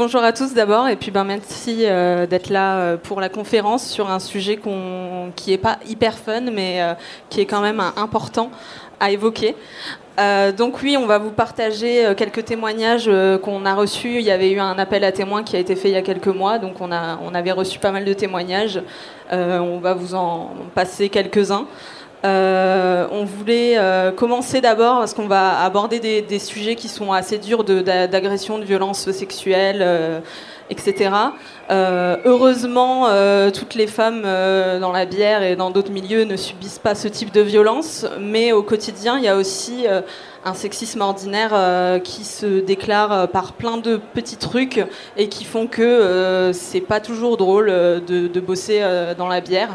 bonjour 0.00 0.22
à 0.22 0.32
tous 0.32 0.54
d'abord, 0.54 0.88
et 0.88 0.96
puis 0.96 1.10
ben, 1.10 1.24
merci 1.24 1.80
euh, 1.82 2.26
d'être 2.26 2.48
là 2.48 2.78
euh, 2.78 2.96
pour 2.96 3.20
la 3.20 3.28
conférence 3.28 3.86
sur 3.86 4.10
un 4.10 4.18
sujet 4.18 4.58
qui 5.36 5.50
n'est 5.50 5.58
pas 5.58 5.76
hyper 5.86 6.16
fun, 6.16 6.40
mais 6.50 6.80
euh, 6.80 6.94
qui 7.28 7.42
est 7.42 7.44
quand 7.44 7.60
même 7.60 7.82
important 7.98 8.50
à 8.98 9.10
évoquer. 9.10 9.54
donc 10.56 10.80
oui, 10.82 10.96
on 10.96 11.04
va 11.04 11.18
vous 11.18 11.32
partager 11.32 12.14
quelques 12.16 12.46
témoignages 12.46 13.10
qu'on 13.42 13.66
a 13.66 13.74
reçus. 13.74 14.16
Il 14.16 14.22
y 14.22 14.30
avait 14.30 14.50
eu 14.50 14.58
un 14.58 14.78
appel 14.78 15.04
à 15.04 15.12
témoins 15.12 15.42
qui 15.42 15.56
a 15.56 15.58
été 15.58 15.76
fait 15.76 15.88
il 15.88 15.94
y 15.94 15.98
a 15.98 16.02
quelques 16.02 16.28
mois, 16.28 16.58
donc 16.58 16.80
on, 16.80 16.90
a, 16.92 17.18
on 17.22 17.34
avait 17.34 17.52
reçu 17.52 17.78
pas 17.78 17.92
mal 17.92 18.06
de 18.06 18.12
témoignages. 18.14 18.82
on 19.30 19.78
va 19.80 19.92
vous 19.92 20.14
en 20.14 20.50
passer 20.74 21.10
quelques-uns. 21.10 21.66
Euh, 22.22 23.06
on 23.10 23.24
voulait 23.24 23.78
euh, 23.78 24.12
commencer 24.12 24.60
d'abord 24.60 24.98
parce 24.98 25.14
qu'on 25.14 25.26
va 25.26 25.62
aborder 25.62 26.00
des, 26.20 26.38
sujets 26.38 26.76
qui 26.76 26.88
sont 26.88 27.12
assez 27.12 27.38
durs 27.38 27.64
d'agression, 27.64 28.58
de, 28.58 28.64
violence 28.64 29.10
sexuelle, 29.10 29.78
euh, 29.80 30.20
etc. 30.68 31.10
heureusement, 31.70 33.08
toutes 33.52 33.74
les 33.74 33.86
femmes 33.86 34.22
dans 34.22 34.92
la 34.92 35.06
bière 35.06 35.42
et 35.42 35.56
dans 35.56 35.70
d'autres 35.70 35.92
milieux 35.92 36.24
ne 36.24 36.36
subissent 36.36 36.78
pas 36.78 36.94
ce 36.94 37.08
type 37.08 37.32
de 37.32 37.40
violence, 37.40 38.06
mais 38.20 38.52
au 38.52 38.62
quotidien, 38.62 39.18
il 39.18 39.24
y 39.24 39.28
a 39.28 39.36
aussi 39.36 39.86
un 40.44 40.54
sexisme 40.54 41.00
ordinaire 41.00 42.00
qui 42.02 42.24
se 42.24 42.60
déclare 42.60 43.28
par 43.28 43.52
plein 43.52 43.76
de 43.76 44.00
petits 44.14 44.36
trucs 44.36 44.84
et 45.16 45.28
qui 45.28 45.44
font 45.44 45.66
que 45.66 46.50
c'est 46.52 46.80
pas 46.80 47.00
toujours 47.00 47.36
drôle 47.36 47.66
de 47.66 48.40
bosser 48.40 48.82
dans 49.16 49.28
la 49.28 49.40
bière. 49.40 49.70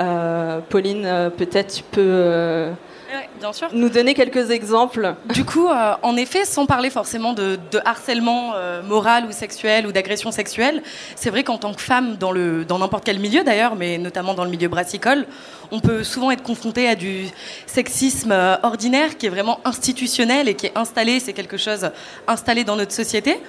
Euh, 0.00 0.60
Pauline, 0.68 1.04
euh, 1.04 1.30
peut-être 1.30 1.74
tu 1.74 1.82
peux 1.82 2.70
euh, 3.12 3.20
bien 3.38 3.52
sûr. 3.52 3.68
nous 3.72 3.88
donner 3.88 4.14
quelques 4.14 4.50
exemples. 4.50 5.14
Du 5.32 5.44
coup, 5.44 5.68
en 5.68 6.16
effet, 6.16 6.44
sans 6.44 6.66
parler 6.66 6.90
forcément 6.90 7.32
de, 7.32 7.58
harcèlement 7.84 8.54
moral 8.84 9.26
ou 9.26 9.32
sexuel 9.32 9.86
ou 9.86 9.92
d'agression 9.92 10.30
sexuelle, 10.30 10.82
c'est 11.16 11.30
vrai 11.30 11.44
qu'en 11.44 11.58
tant 11.58 11.74
que 11.74 11.80
femme, 11.80 12.16
dans, 12.16 12.32
dans 12.32 12.78
n'importe 12.78 13.04
quel 13.04 13.18
milieu 13.18 13.44
d'ailleurs, 13.44 13.76
mais 13.76 13.98
notamment 13.98 14.34
dans 14.34 14.44
le 14.44 14.50
milieu 14.50 14.68
brassicole, 14.68 15.26
on 15.70 15.80
peut 15.80 16.04
souvent 16.04 16.30
être 16.30 16.42
confronté 16.42 16.88
à 16.88 16.94
du 16.94 17.26
sexisme 17.66 18.34
ordinaire 18.62 19.16
qui 19.16 19.26
est 19.26 19.30
vraiment 19.30 19.60
institutionnel 19.64 20.48
et 20.48 20.54
qui 20.54 20.66
est 20.66 20.76
installé, 20.76 21.20
c'est 21.20 21.32
quelque 21.32 21.56
chose 21.56 21.90
installé 22.26 22.64
dans 22.64 22.76
notre 22.76 22.92
société. 22.92 23.40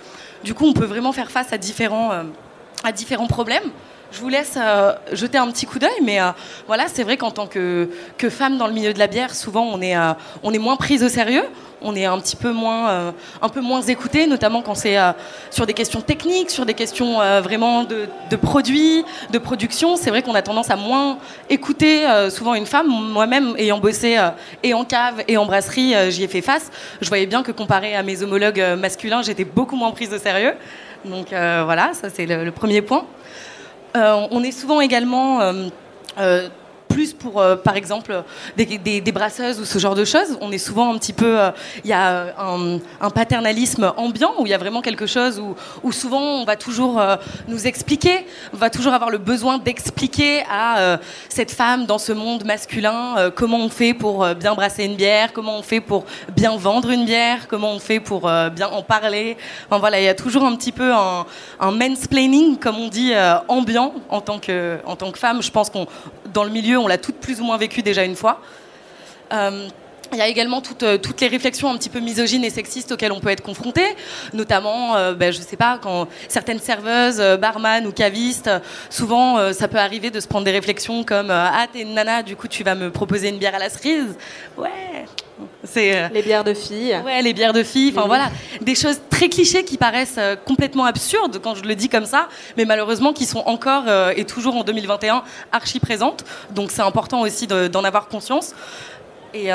Du 0.43 0.53
coup, 0.53 0.65
on 0.65 0.73
peut 0.73 0.85
vraiment 0.85 1.11
faire 1.11 1.31
face 1.31 1.53
à 1.53 1.57
différents, 1.57 2.11
à 2.83 2.91
différents 2.91 3.27
problèmes 3.27 3.71
je 4.13 4.19
vous 4.19 4.29
laisse 4.29 4.57
euh, 4.57 4.93
jeter 5.11 5.37
un 5.39 5.49
petit 5.49 5.65
coup 5.65 5.79
d'œil, 5.79 5.89
mais 6.03 6.21
euh, 6.21 6.29
voilà, 6.67 6.85
c'est 6.87 7.03
vrai 7.03 7.17
qu'en 7.17 7.31
tant 7.31 7.47
que, 7.47 7.89
femme 8.29 8.57
dans 8.57 8.67
le 8.67 8.73
milieu 8.73 8.93
de 8.93 8.99
la 8.99 9.07
bière, 9.07 9.33
souvent 9.33 9.63
on 9.63 9.81
est, 9.81 9.97
euh, 9.97 10.13
on 10.43 10.53
est 10.53 10.59
moins 10.59 10.75
prise 10.75 11.03
au 11.03 11.09
sérieux, 11.09 11.43
on 11.81 11.95
est 11.95 12.05
un 12.05 12.17
petit 12.19 12.35
peu 12.35 12.51
moins, 12.51 13.13
un 13.41 13.49
peu 13.49 13.59
moins 13.59 13.81
écouté, 13.81 14.25
notamment 14.25 14.61
quand 14.61 14.75
c'est 14.75 14.95
sur 15.51 15.65
des 15.65 15.73
questions 15.73 15.99
techniques, 15.99 16.49
sur 16.49 16.65
des 16.65 16.75
questions 16.75 17.15
vraiment 17.41 17.83
de, 17.83 18.07
produits, 18.37 19.03
de 19.33 19.37
production. 19.37 19.97
C'est 19.97 20.09
vrai 20.09 20.21
qu'on 20.21 20.33
a 20.33 20.41
tendance 20.41 20.69
à 20.69 20.77
moins 20.77 21.17
écouter 21.49 22.05
souvent 22.29 22.53
une 22.53 22.67
femme. 22.67 22.87
Moi-même, 22.87 23.55
ayant 23.57 23.79
bossé 23.79 24.17
et 24.63 24.73
en 24.73 24.85
cave 24.85 25.25
et 25.27 25.35
en 25.35 25.45
brasserie, 25.45 25.93
j'y 26.09 26.23
ai 26.23 26.29
fait 26.29 26.41
face. 26.41 26.71
Je 27.01 27.09
voyais 27.09 27.25
bien 27.25 27.43
que 27.43 27.51
comparé 27.51 27.97
à 27.97 28.01
mes 28.01 28.23
homologues 28.23 28.63
masculins, 28.77 29.21
j'étais 29.21 29.43
beaucoup 29.43 29.75
moins 29.75 29.91
prise 29.91 30.13
au 30.13 30.19
sérieux. 30.19 30.53
Donc 31.03 31.31
voilà, 31.31 31.91
ça 31.91 32.07
c'est 32.09 32.25
le 32.25 32.51
premier 32.51 32.81
point. 32.81 33.05
Euh, 33.95 34.27
on 34.31 34.43
est 34.43 34.51
souvent 34.51 34.81
également 34.81 35.41
euh, 35.41 35.67
euh, 36.17 36.49
plus 36.93 37.11
pour, 37.11 37.41
euh, 37.41 37.55
par 37.55 37.75
exemple, 37.75 38.23
des, 38.55 39.01
brasseuses 39.11 39.59
ou 39.59 39.65
ce 39.65 39.79
genre 39.79 39.95
de 39.95 40.05
choses. 40.05 40.37
On 40.41 40.51
est 40.51 40.59
souvent 40.59 40.93
un 40.93 40.97
petit 40.99 41.13
peu. 41.13 41.39
Euh, 41.39 41.51
il 41.83 41.89
y 41.89 41.93
a 41.93 42.35
un, 42.39 43.09
paternalisme 43.09 43.93
ambiant 43.97 44.33
où 44.39 44.45
il 44.45 44.49
y 44.49 44.53
a 44.53 44.57
vraiment 44.57 44.81
quelque 44.81 45.05
chose 45.05 45.41
où, 45.83 45.91
souvent 45.91 46.21
on 46.21 46.45
va 46.45 46.55
toujours 46.55 46.99
euh, 46.99 47.15
nous 47.47 47.67
expliquer, 47.67 48.25
on 48.53 48.57
va 48.57 48.69
toujours 48.69 48.93
avoir 48.93 49.09
le 49.09 49.17
besoin 49.17 49.57
d'expliquer 49.57 50.43
à 50.49 50.97
cette 51.29 51.51
femme 51.51 51.85
dans 51.85 51.99
ce 51.99 52.11
monde 52.11 52.43
masculin 52.43 53.31
comment 53.35 53.59
on 53.59 53.69
fait 53.69 53.93
pour 53.93 54.25
bien 54.35 54.55
brasser 54.55 54.85
une 54.85 54.95
bière, 54.95 55.31
comment 55.31 55.57
on 55.57 55.61
fait 55.61 55.81
pour 55.81 56.05
bien 56.35 56.55
vendre 56.57 56.89
une 56.89 57.05
bière, 57.05 57.47
comment 57.47 57.71
on 57.71 57.79
fait 57.79 57.99
pour 57.99 58.21
bien 58.55 58.67
en 58.67 58.81
parler. 58.81 59.37
Enfin 59.67 59.79
voilà, 59.79 59.99
il 59.99 60.05
y 60.05 60.09
a 60.09 60.15
toujours 60.15 60.43
un 60.43 60.55
petit 60.55 60.71
peu 60.71 60.91
un, 60.91 61.25
un 61.59 61.71
mansplaining, 61.71 62.57
comme 62.57 62.77
on 62.77 62.87
dit, 62.87 63.13
ambiant 63.47 63.93
en 64.09 64.21
tant 64.21 64.39
que, 64.39 64.79
en 64.85 64.95
tant 64.95 65.11
que 65.11 65.19
femme. 65.19 65.41
Je 65.43 65.51
pense 65.51 65.69
qu'on 65.69 65.87
dans 66.33 66.43
le 66.43 66.49
milieu, 66.49 66.77
on 66.77 66.87
l'a 66.87 66.97
toutes 66.97 67.17
plus 67.17 67.39
ou 67.39 67.45
moins 67.45 67.57
vécu 67.57 67.81
déjà 67.81 68.03
une 68.03 68.15
fois. 68.15 68.41
Euh, 69.31 69.67
il 70.13 70.19
y 70.19 70.21
a 70.21 70.27
également 70.27 70.61
toutes, 70.61 70.83
euh, 70.83 70.97
toutes, 70.97 71.21
les 71.21 71.27
réflexions 71.27 71.69
un 71.69 71.77
petit 71.77 71.89
peu 71.89 71.99
misogynes 71.99 72.43
et 72.43 72.49
sexistes 72.49 72.91
auxquelles 72.91 73.11
on 73.11 73.19
peut 73.19 73.29
être 73.29 73.41
confronté, 73.41 73.83
notamment, 74.33 74.95
euh, 74.95 75.13
ben, 75.13 75.33
je 75.33 75.41
sais 75.41 75.57
pas, 75.57 75.79
quand 75.81 76.07
certaines 76.27 76.59
serveuses, 76.59 77.21
barman 77.39 77.85
ou 77.85 77.91
cavistes, 77.91 78.49
souvent 78.89 79.53
ça 79.53 79.67
peut 79.67 79.77
arriver 79.77 80.11
de 80.11 80.19
se 80.19 80.27
prendre 80.27 80.45
des 80.45 80.51
réflexions 80.51 81.03
comme 81.03 81.31
Ah, 81.31 81.65
t'es 81.71 81.81
une 81.81 81.93
nana, 81.93 82.23
du 82.23 82.35
coup 82.35 82.47
tu 82.47 82.63
vas 82.63 82.75
me 82.75 82.91
proposer 82.91 83.29
une 83.29 83.37
bière 83.37 83.55
à 83.55 83.59
la 83.59 83.69
cerise. 83.69 84.15
Ouais, 84.57 85.05
c'est 85.63 86.09
les 86.09 86.21
bières 86.21 86.43
de 86.43 86.53
filles. 86.53 86.99
Ouais, 87.05 87.21
les 87.21 87.33
bières 87.33 87.53
de 87.53 87.63
filles. 87.63 87.93
Enfin 87.95 88.07
voilà, 88.07 88.29
des 88.61 88.75
choses 88.75 88.99
très 89.09 89.29
clichés 89.29 89.63
qui 89.63 89.77
paraissent 89.77 90.19
complètement 90.45 90.85
absurdes 90.85 91.39
quand 91.41 91.55
je 91.55 91.63
le 91.63 91.75
dis 91.75 91.89
comme 91.89 92.05
ça, 92.05 92.27
mais 92.57 92.65
malheureusement 92.65 93.13
qui 93.13 93.25
sont 93.25 93.43
encore 93.45 93.85
et 94.15 94.25
toujours 94.25 94.55
en 94.55 94.63
2021 94.63 95.23
archi 95.51 95.79
présentes. 95.79 96.23
Donc 96.51 96.71
c'est 96.71 96.81
important 96.81 97.21
aussi 97.21 97.47
d'en 97.47 97.83
avoir 97.83 98.07
conscience. 98.07 98.53
Et 99.33 99.51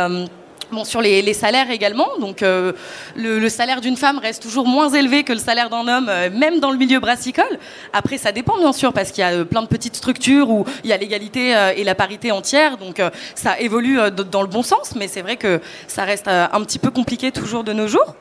Bon, 0.70 0.84
sur 0.84 1.00
les, 1.00 1.32
salaires 1.32 1.70
également, 1.70 2.08
donc 2.20 2.42
euh, 2.42 2.72
le, 3.16 3.48
salaire 3.48 3.80
d'une 3.80 3.96
femme 3.96 4.18
reste 4.18 4.42
toujours 4.42 4.66
moins 4.66 4.90
élevé 4.90 5.24
que 5.24 5.32
le 5.32 5.38
salaire 5.38 5.70
d'un 5.70 5.88
homme, 5.88 6.08
euh, 6.10 6.28
même 6.30 6.60
dans 6.60 6.70
le 6.70 6.76
milieu 6.76 7.00
brassicole. 7.00 7.58
Après, 7.94 8.18
ça 8.18 8.32
dépend 8.32 8.58
bien 8.58 8.74
sûr, 8.74 8.92
parce 8.92 9.10
qu'il 9.10 9.22
y 9.22 9.24
a 9.24 9.30
euh, 9.30 9.44
plein 9.44 9.62
de 9.62 9.66
petites 9.66 9.96
structures 9.96 10.50
où 10.50 10.66
il 10.84 10.90
y 10.90 10.92
a 10.92 10.98
l'égalité 10.98 11.54
et 11.76 11.84
la 11.84 11.94
parité 11.94 12.32
entière, 12.32 12.76
donc 12.76 13.00
ça 13.34 13.58
évolue 13.58 13.98
dans 14.10 14.42
le 14.42 14.48
bon 14.48 14.62
sens, 14.62 14.94
mais 14.94 15.08
c'est 15.08 15.22
vrai 15.22 15.36
que 15.36 15.60
ça 15.86 16.04
reste 16.04 16.28
un 16.28 16.60
petit 16.62 16.78
peu 16.78 16.90
compliqué 16.90 17.32
toujours 17.32 17.64
de 17.64 17.72
nos 17.72 17.88
jours. 17.88 18.14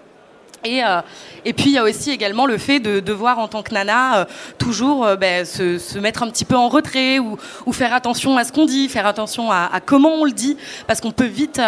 Et, 0.68 0.84
euh, 0.84 1.02
et, 1.46 1.54
puis 1.54 1.68
il 1.68 1.72
y 1.72 1.78
a 1.78 1.84
aussi 1.84 2.12
également 2.12 2.46
le 2.46 2.58
fait 2.58 2.82
de 2.82 3.00
devoir 3.00 3.40
en 3.40 3.48
tant 3.48 3.64
que 3.64 3.74
nana 3.74 4.18
euh, 4.18 4.26
toujours 4.58 5.06
euh, 5.06 5.16
ben, 5.16 5.46
se, 5.46 5.78
se, 5.78 5.98
mettre 5.98 6.24
un 6.24 6.30
petit 6.30 6.44
peu 6.44 6.58
en 6.58 6.68
retrait 6.68 7.20
ou, 7.20 7.38
ou 7.66 7.72
faire 7.72 7.94
attention 7.94 8.38
à 8.38 8.44
ce 8.44 8.52
qu'on 8.52 8.66
dit, 8.66 8.90
faire 8.90 9.08
attention 9.08 9.50
à, 9.50 9.70
à, 9.72 9.80
comment 9.80 10.16
on 10.16 10.26
le 10.26 10.34
dit, 10.34 10.58
parce 10.88 11.00
qu'on 11.00 11.12
peut 11.12 11.26
vite, 11.26 11.62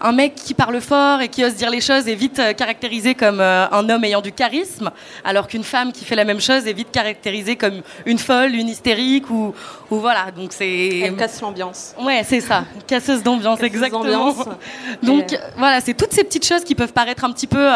un 0.00 0.12
mec 0.12 0.34
qui 0.34 0.52
parle 0.52 0.80
fort 0.82 1.22
et 1.22 1.28
qui 1.28 1.44
ose 1.44 1.54
dire 1.54 1.70
les 1.70 1.80
choses 1.80 2.08
est 2.08 2.14
vite 2.14 2.40
caractérisé 2.56 3.14
comme 3.14 3.40
un 3.40 3.88
homme 3.88 4.04
ayant 4.04 4.20
du 4.20 4.32
charisme, 4.32 4.90
alors 5.24 5.48
qu'une 5.48 5.64
femme 5.64 5.92
qui 5.92 6.04
fait 6.04 6.16
la 6.16 6.24
même 6.24 6.40
chose 6.40 6.66
est 6.66 6.72
vite 6.74 6.90
caractérisée 6.92 7.56
comme 7.56 7.80
une 8.04 8.18
folle, 8.18 8.54
une 8.54 8.68
hystérique 8.68 9.30
ou, 9.30 9.54
ou 9.90 9.96
voilà. 9.96 10.30
Donc 10.30 10.52
c'est. 10.52 10.98
Elle 10.98 11.16
casse 11.16 11.40
l'ambiance. 11.40 11.94
Ouais, 11.98 12.22
c'est 12.24 12.40
ça, 12.40 12.64
casseuse 12.86 13.22
d'ambiance, 13.22 13.62
exactement. 13.62 14.34
Donc 15.02 15.38
voilà, 15.56 15.80
c'est 15.80 15.94
toutes 15.94 16.12
ces 16.12 16.24
petites 16.24 16.46
choses 16.46 16.64
qui 16.64 16.74
peuvent 16.74 16.92
paraître 16.92 17.24
un 17.24 17.32
petit 17.32 17.46
peu 17.46 17.66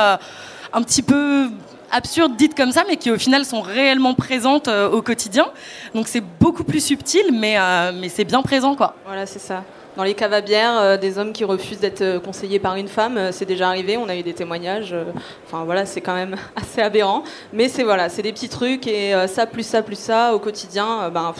un 0.73 0.83
petit 0.83 1.03
peu 1.03 1.49
absurdes 1.91 2.37
dites 2.37 2.55
comme 2.55 2.73
ça, 2.73 2.85
mais 2.89 2.97
qui 2.97 3.11
au 3.11 3.19
final 3.19 3.45
sont 3.45 3.61
réellement 3.61 4.15
présentes 4.15 4.69
euh, 4.69 4.91
au 4.91 5.03
quotidien. 5.03 5.47
Donc 5.95 6.09
c'est 6.09 6.23
beaucoup 6.41 6.65
plus 6.65 6.85
subtil, 6.85 7.27
mais, 7.33 7.59
euh, 7.59 7.93
mais 7.95 8.09
c'est 8.09 8.25
bien 8.25 8.43
présent. 8.43 8.75
quoi. 8.75 8.95
Voilà, 9.07 9.27
c'est 9.27 9.39
ça. 9.39 9.65
Dans 9.97 10.05
les 10.05 10.15
caves 10.15 10.33
à 10.33 10.41
bière, 10.41 10.79
euh, 10.79 10.97
des 10.97 11.19
hommes 11.19 11.33
qui 11.33 11.45
refusent 11.45 11.81
d'être 11.81 12.19
conseillés 12.19 12.61
par 12.61 12.77
une 12.77 12.87
femme, 12.87 13.33
c'est 13.33 13.45
déjà 13.45 13.69
arrivé, 13.69 13.97
on 13.97 14.09
a 14.09 14.17
eu 14.17 14.23
des 14.23 14.35
témoignages. 14.35 14.95
Enfin 15.47 15.65
voilà, 15.65 15.85
c'est 15.85 16.01
quand 16.01 16.15
même 16.15 16.37
assez 16.57 16.81
aberrant. 16.81 17.25
Mais 17.53 17.69
c'est 17.69 17.83
voilà, 17.83 18.09
c'est 18.09 18.23
des 18.23 18.33
petits 18.33 18.49
trucs 18.49 18.87
et 18.87 19.13
ça, 19.27 19.47
plus 19.47 19.67
ça, 19.67 19.83
plus 19.83 19.99
ça, 19.99 20.35
au 20.35 20.39
quotidien, 20.39 21.11
ben, 21.11 21.35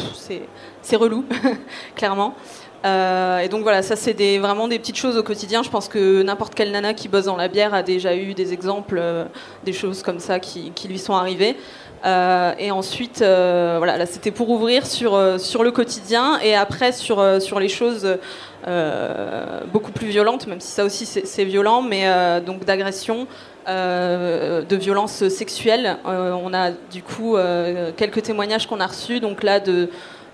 c'est 0.83 0.97
relou, 0.97 1.25
clairement. 1.95 2.35
Euh, 2.85 3.41
et 3.41 3.49
donc 3.49 3.63
voilà, 3.63 3.83
ça 3.83 3.95
c'est 3.95 4.39
vraiment 4.39 4.69
des 4.69 4.79
petites 4.79 4.97
choses 4.97 5.17
au 5.17 5.23
quotidien. 5.23 5.63
Je 5.63 5.71
pense 5.71 5.89
que 5.89 6.23
n'importe 6.23 6.55
quelle 6.55 6.73
nana 6.73 6.95
qui 6.95 7.09
bosse 7.09 7.27
dans 7.27 7.37
la 7.37 7.49
bière 7.49 7.75
a 7.75 7.83
déjà 7.83 8.15
eu 8.17 8.35
des 8.35 8.53
exemples, 8.53 8.99
euh, 8.99 9.25
des 9.65 9.73
choses 9.73 10.03
comme 10.03 10.19
ça 10.19 10.41
qui, 10.41 10.73
lui 10.89 10.99
sont 10.99 11.15
arrivées. 11.15 11.57
Euh, 12.07 12.53
et 12.59 12.71
ensuite, 12.71 13.19
voilà, 13.19 13.99
là 13.99 14.07
c'était 14.07 14.31
pour 14.31 14.49
ouvrir 14.49 14.87
sur, 14.87 15.19
sur 15.39 15.63
le 15.63 15.71
quotidien 15.71 16.39
et 16.43 16.55
après 16.55 16.93
sur, 16.93 17.23
sur 17.43 17.61
les 17.61 17.69
choses 17.69 18.19
beaucoup 19.71 19.93
plus 19.93 20.09
violentes, 20.09 20.47
même 20.47 20.61
si 20.61 20.69
ça 20.69 20.85
aussi 20.85 21.05
c'est 21.05 21.45
violent, 21.45 21.83
mais 21.83 22.07
donc 22.41 22.65
d'agression. 22.65 23.27
de 23.67 24.77
violence 24.77 25.29
sexuelle. 25.29 25.99
on 26.07 26.55
a 26.55 26.71
du 26.91 27.03
coup 27.03 27.37
quelques 27.99 28.23
témoignages 28.23 28.67
qu'on 28.67 28.81
a 28.81 28.87
reçus, 28.87 29.21
donc 29.21 29.43
là 29.43 29.61
de 29.61 29.91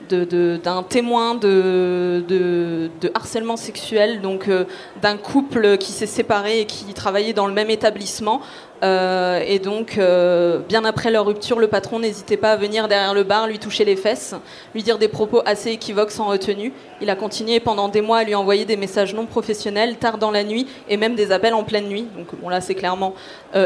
d'un 0.08 0.82
témoin 0.82 1.34
de, 1.34 2.90
harcèlement 3.14 3.56
sexuel, 3.56 4.20
donc 4.20 4.48
euh, 4.48 4.64
d'un 5.02 5.16
couple 5.16 5.78
qui 5.78 5.92
s'est 5.92 6.06
séparé 6.06 6.60
et 6.60 6.66
qui 6.66 6.92
travaillait 6.94 7.32
dans 7.32 7.46
le 7.46 7.52
même 7.52 7.70
établissement. 7.70 8.40
Euh, 8.82 9.42
et 9.46 9.58
donc, 9.58 9.96
euh, 9.96 10.58
bien 10.68 10.84
après 10.84 11.10
leur 11.10 11.24
rupture, 11.24 11.58
le 11.58 11.66
patron 11.66 11.98
n'hésitait 11.98 12.36
pas 12.36 12.52
à 12.52 12.56
venir 12.56 12.88
derrière 12.88 13.14
le 13.14 13.22
bar, 13.22 13.46
lui 13.46 13.58
toucher 13.58 13.86
les 13.86 13.96
fesses, 13.96 14.34
lui 14.74 14.82
dire 14.82 14.98
des 14.98 15.08
propos 15.08 15.40
assez 15.46 15.70
équivoques 15.70 16.10
sans 16.10 16.26
retenue. 16.26 16.74
Il 17.00 17.08
a 17.08 17.16
continué 17.16 17.58
pendant 17.58 17.88
des 17.88 18.02
mois 18.02 18.18
à 18.18 18.24
lui 18.24 18.34
envoyer 18.34 18.66
des 18.66 18.76
messages 18.76 19.14
non 19.14 19.24
professionnels, 19.24 19.96
tard 19.96 20.18
dans 20.18 20.30
la 20.30 20.44
nuit, 20.44 20.66
et 20.90 20.98
même 20.98 21.14
des 21.14 21.32
appels 21.32 21.54
en 21.54 21.64
pleine 21.64 21.86
nuit. 21.86 22.06
Donc 22.16 22.38
bon, 22.40 22.50
là, 22.50 22.60
c'est 22.60 22.74
clairement 22.74 23.14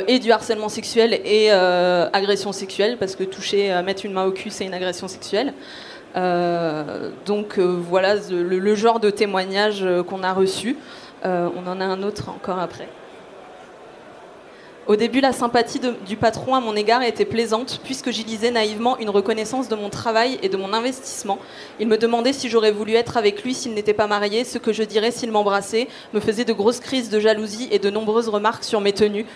et 0.07 0.21
du 0.21 0.31
harcèlement 0.31 0.69
sexuel 0.69 1.21
et 1.25 1.51
agression 1.51 2.53
sexuelle, 2.53 2.97
parce 2.97 3.17
que 3.17 3.25
toucher, 3.25 3.83
mettre 3.85 4.07
une 4.07 4.13
main 4.13 4.27
au 4.27 4.31
cul, 4.31 4.51
c'est 4.51 4.65
une 4.65 4.75
agression 4.75 5.09
sexuelle. 5.09 5.53
Donc 6.15 7.59
voilà 7.59 8.17
le, 8.31 8.75
genre 8.75 9.01
de 9.01 9.11
témoignage 9.11 9.87
qu'on 10.09 10.23
a 10.23 10.33
reçu. 10.33 10.77
on 11.25 11.67
en 11.67 11.81
a 11.81 11.85
un 11.85 12.03
autre 12.03 12.29
encore 12.29 12.59
après. 12.59 12.89
Au 14.87 14.97
début, 14.97 15.21
la 15.21 15.33
sympathie 15.33 15.81
du 16.07 16.17
patron 16.17 16.55
à 16.55 16.61
mon 16.61 16.75
égard 16.75 17.03
était 17.03 17.25
plaisante, 17.25 17.81
puisque 17.85 18.11
j'y 18.11 18.25
lisais 18.25 18.51
naïvement 18.51 18.99
une 18.99 19.11
reconnaissance 19.11 19.69
de 19.69 19.77
mon 19.77 19.89
travail 19.89 20.39
et 20.43 20.49
de 20.49 20.57
mon 20.57 20.73
investissement. 20.73 21.39
Il 21.79 21.87
me 21.87 21.97
demandait 21.97 22.33
si 22.33 22.49
j'aurais 22.49 22.73
voulu 22.73 22.95
être 22.95 23.17
avec 23.17 23.45
lui 23.45 23.55
s'il 23.55 23.75
n'était 23.75 23.95
pas 23.95 24.07
marié, 24.07 24.43
ce 24.45 24.59
que 24.59 24.73
je 24.73 24.83
dirais 24.83 25.11
s'il 25.11 25.31
m'embrassait, 25.31 25.87
me 26.13 26.19
faisait 26.19 26.45
de 26.45 26.53
grosses 26.53 26.81
crises 26.81 27.11
de 27.11 27.21
jalousie 27.21 27.69
et 27.71 27.79
de 27.79 27.91
nombreuses 27.91 28.29
remarques 28.29 28.65
sur 28.65 28.81
mes 28.81 28.93
tenues. 28.93 29.27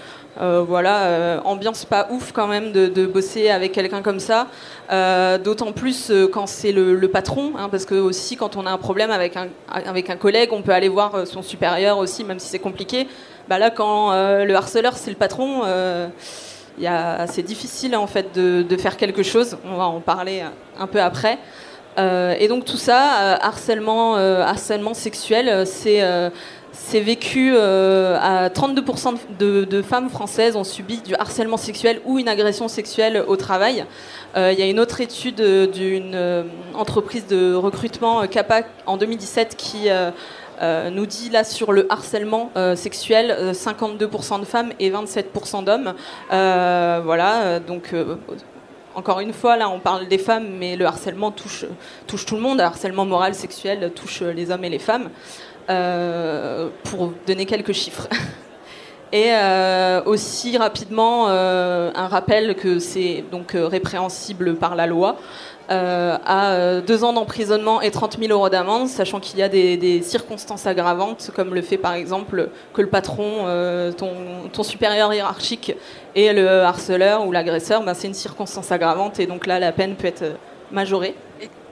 Euh, 0.41 0.65
voilà, 0.67 1.05
euh, 1.05 1.41
ambiance 1.45 1.85
pas 1.85 2.09
ouf 2.11 2.33
quand 2.33 2.49
même 2.49 2.73
de, 2.73 3.07
bosser 3.07 3.51
avec 3.51 3.71
quelqu'un 3.71 4.03
comme 4.03 4.19
ça, 4.19 4.49
euh, 4.91 5.39
d'autant 5.39 5.71
plus 5.71 6.11
quand 6.33 6.49
c'est 6.49 6.73
le, 6.73 7.07
patron, 7.07 7.53
hein, 7.57 7.69
parce 7.69 7.85
que 7.85 7.95
aussi 7.95 8.37
quand 8.37 8.57
on 8.57 8.67
a 8.67 8.71
un 8.71 8.79
problème 8.79 9.13
avec 9.13 9.37
un, 9.37 9.49
avec 9.69 10.11
un 10.11 10.17
collègue, 10.17 10.49
on 10.53 10.63
peut 10.63 10.73
aller 10.73 10.89
voir 10.89 11.27
son 11.27 11.43
supérieur 11.43 11.99
aussi, 11.99 12.25
même 12.25 12.41
si 12.41 12.49
c'est 12.49 12.59
compliqué. 12.59 13.07
Bah 13.49 13.59
là, 13.59 13.71
quand 13.71 14.13
euh, 14.13 14.45
le 14.47 14.55
harceleur, 14.55 14.97
c'est 14.97 15.11
le 15.11 15.17
patron, 15.17 15.63
euh, 15.67 16.09
c'est 17.27 17.43
difficile 17.43 17.95
en 17.95 18.07
fait 18.07 18.35
de, 18.35 18.77
faire 18.77 18.97
quelque 18.97 19.23
chose. 19.23 19.59
On 19.67 19.77
va 19.77 19.85
en 19.85 20.01
parler 20.01 20.43
un 20.79 20.87
peu 20.87 21.01
après. 21.01 21.39
Euh, 21.99 22.35
et 22.39 22.49
donc 22.49 22.65
tout 22.65 22.79
ça, 22.79 23.37
harcèlement, 23.43 24.17
harcèlement 24.17 24.95
sexuel, 24.95 25.67
c'est 25.67 27.01
vécu 27.01 27.55
à 27.57 28.49
32% 28.49 29.15
de, 29.39 29.65
de, 29.65 29.83
femmes 29.83 30.09
françaises 30.09 30.57
ont 30.57 30.65
subi 30.65 31.03
du 31.03 31.15
harcèlement 31.15 31.59
sexuel 31.59 32.01
ou 32.07 32.19
une 32.19 32.29
agression 32.29 32.67
sexuelle 32.67 33.23
au 33.27 33.37
travail. 33.37 33.85
Il 34.37 34.59
y 34.59 34.63
a 34.63 34.67
une 34.67 34.81
autre 34.81 35.03
étude 35.03 35.41
d'une 35.71 36.45
entreprise 36.75 37.27
de 37.27 37.55
recrutement, 37.55 38.27
CAPA, 38.27 38.63
en 38.87 38.97
2017, 38.97 39.55
qui 39.57 39.89
euh, 40.63 40.91
nous 40.91 41.07
dit 41.07 41.31
là 41.31 41.45
sur 41.45 41.73
le 41.73 41.91
harcèlement 41.91 42.51
euh, 42.57 42.77
sexuel 42.77 43.53
52% 43.53 44.35
euh, 44.35 44.39
de 44.39 44.45
femmes 44.45 44.73
et 44.79 44.91
27% 44.91 45.65
d'hommes. 45.65 45.95
voilà, 46.31 47.61
donc 47.61 47.95
encore 48.95 49.19
une 49.19 49.33
fois, 49.33 49.57
là, 49.57 49.69
on 49.69 49.81
parle 49.81 50.07
des 50.07 50.19
femmes, 50.19 50.47
mais 50.59 50.77
le 50.77 50.87
harcèlement 50.87 51.33
touche, 51.33 51.65
touche 52.07 52.27
tout 52.27 52.37
le 52.37 52.41
monde. 52.41 52.59
Le 52.59 52.65
harcèlement 52.65 53.05
moral, 53.05 53.35
sexuel 53.35 53.91
touche 53.95 54.23
les 54.23 54.51
hommes 54.51 54.65
et 54.65 54.71
les 54.71 54.79
femmes. 54.79 55.11
pour 56.85 57.13
donner 57.27 57.47
quelques 57.47 57.73
chiffres. 57.73 58.09
Et 59.13 59.31
aussi 60.07 60.59
rapidement, 60.59 61.29
un 61.29 62.09
rappel 62.09 62.57
que 62.57 62.81
c'est 62.81 63.25
donc 63.31 63.53
répréhensible 63.55 64.57
par 64.57 64.75
la 64.75 64.89
loi. 64.89 65.19
Euh, 65.71 66.19
à 66.27 66.51
euh, 66.51 66.83
deux 66.83 67.05
ans 67.05 67.15
d'emprisonnement 67.15 67.81
et 67.81 67.91
30 67.91 68.19
000 68.19 68.31
euros 68.31 68.51
d'amende, 68.51 68.87
sachant 68.87 69.19
qu'il 69.19 69.39
y 69.39 69.43
a 69.43 69.49
des, 69.49 70.03
circonstances 70.03 70.67
aggravantes, 70.67 71.31
comme 71.35 71.55
le 71.55 71.63
fait 71.63 71.79
par 71.79 71.95
exemple 71.95 72.51
que 72.75 72.83
le 72.83 72.89
patron, 72.89 73.47
euh, 73.47 73.91
ton, 73.93 74.63
supérieur 74.63 75.15
hiérarchique 75.15 75.75
et 76.15 76.35
le 76.35 76.63
harceleur 76.63 77.27
ou 77.27 77.33
l'agresseur, 77.33 77.83
ben, 77.83 77.95
c'est 77.95 78.09
une 78.09 78.15
circonstance 78.15 78.71
aggravante 78.73 79.21
et 79.21 79.27
donc 79.27 79.47
là 79.47 79.59
la 79.59 79.73
peine 79.73 79.95
peut 79.95 80.07
être 80.07 80.37
majorée 80.71 81.15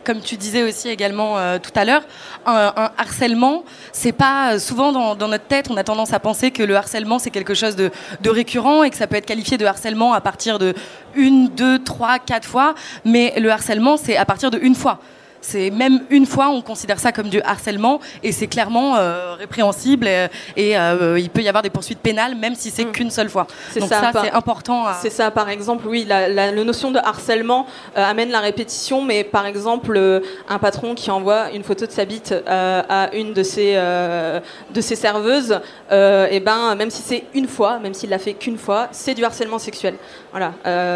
comme 0.04 0.20
tu 0.20 0.37
disais 0.37 0.62
aussi 0.62 0.88
également 0.88 1.38
euh, 1.38 1.58
tout 1.58 1.70
à 1.75 1.84
l'heure, 1.84 2.02
un, 2.46 2.90
harcèlement, 2.99 3.64
c'est 3.93 4.12
pas 4.12 4.54
euh, 4.54 4.58
souvent 4.58 5.14
dans, 5.14 5.28
notre 5.28 5.44
tête, 5.44 5.69
on 5.70 5.76
a 5.76 5.84
tendance 5.84 6.12
à 6.12 6.20
penser 6.20 6.50
que 6.50 6.62
le 6.62 6.76
harcèlement 6.76 7.19
c'est 7.19 7.31
quelque 7.31 7.54
chose 7.54 7.76
de, 7.76 7.90
récurrent 8.25 8.82
et 8.82 8.90
que 8.90 8.96
ça 8.96 9.06
peut 9.06 9.16
être 9.16 9.26
qualifié 9.26 9.58
de 9.58 9.66
harcèlement 9.66 10.12
à 10.12 10.20
partir 10.20 10.58
de 10.58 10.75
une, 11.14 11.49
deux, 11.49 11.78
trois, 11.78 12.19
quatre 12.19 12.46
fois, 12.46 12.75
mais 13.04 13.34
le 13.38 13.50
harcèlement 13.50 13.96
c'est 13.96 14.16
à 14.16 14.25
partir 14.25 14.50
de 14.50 14.58
une 14.58 14.75
fois. 14.75 15.00
C'est 15.43 15.71
même 15.71 16.03
une 16.09 16.25
fois, 16.25 16.49
on 16.49 16.62
considère 16.62 17.00
ça 17.00 17.11
comme 17.11 17.29
du 17.29 17.41
harcèlement 17.43 18.00
et 18.23 18.31
c'est 18.31 18.47
clairement 18.47 18.97
euh, 18.97 19.35
répréhensible 19.35 20.06
et, 20.06 20.79
euh, 20.79 21.19
il 21.19 21.31
peut 21.31 21.43
y 21.43 21.49
avoir 21.49 21.62
des 21.62 21.71
poursuites 21.71 21.99
pénales 21.99 22.37
même 22.37 22.55
si 22.55 22.71
c'est 22.71 22.85
mm. 22.85 22.93
qu'une 22.93 23.11
seule 23.11 23.29
fois. 23.29 23.49
Donc 23.77 23.89
ça, 23.89 24.12
c'est 24.23 24.31
important. 24.31 24.85
C'est 25.00 25.11
ça, 25.11 25.33
par 25.33 25.49
exemple, 25.49 25.89
oui, 25.89 26.06
la, 26.09 26.53
notion 26.53 26.93
de 26.93 26.99
harcèlement 26.99 27.67
euh, 27.97 28.05
amène 28.05 28.31
la 28.31 28.39
répétition, 28.39 29.03
mais 29.03 29.25
par 29.25 29.44
exemple, 29.47 30.23
un 30.49 30.59
patron 30.59 30.94
qui 30.94 31.11
envoie 31.11 31.50
une 31.50 31.65
photo 31.65 31.87
de 31.87 31.91
sa 31.91 32.05
bite 32.05 32.33
à 32.47 33.11
une 33.12 33.33
de 33.33 33.43
ses, 33.43 33.75
de 33.75 34.81
ses 34.81 34.94
serveuses, 34.94 35.61
et 35.91 36.41
ben, 36.41 36.75
même 36.77 36.91
si 36.91 37.03
c'est 37.03 37.25
une 37.35 37.49
fois, 37.49 37.81
même 37.81 37.94
s'il 37.94 38.11
l'a 38.11 38.19
fait 38.19 38.35
qu'une 38.35 38.59
fois, 38.59 38.89
c'est 38.93 39.15
du 39.15 39.25
harcèlement 39.25 39.59
sexuel. 39.59 39.94
Voilà. 40.31 40.53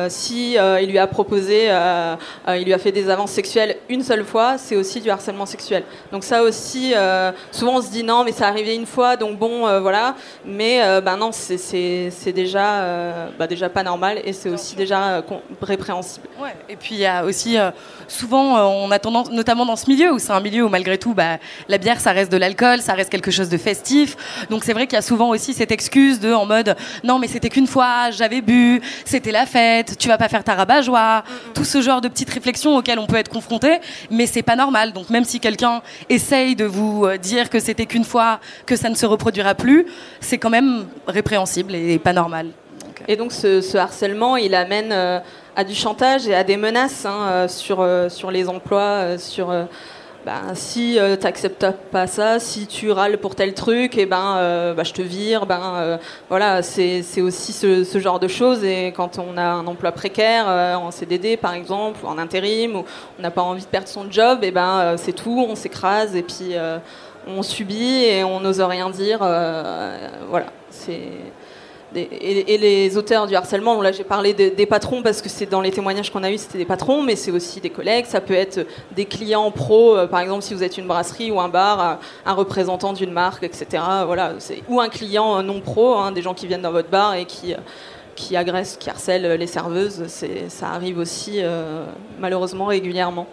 si 0.09 0.55
il 0.55 0.89
lui 0.89 0.99
a 0.99 1.07
proposé, 1.07 1.69
il 2.49 2.65
lui 2.65 2.73
a 2.73 2.79
fait 2.79 2.93
des 2.93 3.11
avances 3.11 3.33
sexuelles 3.33 3.77
une 3.89 4.03
seule 4.03 4.25
fois, 4.25 4.36
c'est 4.59 4.77
aussi 4.77 5.00
du 5.00 5.11
harcèlement 5.11 5.47
sexuel. 5.47 5.85
Donc 6.12 6.25
ça 6.25 6.43
aussi, 6.43 6.93
euh, 6.94 7.33
souvent 7.50 7.77
on 7.77 7.83
se 7.83 7.91
dit 7.91 8.03
non, 8.03 8.25
mais 8.25 8.33
ça 8.33 8.49
arrivé 8.49 8.75
une 8.75 8.87
fois, 8.87 9.17
donc 9.17 9.38
bon, 9.38 9.67
euh, 9.67 9.81
voilà. 9.81 10.15
Mais 10.44 10.83
euh, 10.83 11.00
ben 11.00 11.17
non, 11.17 11.31
c'est 11.33 12.33
déjà, 12.33 13.29
bah, 13.38 13.47
déjà 13.47 13.69
pas 13.69 13.83
normal 13.83 14.21
et 14.25 14.33
c'est 14.33 14.50
aussi 14.50 14.77
déjà 14.77 15.23
répréhensible. 15.61 16.29
Ouais. 16.41 16.55
Et 16.69 16.77
puis 16.77 16.97
il 16.97 17.00
y 17.00 17.06
a 17.06 17.25
aussi, 17.25 17.56
souvent, 18.09 18.59
on 18.69 18.91
a 18.91 18.99
tendance, 18.99 19.31
notamment 19.31 19.65
dans 19.65 19.77
ce 19.77 19.88
milieu, 19.88 20.12
où 20.12 20.19
c'est 20.19 20.33
un 20.33 20.41
milieu 20.41 20.65
où 20.65 20.69
malgré 20.69 20.99
tout, 20.99 21.15
bah, 21.15 21.38
la 21.69 21.79
bière, 21.79 22.00
ça 22.00 22.12
reste 22.12 22.31
de 22.31 22.37
l'alcool, 22.37 22.81
ça 22.81 22.94
reste 22.94 23.11
quelque 23.11 23.31
chose 23.31 23.49
de 23.49 23.56
festif. 23.56 24.17
Donc 24.50 24.65
c'est 24.65 24.73
vrai 24.73 24.87
qu'il 24.87 24.97
y 24.97 24.99
a 24.99 25.03
souvent 25.03 25.31
aussi 25.31 25.55
cette 25.55 25.73
excuse 25.73 26.21
de 26.21 26.33
en 26.33 26.47
mode 26.47 26.77
non, 27.05 27.19
mais 27.19 27.29
c'était 27.29 27.49
qu'une 27.49 27.67
fois, 27.67 28.11
j'avais 28.11 28.41
bu, 28.41 28.81
c'était 29.05 29.33
la 29.33 29.47
fête, 29.47 29.97
tu 29.99 30.09
vas 30.09 30.19
pas 30.19 30.29
faire 30.29 30.44
ta 30.44 30.55
rabat-joie, 30.55 31.25
tout 31.55 31.65
ce 31.65 31.81
genre 31.81 32.00
de 32.00 32.09
petites 32.09 32.31
réflexions 32.31 32.77
auxquelles 32.77 32.99
on 32.99 33.06
peut 33.06 33.17
être 33.17 33.31
confronté. 33.31 33.79
Mais 34.11 34.27
c'est 34.27 34.43
pas 34.43 34.56
normal. 34.56 34.93
Donc 34.93 35.11
même 35.11 35.25
si 35.25 35.41
quelqu'un 35.41 35.83
essaye 36.09 36.56
de 36.56 36.65
vous 36.65 37.05
euh, 37.05 37.17
dire 37.17 37.50
que 37.50 37.61
c'était 37.61 37.87
qu'une 37.87 38.05
fois, 38.05 38.41
que 38.67 38.77
ça 38.77 38.88
ne 38.88 38.94
se 38.94 39.06
reproduira 39.06 39.55
plus, 39.55 39.87
c'est 40.21 40.38
quand 40.38 40.50
même 40.50 40.87
répréhensible 41.06 41.75
et 41.75 41.99
pas 41.99 42.12
normal. 42.12 42.49
Euh. 42.49 43.05
Et 43.09 43.17
donc 43.17 43.33
ce, 43.33 43.77
harcèlement, 43.77 44.37
il 44.37 44.55
amène 44.55 44.93
euh, 44.93 45.21
à 45.56 45.64
du 45.64 45.75
chantage 45.75 46.29
et 46.29 46.35
à 46.35 46.44
des 46.44 46.56
menaces 46.56 47.06
hein, 47.06 47.49
sur, 47.49 47.87
sur 48.08 48.31
les 48.31 48.49
emplois, 48.49 49.19
sur 49.19 49.53
ben, 50.26 50.55
si 50.55 50.99
euh, 50.99 51.17
tu 51.17 51.23
n'acceptes 51.23 51.70
pas 51.93 52.08
ça, 52.08 52.41
si 52.41 52.67
tu 52.67 52.91
râles 52.91 53.17
pour 53.19 53.37
tel 53.37 53.55
truc, 53.55 53.97
et 53.97 54.00
eh 54.00 54.06
ben, 54.06 54.35
euh, 54.38 54.75
bah, 54.75 54.82
je 54.82 54.93
te 54.93 55.00
vire. 55.00 55.47
Ben, 55.47 55.75
euh, 55.76 55.99
voilà, 56.29 56.62
c'est 56.62 57.20
aussi 57.20 57.53
ce, 57.53 57.99
genre 58.00 58.19
de 58.19 58.26
choses. 58.26 58.64
Et 58.64 58.88
quand 58.88 59.20
on 59.20 59.37
a 59.37 59.44
un 59.44 59.64
emploi 59.69 59.93
précaire, 59.93 60.49
en 60.49 60.91
CDD 60.91 61.37
par 61.37 61.55
exemple, 61.55 62.00
ou 62.05 62.09
en 62.09 62.19
intérim, 62.19 62.75
ou 62.75 62.85
on 63.21 63.23
n'a 63.23 63.31
pas 63.31 63.42
envie 63.42 63.62
de 63.62 63.69
perdre 63.69 63.87
son 63.87 64.11
job, 64.11 64.40
et 64.42 64.49
eh 64.49 64.50
ben, 64.50 64.97
c'est 64.97 65.12
tout, 65.12 65.47
on 65.49 65.54
s'écrase 65.54 66.16
et 66.16 66.25
puis 66.25 66.57
on 67.28 67.45
subit 67.45 68.04
et 68.07 68.25
on 68.25 68.40
n'ose 68.40 68.61
rien 68.61 68.90
dire. 68.90 69.19
voilà, 69.21 70.47
c'est 70.71 71.02
et, 71.97 72.59
les 72.59 72.97
auteurs 72.97 73.26
du 73.26 73.35
harcèlement, 73.35 73.81
là 73.81 73.93
j'ai 73.93 74.05
parlé 74.05 74.35
des 74.35 74.67
patrons 74.67 75.03
parce 75.03 75.23
que 75.23 75.29
c'est 75.29 75.47
dans 75.47 75.61
les 75.61 75.71
témoignages 75.71 76.11
qu'on 76.11 76.23
a 76.23 76.31
eu, 76.31 76.38
c'était 76.38 76.59
des 76.59 76.65
patrons, 76.65 77.03
mais 77.03 77.17
c'est 77.17 77.31
aussi 77.31 77.61
des 77.61 77.71
collègues, 77.71 78.07
ça 78.07 78.21
peut 78.21 78.35
être 78.35 78.67
des 78.93 79.05
clients 79.05 79.50
pro, 79.50 79.97
euh, 79.97 80.07
par 80.07 80.21
exemple 80.21 80.43
si 80.43 80.55
vous 80.55 80.62
êtes 80.62 80.79
une 80.79 80.87
brasserie 80.87 81.31
ou 81.31 81.41
un 81.41 81.49
bar, 81.49 81.99
un 82.25 82.33
représentant 82.33 82.93
d'une 82.93 83.12
marque, 83.12 83.43
etc. 83.43 83.83
Voilà, 84.07 84.35
ou 84.69 84.81
un 84.81 84.88
client 84.88 85.43
non 85.43 85.61
pro, 85.61 85.95
hein, 85.95 86.12
des 86.12 86.23
gens 86.23 86.35
qui 86.35 86.47
viennent 86.47 86.62
dans 86.62 86.73
votre 86.73 86.88
bar 86.88 87.15
et 87.15 87.25
qui, 87.25 87.55
euh, 87.55 87.59
qui 88.15 88.37
agressent, 88.37 88.76
qui 88.76 88.91
harcèlent 88.91 89.33
les 89.33 89.47
serveuses, 89.47 90.05
ça 90.49 90.69
arrive 90.69 90.99
aussi 90.99 91.38
euh, 91.38 91.85
malheureusement 92.19 92.67
régulièrement. 92.67 93.26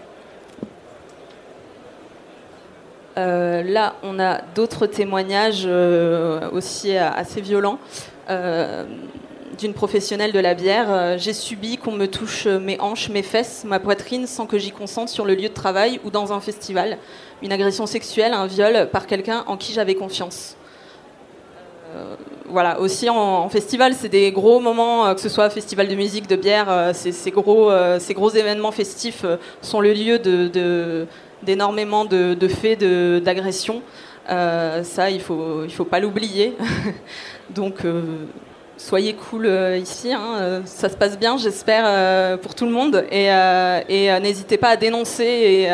là, 3.15 3.93
on 4.01 4.19
a 4.19 4.41
d'autres 4.55 4.87
témoignages 4.87 5.67
aussi 6.51 6.97
assez 6.97 7.41
violents. 7.41 7.77
Euh, 8.29 8.85
d'une 9.59 9.75
professionnelle 9.75 10.31
de 10.31 10.39
la 10.39 10.55
bière. 10.55 10.87
Euh, 10.89 11.15
j'ai 11.19 11.31
subi 11.31 11.77
qu'on 11.77 11.91
me 11.91 12.07
touche 12.07 12.47
mes 12.47 12.81
hanches, 12.81 13.09
mes 13.09 13.21
fesses, 13.21 13.63
ma 13.65 13.79
poitrine 13.79 14.25
sans 14.25 14.47
que 14.47 14.57
j'y 14.57 14.71
consente 14.71 15.09
sur 15.09 15.25
le 15.25 15.35
lieu 15.35 15.47
de 15.49 15.53
travail 15.53 15.99
ou 16.03 16.09
dans 16.09 16.33
un 16.33 16.39
festival. 16.39 16.97
Une 17.43 17.51
agression 17.51 17.85
sexuelle, 17.85 18.33
un 18.33 18.47
viol 18.47 18.89
par 18.91 19.05
quelqu'un 19.05 19.43
en 19.45 19.55
qui 19.55 19.71
j'avais 19.71 19.93
confiance. 19.93 20.57
Euh, 21.95 22.15
voilà, 22.47 22.79
aussi 22.79 23.11
en, 23.11 23.47
festival, 23.49 23.93
c'est 23.93 24.09
des 24.09 24.31
gros 24.31 24.59
moments, 24.59 25.13
que 25.13 25.21
ce 25.21 25.29
soit 25.29 25.51
festival 25.51 25.87
de 25.87 25.95
musique, 25.95 26.27
de 26.27 26.35
bière, 26.35 26.91
ces, 26.93 27.29
gros, 27.29 27.71
ces 27.99 28.15
gros 28.15 28.31
événements 28.31 28.71
festifs 28.71 29.23
sont 29.61 29.81
le 29.81 29.93
lieu 29.93 30.19
d'énormément 31.43 32.05
de, 32.05 32.47
faits 32.47 32.79
d'agression. 33.23 33.83
Ça, 34.27 35.09
il 35.09 35.21
faut, 35.21 35.63
il 35.63 35.73
faut 35.73 35.85
pas 35.85 35.99
l'oublier. 35.99 36.55
Donc, 37.49 37.85
euh, 37.85 38.25
soyez 38.77 39.13
cool 39.13 39.47
ici, 39.79 40.13
hein, 40.13 40.61
ça 40.65 40.89
se 40.89 40.95
passe 40.95 41.17
bien, 41.17 41.37
j'espère, 41.37 42.39
pour 42.39 42.55
tout 42.55 42.65
le 42.65 42.71
monde. 42.71 43.05
Et, 43.11 43.27
et 43.89 44.19
n'hésitez 44.19 44.57
pas 44.57 44.69
à 44.69 44.77
dénoncer 44.77 45.23
et 45.23 45.69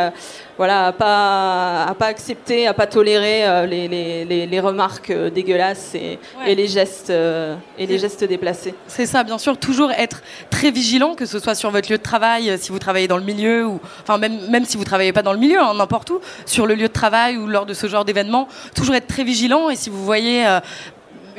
voilà, 0.59 0.87
à 0.87 0.91
pas, 0.91 1.85
à 1.85 1.95
pas 1.95 2.07
accepter, 2.07 2.67
à 2.67 2.73
pas 2.73 2.85
tolérer 2.85 3.47
euh, 3.47 3.65
les, 3.65 3.87
les, 3.87 4.45
les, 4.45 4.59
remarques 4.59 5.09
euh, 5.09 5.29
dégueulasses 5.29 5.95
et, 5.95 6.19
et 6.45 6.53
les 6.53 6.67
gestes 6.67 7.11
euh, 7.11 7.55
et 7.77 7.87
les 7.87 7.97
gestes 7.97 8.25
déplacés. 8.25 8.75
C'est 8.85 9.05
ça, 9.05 9.23
bien 9.23 9.37
sûr, 9.37 9.57
toujours 9.57 9.89
être 9.89 10.21
très 10.49 10.69
vigilant, 10.69 11.15
que 11.15 11.25
ce 11.25 11.39
soit 11.39 11.55
sur 11.55 11.71
votre 11.71 11.89
lieu 11.89 11.97
de 11.97 12.03
travail, 12.03 12.57
si 12.59 12.73
vous 12.73 12.79
travaillez 12.79 13.07
dans 13.07 13.15
le 13.15 13.23
milieu 13.23 13.67
ou, 13.67 13.79
enfin 14.01 14.17
même 14.17 14.49
même 14.49 14.65
si 14.65 14.75
vous 14.75 14.83
travaillez 14.83 15.13
pas 15.13 15.21
dans 15.21 15.31
le 15.31 15.39
milieu, 15.39 15.61
hein, 15.61 15.73
n'importe 15.75 16.09
où, 16.09 16.19
sur 16.45 16.67
le 16.67 16.75
lieu 16.75 16.89
de 16.89 16.93
travail 16.93 17.37
ou 17.37 17.47
lors 17.47 17.65
de 17.65 17.73
ce 17.73 17.87
genre 17.87 18.03
d'événement, 18.03 18.49
toujours 18.75 18.95
être 18.95 19.07
très 19.07 19.23
vigilant. 19.23 19.69
Et 19.69 19.77
si 19.77 19.89
vous 19.89 20.03
voyez 20.03 20.45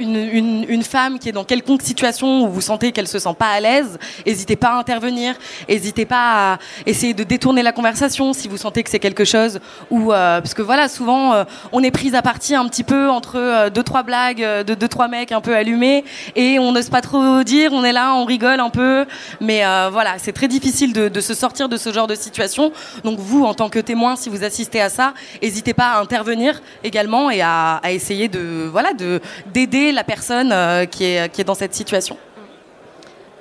une, 0.00 0.82
femme 0.82 1.18
qui 1.18 1.28
est 1.28 1.32
dans 1.32 1.44
quelconque 1.44 1.82
situation 1.82 2.44
où 2.44 2.48
vous 2.48 2.60
sentez 2.60 2.90
qu'elle 2.92 3.06
se 3.06 3.18
sent 3.18 3.34
pas 3.38 3.48
à 3.48 3.60
l'aise, 3.60 3.98
n'hésitez 4.26 4.56
pas 4.56 4.70
à 4.70 4.78
intervenir, 4.78 5.34
n'hésitez 5.68 6.06
pas 6.06 6.54
à 6.54 6.58
essayer 6.86 7.14
de 7.14 7.22
détourner 7.22 7.62
la 7.62 7.72
conversation 7.72 8.32
si 8.32 8.48
vous 8.48 8.56
sentez 8.56 8.82
que 8.82 8.90
c'est 8.90 8.98
quelque 8.98 9.24
chose 9.24 9.60
ou 9.90 10.12
euh, 10.12 10.40
parce 10.40 10.54
que 10.54 10.62
voilà 10.62 10.88
souvent 10.88 11.34
euh, 11.34 11.44
on 11.72 11.82
est 11.82 11.90
prise 11.90 12.14
à 12.14 12.22
partie 12.22 12.54
un 12.54 12.66
petit 12.68 12.82
peu 12.82 13.10
entre 13.10 13.36
euh, 13.36 13.70
deux 13.70 13.82
trois 13.82 14.02
blagues 14.02 14.40
de 14.40 14.74
deux 14.74 14.88
trois 14.88 15.08
mecs 15.08 15.32
un 15.32 15.40
peu 15.40 15.54
allumés 15.54 16.04
et 16.34 16.58
on 16.58 16.72
n'ose 16.72 16.88
pas 16.88 17.02
trop 17.02 17.42
dire, 17.42 17.72
on 17.72 17.84
est 17.84 17.92
là, 17.92 18.14
on 18.14 18.24
rigole 18.24 18.60
un 18.60 18.70
peu, 18.70 19.06
mais 19.40 19.62
voilà 19.90 20.14
c'est 20.18 20.32
très 20.32 20.48
difficile 20.48 20.92
de, 20.92 21.20
se 21.20 21.34
sortir 21.34 21.68
de 21.68 21.76
ce 21.76 21.92
genre 21.92 22.06
de 22.06 22.14
situation. 22.14 22.72
Donc 23.04 23.18
vous 23.18 23.44
en 23.44 23.54
tant 23.54 23.68
que 23.68 23.78
témoin, 23.78 24.16
si 24.16 24.28
vous 24.28 24.44
assistez 24.44 24.80
à 24.80 24.88
ça, 24.88 25.12
n'hésitez 25.42 25.74
pas 25.74 25.92
à 25.92 26.00
intervenir 26.00 26.62
également 26.82 27.30
et 27.30 27.42
à, 27.42 27.76
à 27.76 27.92
essayer 27.92 28.28
de 28.28 28.68
voilà 28.70 28.94
de 28.94 29.20
d'aider 29.52 29.89
la 29.92 30.04
personne 30.04 30.50
euh, 30.52 30.86
qui, 30.86 31.04
est, 31.04 31.32
qui 31.32 31.40
est 31.40 31.44
dans 31.44 31.54
cette 31.54 31.74
situation. 31.74 32.16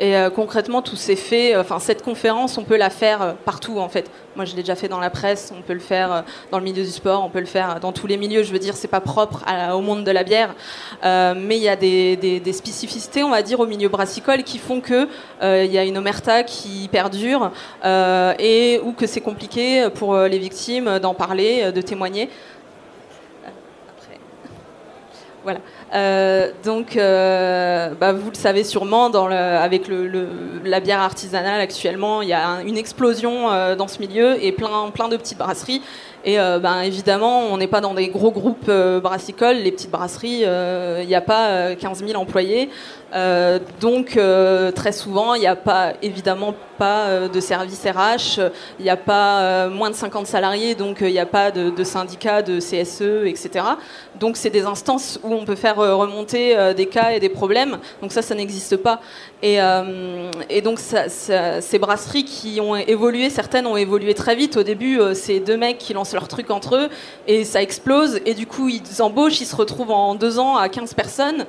Et 0.02 0.16
euh, 0.16 0.30
concrètement, 0.30 0.82
tout 0.82 0.96
s'est 0.96 1.18
fait. 1.18 1.54
Euh, 1.54 1.62
enfin, 1.62 1.80
cette 1.80 2.04
conférence, 2.04 2.58
on 2.58 2.64
peut 2.64 2.78
la 2.78 2.90
faire 2.90 3.36
partout, 3.44 3.80
en 3.80 3.90
fait. 3.90 4.10
Moi, 4.38 4.46
je 4.46 4.56
l'ai 4.56 4.62
déjà 4.62 4.76
fait 4.76 4.88
dans 4.88 5.00
la 5.00 5.10
presse. 5.10 5.52
On 5.58 5.62
peut 5.62 5.74
le 5.74 5.82
faire 5.82 6.24
dans 6.52 6.58
le 6.58 6.64
milieu 6.64 6.84
du 6.84 6.90
sport. 6.90 7.22
On 7.26 7.30
peut 7.30 7.42
le 7.42 7.46
faire 7.46 7.82
dans 7.82 7.92
tous 7.92 8.08
les 8.08 8.16
milieux. 8.16 8.44
Je 8.44 8.54
veux 8.54 8.60
dire, 8.60 8.76
c'est 8.78 8.88
pas 8.88 9.02
propre 9.02 9.44
au 9.74 9.82
monde 9.82 10.06
de 10.06 10.12
la 10.12 10.24
bière, 10.24 10.56
mais 11.04 11.58
il 11.58 11.64
y 11.64 11.68
a 11.68 11.76
des, 11.76 12.54
spécificités, 12.54 13.24
on 13.24 13.32
va 13.32 13.42
dire, 13.42 13.60
au 13.60 13.66
milieu 13.66 13.90
brassicole 13.90 14.44
qui 14.44 14.58
font 14.58 14.80
que 14.80 15.10
il 15.42 15.72
y 15.72 15.78
a 15.78 15.84
une 15.84 15.98
omerta 15.98 16.44
qui 16.44 16.88
perdure 16.90 17.52
et 17.84 18.80
ou 18.86 18.94
que 18.94 19.06
c'est 19.06 19.20
compliqué 19.20 19.90
pour 19.96 20.18
les 20.18 20.40
victimes 20.40 21.00
d'en 21.00 21.14
parler, 21.14 21.74
de 21.74 21.82
témoigner. 21.82 22.30
Voilà. 25.44 25.60
Euh, 25.94 26.52
donc, 26.64 26.96
euh, 26.96 27.90
bah, 28.00 28.14
vous 28.14 28.30
le 28.30 28.36
savez 28.36 28.64
sûrement, 28.64 29.08
avec 29.08 29.90
la 30.64 30.80
bière 30.80 31.00
artisanale 31.00 31.62
actuellement, 31.62 32.22
il 32.22 32.30
y 32.30 32.34
a 32.34 32.62
une 32.66 32.78
explosion 32.78 33.52
euh, 33.52 33.76
dans 33.76 33.88
ce 33.88 34.00
milieu 34.00 34.44
et 34.44 34.52
plein 34.52 35.10
de 35.10 35.18
petites 35.18 35.38
brasseries. 35.38 35.82
Et 36.26 36.38
ben, 36.38 36.82
évidemment, 36.82 37.44
on 37.52 37.58
n'est 37.58 37.68
pas 37.68 37.82
dans 37.82 37.94
des 37.94 38.08
gros 38.08 38.32
groupes 38.32 38.70
brassicoles. 39.02 39.58
Les 39.58 39.72
petites 39.72 39.92
brasseries, 39.92 40.44
il 40.44 41.08
n'y 41.08 41.16
a 41.16 41.22
pas 41.22 41.76
15 41.76 42.06
000 42.06 42.20
employés. 42.20 42.70
donc, 43.80 44.20
très 44.76 44.92
souvent, 44.92 45.34
il 45.34 45.42
n'y 45.42 45.48
a 45.48 45.56
pas, 45.56 45.94
évidemment 46.02 46.54
pas 46.78 47.28
de 47.28 47.40
service 47.40 47.86
RH, 47.86 48.42
il 48.80 48.84
n'y 48.84 48.90
a 48.90 48.98
pas 48.98 49.68
moins 49.70 49.90
de 49.90 49.96
50 49.96 50.28
salariés, 50.28 50.76
donc 50.76 50.98
il 51.02 51.12
n'y 51.12 51.20
a 51.20 51.26
pas 51.26 51.52
de, 51.52 51.70
de 51.70 51.84
syndicats, 51.84 52.42
de 52.42 52.60
CSE, 52.60 53.26
etc. 53.26 53.66
Donc, 54.20 54.38
c'est 54.38 54.50
des 54.50 54.64
instances 54.64 55.20
où 55.24 55.34
on 55.34 55.46
peut 55.46 55.56
faire 55.56 55.78
remonter 55.78 56.58
euh, 56.58 56.74
des 56.74 56.86
cas 56.86 57.12
et 57.12 57.20
des 57.20 57.30
problèmes. 57.30 57.78
Donc 58.02 58.12
ça, 58.12 58.22
ça 58.22 58.36
n'existe 58.36 58.78
pas. 58.78 59.02
Et, 59.42 59.62
euh, 59.62 60.32
donc 60.64 60.80
ces 60.80 61.80
brasseries 61.80 62.26
qui 62.26 62.60
ont 62.62 62.76
évolué, 62.76 63.30
certaines 63.30 63.66
ont 63.66 63.78
évolué 63.78 64.14
très 64.14 64.36
vite. 64.36 64.58
Au 64.58 64.64
début, 64.64 65.00
euh, 65.00 65.14
c'est 65.14 65.40
deux 65.40 65.58
mecs 65.58 65.78
qui 65.78 65.94
lancent 65.94 66.09
leur 66.14 66.28
truc 66.28 66.52
entre 66.52 66.76
eux 66.76 66.90
et 67.28 67.44
ça 67.44 67.62
explose. 67.62 68.20
Et 68.26 68.34
du 68.34 68.48
coup, 68.48 68.70
ils 68.70 69.02
embauchent, 69.02 69.42
ils 69.42 69.46
se 69.46 69.56
retrouvent 69.56 69.92
en 69.92 70.16
deux 70.16 70.40
ans 70.40 70.58
à 70.58 70.70
15 70.70 70.94
personnes 70.94 71.46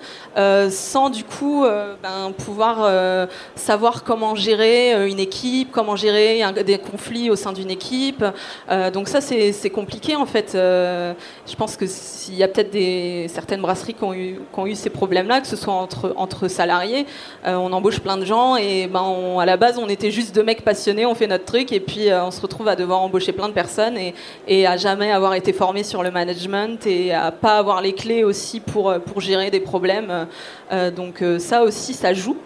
sans 0.70 1.10
du 1.10 1.24
coup 1.24 1.64
ben, 2.02 2.32
pouvoir 2.44 3.28
savoir 3.54 4.04
comment 4.04 4.34
gérer 4.34 5.08
une 5.08 5.18
équipe, 5.18 5.70
comment 5.70 5.96
gérer 5.96 6.42
des 6.64 6.78
conflits 6.78 7.30
au 7.30 7.36
sein 7.36 7.52
d'une 7.52 7.70
équipe. 7.70 8.24
donc 8.92 9.08
ça, 9.08 9.20
c'est 9.20 9.70
compliqué 9.70 10.16
en 10.16 10.26
fait. 10.26 10.50
je 10.52 11.56
pense 11.56 11.76
que 11.76 11.86
s'il 11.86 12.34
y 12.34 12.42
a 12.42 12.48
peut-être 12.48 13.30
certaines 13.30 13.60
brasseries 13.60 13.94
qui 13.94 14.04
ont 14.04 14.14
eu 14.14 14.40
qui 14.52 14.60
ont 14.60 14.66
eu 14.66 14.74
ces 14.74 14.90
problèmes-là, 14.90 15.40
que 15.40 15.46
ce 15.46 15.56
soit 15.56 15.74
entre, 15.74 16.12
entre 16.16 16.48
salariés. 16.48 17.06
Euh, 17.46 17.54
on 17.54 17.72
embauche 17.72 18.00
plein 18.00 18.16
de 18.16 18.24
gens 18.24 18.56
et 18.56 18.86
ben, 18.86 19.38
à 19.38 19.46
la 19.46 19.56
base, 19.56 19.78
on 19.78 19.88
était 19.88 20.10
juste 20.10 20.34
deux 20.34 20.42
mecs 20.42 20.62
passionnés, 20.62 21.06
on 21.06 21.14
fait 21.14 21.26
notre 21.26 21.44
truc 21.44 21.72
et 21.72 21.80
puis 21.80 22.10
euh, 22.10 22.24
on 22.24 22.30
se 22.30 22.40
retrouve 22.40 22.68
à 22.68 22.76
devoir 22.76 23.00
embaucher 23.00 23.32
plein 23.32 23.48
de 23.48 23.54
personnes 23.54 23.96
et 23.96 24.14
à 24.50 24.76
jamais 24.76 25.12
avoir 25.12 25.34
été 25.34 25.52
formé 25.52 25.84
sur 25.84 26.02
le 26.02 26.10
management 26.10 26.86
et 26.86 27.12
à 27.12 27.30
pas 27.30 27.58
avoir 27.58 27.80
les 27.80 27.92
clés 27.92 28.24
aussi 28.24 28.60
pour, 28.60 28.92
pour 29.00 29.20
gérer 29.20 29.50
des 29.50 29.60
problèmes. 29.60 30.26
Euh, 30.72 30.90
donc 30.90 31.22
ça 31.38 31.62
aussi, 31.62 31.94
ça 31.94 32.12
joue. 32.12 32.36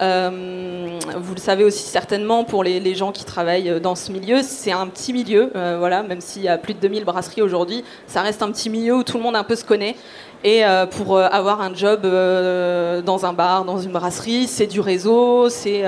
Vous 0.00 1.34
le 1.34 1.40
savez 1.40 1.64
aussi 1.64 1.82
certainement 1.82 2.44
pour 2.44 2.64
les, 2.64 2.94
gens 2.94 3.12
qui 3.12 3.24
travaillent 3.24 3.80
dans 3.80 3.94
ce 3.94 4.10
milieu, 4.12 4.40
c'est 4.42 4.72
un 4.72 4.86
petit 4.86 5.12
milieu, 5.12 5.50
voilà, 5.52 6.02
même 6.02 6.20
s'il 6.20 6.42
y 6.42 6.48
a 6.48 6.58
plus 6.58 6.74
de 6.74 6.80
2000 6.80 7.04
brasseries 7.04 7.42
aujourd'hui, 7.42 7.84
ça 8.06 8.22
reste 8.22 8.42
un 8.42 8.50
petit 8.50 8.70
milieu 8.70 8.96
où 8.96 9.02
tout 9.02 9.16
le 9.16 9.22
monde 9.22 9.36
un 9.36 9.44
peu 9.44 9.56
se 9.56 9.64
connaît. 9.64 9.96
Et 10.42 10.64
euh, 10.64 10.86
pour 10.86 11.16
euh, 11.16 11.28
avoir 11.30 11.60
un 11.60 11.74
job 11.74 12.00
euh, 12.04 13.02
dans 13.02 13.26
un 13.26 13.34
bar, 13.34 13.66
dans 13.66 13.78
une 13.78 13.92
brasserie, 13.92 14.46
c'est 14.46 14.66
du 14.66 14.80
réseau, 14.80 15.50
c'est 15.50 15.84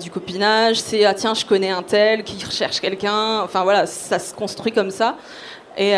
du 0.00 0.10
copinage, 0.10 0.80
c'est 0.80 1.04
ah 1.04 1.14
tiens, 1.14 1.34
je 1.34 1.44
connais 1.44 1.70
un 1.70 1.82
tel 1.82 2.24
qui 2.24 2.42
recherche 2.44 2.80
quelqu'un. 2.80 3.42
Enfin 3.42 3.64
voilà, 3.64 3.86
ça 3.86 4.18
se 4.18 4.32
construit 4.32 4.72
comme 4.72 4.90
ça. 4.90 5.16
Et, 5.76 5.94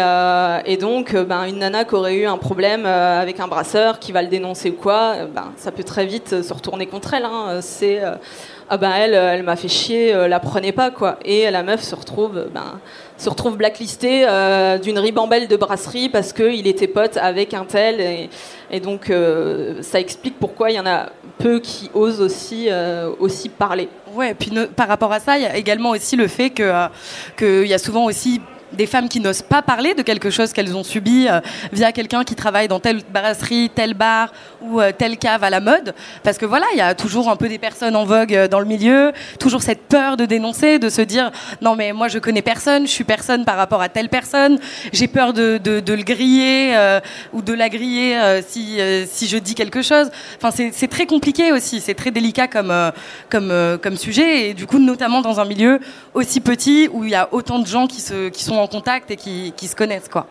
et 0.66 0.76
donc, 0.76 1.16
ben, 1.16 1.44
une 1.44 1.58
nana 1.58 1.84
qui 1.84 1.94
aurait 1.94 2.14
eu 2.14 2.26
un 2.26 2.38
problème 2.38 2.86
avec 2.86 3.40
un 3.40 3.48
brasseur 3.48 3.98
qui 3.98 4.12
va 4.12 4.22
le 4.22 4.28
dénoncer 4.28 4.70
ou 4.70 4.74
quoi, 4.74 5.26
ben, 5.34 5.52
ça 5.56 5.72
peut 5.72 5.84
très 5.84 6.06
vite 6.06 6.42
se 6.42 6.52
retourner 6.52 6.86
contre 6.86 7.14
elle. 7.14 7.24
Hein. 7.24 7.58
C'est 7.60 8.00
ah 8.70 8.78
ben 8.78 8.92
elle, 8.92 9.14
elle 9.14 9.42
m'a 9.42 9.56
fait 9.56 9.68
chier, 9.68 10.14
la 10.28 10.40
prenez 10.40 10.72
pas 10.72 10.90
quoi. 10.90 11.18
Et 11.24 11.50
la 11.50 11.62
meuf 11.62 11.82
se 11.82 11.94
retrouve 11.94 12.46
ben, 12.54 12.80
se 13.16 13.28
retrouve 13.28 13.56
blacklisté 13.56 14.24
euh, 14.28 14.78
d'une 14.78 14.98
ribambelle 14.98 15.48
de 15.48 15.56
brasserie 15.56 16.08
parce 16.08 16.32
qu'il 16.32 16.66
était 16.66 16.88
pote 16.88 17.16
avec 17.16 17.54
un 17.54 17.64
tel. 17.64 18.28
Et, 18.70 18.80
donc, 18.80 19.10
euh, 19.10 19.82
ça 19.82 20.00
explique 20.00 20.38
pourquoi 20.38 20.70
il 20.70 20.76
y 20.76 20.80
en 20.80 20.86
a 20.86 21.10
peu 21.38 21.60
qui 21.60 21.90
osent 21.94 22.20
aussi, 22.20 22.66
euh, 22.70 23.10
aussi 23.20 23.48
parler. 23.48 23.88
Ouais, 24.14 24.30
et 24.30 24.34
puis 24.34 24.52
par 24.76 24.88
rapport 24.88 25.12
à 25.12 25.20
ça, 25.20 25.36
il 25.38 25.42
y 25.42 25.46
a 25.46 25.56
également 25.56 25.90
aussi 25.90 26.16
le 26.16 26.26
fait 26.26 26.50
qu'il 26.50 26.86
que 27.36 27.64
y 27.64 27.74
a 27.74 27.78
souvent 27.78 28.04
aussi 28.04 28.40
des 28.74 28.86
femmes 28.86 29.08
qui 29.08 29.20
n'osent 29.20 29.42
pas 29.42 29.62
parler 29.62 29.94
de 29.94 30.02
quelque 30.02 30.30
chose 30.30 30.52
qu'elles 30.52 30.76
ont 30.76 30.84
subi 30.84 31.26
euh, 31.28 31.40
via 31.72 31.92
quelqu'un 31.92 32.24
qui 32.24 32.34
travaille 32.34 32.68
dans 32.68 32.80
telle 32.80 33.02
brasserie, 33.12 33.70
tel 33.74 33.94
bar 33.94 34.32
ou 34.60 34.80
euh, 34.80 34.92
telle 34.96 35.16
cave 35.16 35.44
à 35.44 35.50
la 35.50 35.60
mode. 35.60 35.94
Parce 36.22 36.38
que 36.38 36.46
voilà, 36.46 36.66
il 36.72 36.78
y 36.78 36.82
a 36.82 36.94
toujours 36.94 37.28
un 37.28 37.36
peu 37.36 37.48
des 37.48 37.58
personnes 37.58 37.96
en 37.96 38.04
vogue 38.04 38.34
euh, 38.34 38.48
dans 38.48 38.60
le 38.60 38.66
milieu, 38.66 39.12
toujours 39.38 39.62
cette 39.62 39.82
peur 39.88 40.16
de 40.16 40.26
dénoncer, 40.26 40.78
de 40.78 40.88
se 40.88 41.02
dire 41.02 41.30
non 41.60 41.76
mais 41.76 41.92
moi 41.92 42.08
je 42.08 42.18
connais 42.18 42.42
personne, 42.42 42.86
je 42.86 42.92
suis 42.92 43.04
personne 43.04 43.44
par 43.44 43.56
rapport 43.56 43.82
à 43.82 43.88
telle 43.88 44.08
personne, 44.08 44.58
j'ai 44.92 45.08
peur 45.08 45.32
de, 45.32 45.60
le 45.64 46.02
griller 46.02 46.76
ou 47.32 47.42
de 47.42 47.52
la 47.52 47.68
griller 47.68 48.40
si, 48.46 48.78
si 49.06 49.26
je 49.26 49.38
dis 49.38 49.54
quelque 49.54 49.82
chose. 49.82 50.10
Enfin 50.36 50.50
c'est 50.50 50.88
très 50.88 51.06
compliqué 51.06 51.52
aussi, 51.52 51.80
c'est 51.80 51.94
très 51.94 52.10
délicat 52.10 52.48
comme, 52.48 52.72
comme, 53.30 53.78
comme 53.82 53.96
sujet 53.96 54.50
et 54.50 54.54
du 54.54 54.66
coup 54.66 54.78
notamment 54.78 55.20
dans 55.20 55.40
un 55.40 55.44
milieu 55.44 55.80
aussi 56.14 56.40
petit 56.40 56.88
où 56.92 57.04
il 57.04 57.10
y 57.10 57.14
a 57.14 57.28
autant 57.32 57.58
de 57.58 57.66
gens 57.66 57.86
qui, 57.86 58.00
se, 58.00 58.28
qui 58.28 58.44
sont 58.44 58.56
en 58.56 58.63
contact 58.66 59.10
et 59.10 59.16
qui, 59.16 59.52
qui 59.56 59.68
se 59.68 59.76
connaissent. 59.76 60.08
quoi. 60.08 60.26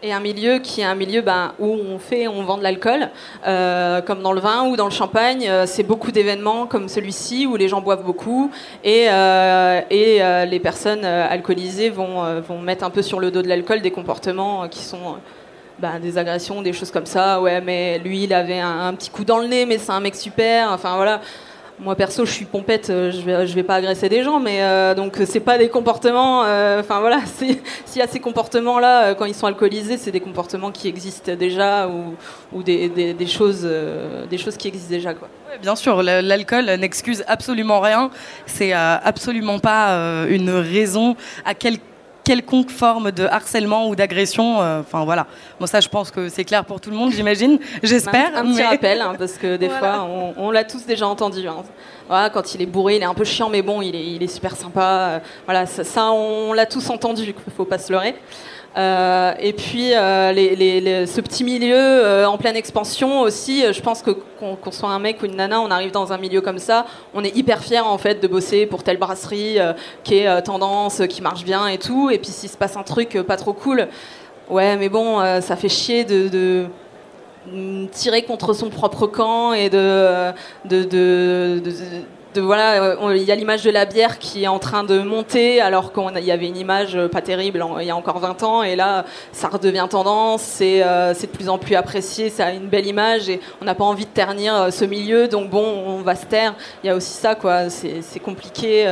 Et 0.00 0.12
un 0.12 0.20
milieu 0.20 0.60
qui 0.60 0.80
est 0.80 0.84
un 0.84 0.94
milieu 0.94 1.22
ben, 1.22 1.54
où 1.58 1.66
on 1.66 1.98
fait, 1.98 2.28
on 2.28 2.44
vend 2.44 2.56
de 2.56 2.62
l'alcool, 2.62 3.10
euh, 3.44 4.00
comme 4.00 4.22
dans 4.22 4.32
le 4.32 4.40
vin 4.40 4.64
ou 4.68 4.76
dans 4.76 4.84
le 4.84 4.92
champagne. 4.92 5.48
Euh, 5.48 5.66
c'est 5.66 5.82
beaucoup 5.82 6.12
d'événements 6.12 6.66
comme 6.66 6.88
celui-ci 6.88 7.46
où 7.46 7.56
les 7.56 7.66
gens 7.66 7.80
boivent 7.80 8.04
beaucoup 8.04 8.52
et, 8.84 9.06
euh, 9.10 9.80
et 9.90 10.20
les 10.46 10.60
personnes 10.60 11.04
alcoolisées 11.04 11.90
vont, 11.90 12.40
vont 12.42 12.60
mettre 12.60 12.84
un 12.84 12.90
peu 12.90 13.02
sur 13.02 13.18
le 13.18 13.32
dos 13.32 13.42
de 13.42 13.48
l'alcool 13.48 13.80
des 13.80 13.90
comportements 13.90 14.68
qui 14.68 14.84
sont 14.84 15.16
ben, 15.80 15.98
des 15.98 16.16
agressions, 16.16 16.62
des 16.62 16.72
choses 16.72 16.92
comme 16.92 17.06
ça. 17.06 17.40
Ouais, 17.40 17.60
mais 17.60 17.98
lui, 17.98 18.24
il 18.24 18.32
avait 18.32 18.60
un 18.60 18.94
petit 18.94 19.10
coup 19.10 19.24
dans 19.24 19.38
le 19.38 19.48
nez, 19.48 19.66
mais 19.66 19.78
c'est 19.78 19.92
un 19.92 20.00
mec 20.00 20.14
super. 20.14 20.70
Enfin 20.72 20.94
voilà. 20.94 21.20
Moi 21.80 21.94
perso, 21.94 22.26
je 22.26 22.32
suis 22.32 22.44
pompette, 22.44 22.90
euh, 22.90 23.12
je 23.12 23.20
vais, 23.20 23.44
vais 23.44 23.62
pas 23.62 23.76
agresser 23.76 24.08
des 24.08 24.24
gens, 24.24 24.40
mais 24.40 24.62
euh, 24.62 24.96
donc 24.96 25.16
c'est 25.26 25.38
pas 25.38 25.58
des 25.58 25.68
comportements. 25.68 26.44
Euh, 26.44 26.80
enfin 26.80 26.98
voilà, 26.98 27.20
s'il 27.26 27.56
y 27.96 28.02
a 28.02 28.08
ces 28.08 28.18
comportements-là 28.18 29.14
quand 29.14 29.26
ils 29.26 29.34
sont 29.34 29.46
alcoolisés, 29.46 29.96
c'est 29.96 30.10
des 30.10 30.20
comportements 30.20 30.72
qui 30.72 30.88
existent 30.88 31.36
déjà 31.36 31.88
ou, 32.52 32.62
des, 32.64 33.14
choses, 33.26 33.68
des 34.28 34.38
choses 34.38 34.56
qui 34.56 34.66
existent 34.66 34.90
déjà 34.90 35.14
quoi. 35.14 35.28
bien 35.62 35.76
sûr, 35.76 36.02
l'alcool 36.02 36.64
n'excuse 36.80 37.22
absolument 37.28 37.78
rien. 37.80 38.10
C'est 38.46 38.72
absolument 38.72 39.60
pas 39.60 40.26
une 40.28 40.50
raison 40.50 41.14
à 41.44 41.54
quel 41.54 41.78
quelconque 42.28 42.70
forme 42.70 43.10
de 43.10 43.24
harcèlement 43.24 43.88
ou 43.88 43.96
d'agression. 43.96 44.58
Enfin 44.58 45.04
voilà. 45.06 45.26
Bon, 45.58 45.66
ça, 45.66 45.80
je 45.80 45.88
pense 45.88 46.10
que 46.10 46.28
c'est 46.28 46.44
clair 46.44 46.62
pour 46.66 46.78
tout 46.78 46.90
le 46.90 46.96
monde, 46.96 47.10
j'imagine. 47.10 47.58
J'espère. 47.82 48.36
Un, 48.36 48.44
petit 48.44 48.62
rappel, 48.62 49.00
hein, 49.00 49.14
parce 49.18 49.38
que 49.38 49.56
des 49.56 49.68
fois, 49.78 50.06
on, 50.36 50.50
l'a 50.50 50.64
tous 50.64 50.84
déjà 50.84 51.06
entendu. 51.06 51.48
Hein. 51.48 51.64
Voilà, 52.06 52.28
quand 52.28 52.54
il 52.54 52.60
est 52.60 52.66
bourré, 52.66 52.96
il 52.96 53.02
est 53.02 53.06
un 53.06 53.14
peu 53.14 53.24
chiant, 53.24 53.48
mais 53.48 53.62
bon, 53.62 53.80
il 53.80 53.96
est, 53.96 54.06
il 54.06 54.22
est 54.22 54.28
super 54.28 54.56
sympa. 54.56 55.22
Voilà, 55.46 55.64
ça, 55.64 55.84
ça 55.84 56.12
on 56.12 56.52
l'a 56.52 56.66
tous 56.66 56.90
entendu. 56.90 57.34
Il 57.46 57.52
faut 57.56 57.64
pas 57.64 57.78
se 57.78 57.90
leurrer. 57.90 58.14
Euh, 58.76 59.32
et 59.40 59.52
puis 59.52 59.94
euh, 59.94 61.06
ce 61.06 61.20
petit 61.20 61.42
milieu 61.42 61.74
euh, 61.74 62.26
en 62.26 62.36
pleine 62.36 62.54
expansion 62.54 63.22
aussi, 63.22 63.64
je 63.72 63.80
pense 63.80 64.02
que 64.02 64.10
qu'on 64.10 64.70
soit 64.70 64.90
un 64.90 64.98
mec 64.98 65.22
ou 65.22 65.26
une 65.26 65.36
nana, 65.36 65.60
on 65.60 65.70
arrive 65.70 65.90
dans 65.90 66.12
un 66.12 66.18
milieu 66.18 66.40
comme 66.40 66.58
ça, 66.58 66.86
on 67.14 67.24
est 67.24 67.34
hyper 67.34 67.60
fier 67.60 67.84
en 67.84 67.98
fait 67.98 68.22
de 68.22 68.28
bosser 68.28 68.66
pour 68.66 68.82
telle 68.82 68.98
brasserie 68.98 69.58
qui 70.04 70.18
est 70.18 70.42
tendance, 70.42 71.02
qui 71.08 71.22
marche 71.22 71.44
bien 71.44 71.66
et 71.66 71.78
tout. 71.78 72.10
Et 72.10 72.18
puis 72.18 72.30
s'il 72.30 72.48
se 72.48 72.56
passe 72.56 72.76
un 72.76 72.84
truc 72.84 73.18
pas 73.26 73.36
trop 73.36 73.52
cool, 73.52 73.88
ouais 74.48 74.76
mais 74.76 74.88
bon, 74.88 75.20
ça 75.40 75.56
fait 75.56 75.68
chier 75.68 76.04
de, 76.04 76.66
tirer 77.90 78.22
contre 78.22 78.52
son 78.52 78.68
propre 78.68 79.06
camp 79.06 79.54
et 79.54 79.70
de, 79.70 80.32
de 80.66 81.62
voilà, 82.40 82.82
euh, 82.82 83.16
il 83.16 83.22
y 83.22 83.32
a 83.32 83.34
l'image 83.34 83.62
de 83.62 83.70
la 83.70 83.84
bière 83.84 84.18
qui 84.18 84.44
est 84.44 84.48
en 84.48 84.58
train 84.58 84.84
de 84.84 85.00
monter 85.00 85.60
alors 85.60 85.92
qu'il 85.92 86.24
y 86.24 86.30
avait 86.30 86.48
une 86.48 86.56
image 86.56 86.96
euh, 86.96 87.08
pas 87.08 87.20
terrible 87.20 87.64
il 87.80 87.86
y 87.86 87.90
a 87.90 87.96
encore 87.96 88.18
20 88.18 88.42
ans 88.42 88.62
et 88.62 88.76
là 88.76 89.04
ça 89.32 89.48
redevient 89.48 89.86
tendance, 89.88 90.58
euh, 90.62 91.12
c'est 91.14 91.30
de 91.30 91.36
plus 91.36 91.48
en 91.48 91.58
plus 91.58 91.74
apprécié, 91.74 92.30
ça 92.30 92.46
a 92.46 92.50
une 92.50 92.68
belle 92.68 92.86
image 92.86 93.28
et 93.28 93.40
on 93.60 93.64
n'a 93.64 93.74
pas 93.74 93.84
envie 93.84 94.04
de 94.04 94.10
ternir 94.10 94.72
ce 94.72 94.84
milieu 94.84 95.28
donc 95.28 95.50
bon 95.50 95.64
on 95.64 96.02
va 96.02 96.14
se 96.14 96.26
taire. 96.26 96.54
Il 96.82 96.86
y 96.86 96.90
a 96.90 96.96
aussi 96.96 97.12
ça 97.12 97.34
quoi, 97.34 97.70
c'est 97.70 98.20
compliqué 98.20 98.86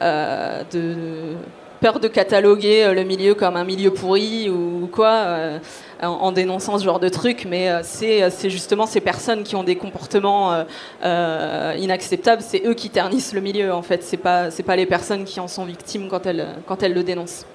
de 0.00 1.36
peur 1.82 2.00
de 2.00 2.08
cataloguer 2.08 2.94
le 2.94 3.04
milieu 3.04 3.34
comme 3.34 3.56
un 3.56 3.64
milieu 3.64 3.92
pourri 3.92 4.48
ou 4.48 4.88
quoi 4.90 5.58
en, 6.02 6.32
dénonçant 6.32 6.78
ce 6.78 6.84
genre 6.84 7.00
de 7.00 7.08
trucs, 7.08 7.44
mais 7.44 7.70
euh, 7.70 7.82
euh, 8.02 8.30
c'est 8.30 8.50
justement 8.50 8.86
ces 8.86 9.00
personnes 9.00 9.44
qui 9.44 9.54
ont 9.56 9.64
des 9.64 9.76
comportements 9.76 10.64
euh, 11.04 11.74
inacceptables, 11.78 12.42
c'est 12.42 12.62
eux 12.66 12.74
qui 12.74 12.90
ternissent 12.90 13.32
le 13.32 13.40
milieu 13.40 13.72
en 13.72 13.82
fait, 13.82 14.02
c'est 14.02 14.16
pas, 14.16 14.48
pas 14.66 14.76
les 14.76 14.86
personnes 14.86 15.24
qui 15.24 15.40
en 15.40 15.48
sont 15.48 15.64
victimes 15.64 16.08
quand 16.08 16.26
elles, 16.26 16.46
quand 16.66 16.82
elles 16.82 16.94
le 16.94 17.02
dénoncent. 17.02 17.46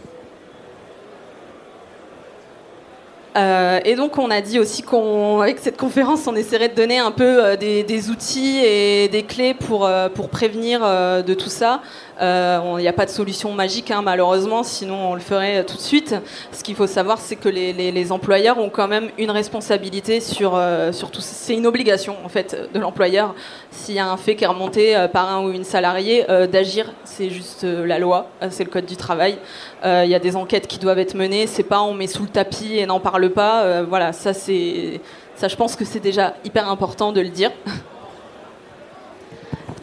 et 3.85 3.95
donc 3.95 4.17
on 4.17 4.31
a 4.31 4.41
dit 4.41 4.57
aussi 4.57 4.81
qu'avec 4.81 5.59
cette 5.59 5.77
conférence, 5.77 6.25
on 6.25 6.35
essaierait 6.35 6.69
de 6.69 6.73
donner 6.73 6.97
un 6.97 7.11
peu 7.11 7.55
des, 7.55 8.09
outils 8.09 8.65
et 8.65 9.07
des 9.09 9.21
clés 9.21 9.53
pour, 9.53 9.87
pour 10.15 10.29
prévenir 10.29 10.79
de 10.81 11.33
tout 11.35 11.49
ça. 11.49 11.81
Il 12.19 12.23
euh, 12.23 12.79
n'y 12.79 12.87
a 12.87 12.93
pas 12.93 13.05
de 13.05 13.11
solution 13.11 13.51
magique, 13.53 13.91
hein, 13.91 14.01
malheureusement, 14.01 14.63
sinon 14.63 15.11
on 15.11 15.13
le 15.13 15.19
ferait 15.19 15.63
tout 15.63 15.77
de 15.77 15.81
suite. 15.81 16.15
Ce 16.51 16.63
qu'il 16.63 16.73
faut 16.73 16.87
savoir, 16.87 17.19
c'est 17.19 17.35
que 17.35 17.47
les, 17.47 18.11
employeurs 18.11 18.57
ont 18.57 18.69
quand 18.69 18.87
même 18.87 19.09
une 19.19 19.29
responsabilité 19.29 20.19
sur, 20.19 20.55
euh, 20.55 20.91
tout. 20.91 21.21
C'est 21.21 21.53
une 21.53 21.67
obligation, 21.67 22.15
en 22.23 22.29
fait, 22.29 22.69
de 22.73 22.79
l'employeur. 22.79 23.35
S'il 23.69 23.93
y 23.93 23.99
a 23.99 24.09
un 24.09 24.17
fait 24.17 24.35
qui 24.35 24.45
est 24.45 24.47
remonté 24.47 24.95
euh, 24.95 25.07
par 25.07 25.29
un 25.29 25.45
ou 25.45 25.51
une 25.51 25.63
salariée, 25.63 26.25
d'agir. 26.51 26.91
C'est 27.03 27.29
juste 27.29 27.63
la 27.63 27.99
loi, 27.99 28.29
c'est 28.49 28.63
le 28.63 28.69
code 28.69 28.85
du 28.85 28.97
travail. 28.97 29.37
Il 29.83 30.09
y 30.09 30.15
a 30.15 30.19
des 30.19 30.35
enquêtes 30.35 30.67
qui 30.67 30.79
doivent 30.79 30.99
être 30.99 31.13
menées. 31.13 31.45
C'est 31.45 31.63
pas 31.63 31.81
on 31.81 31.93
met 31.93 32.07
sous 32.07 32.23
le 32.23 32.29
tapis 32.29 32.77
et 32.77 32.85
n'en 32.85 32.99
parle 32.99 33.29
pas. 33.29 33.83
voilà. 33.83 34.11
Ça, 34.13 34.31
je 34.31 35.55
pense 35.55 35.75
que 35.75 35.85
c'est 35.85 35.99
déjà 35.99 36.33
hyper 36.43 36.69
important 36.69 37.11
de 37.11 37.21
le 37.21 37.29
dire. 37.29 37.51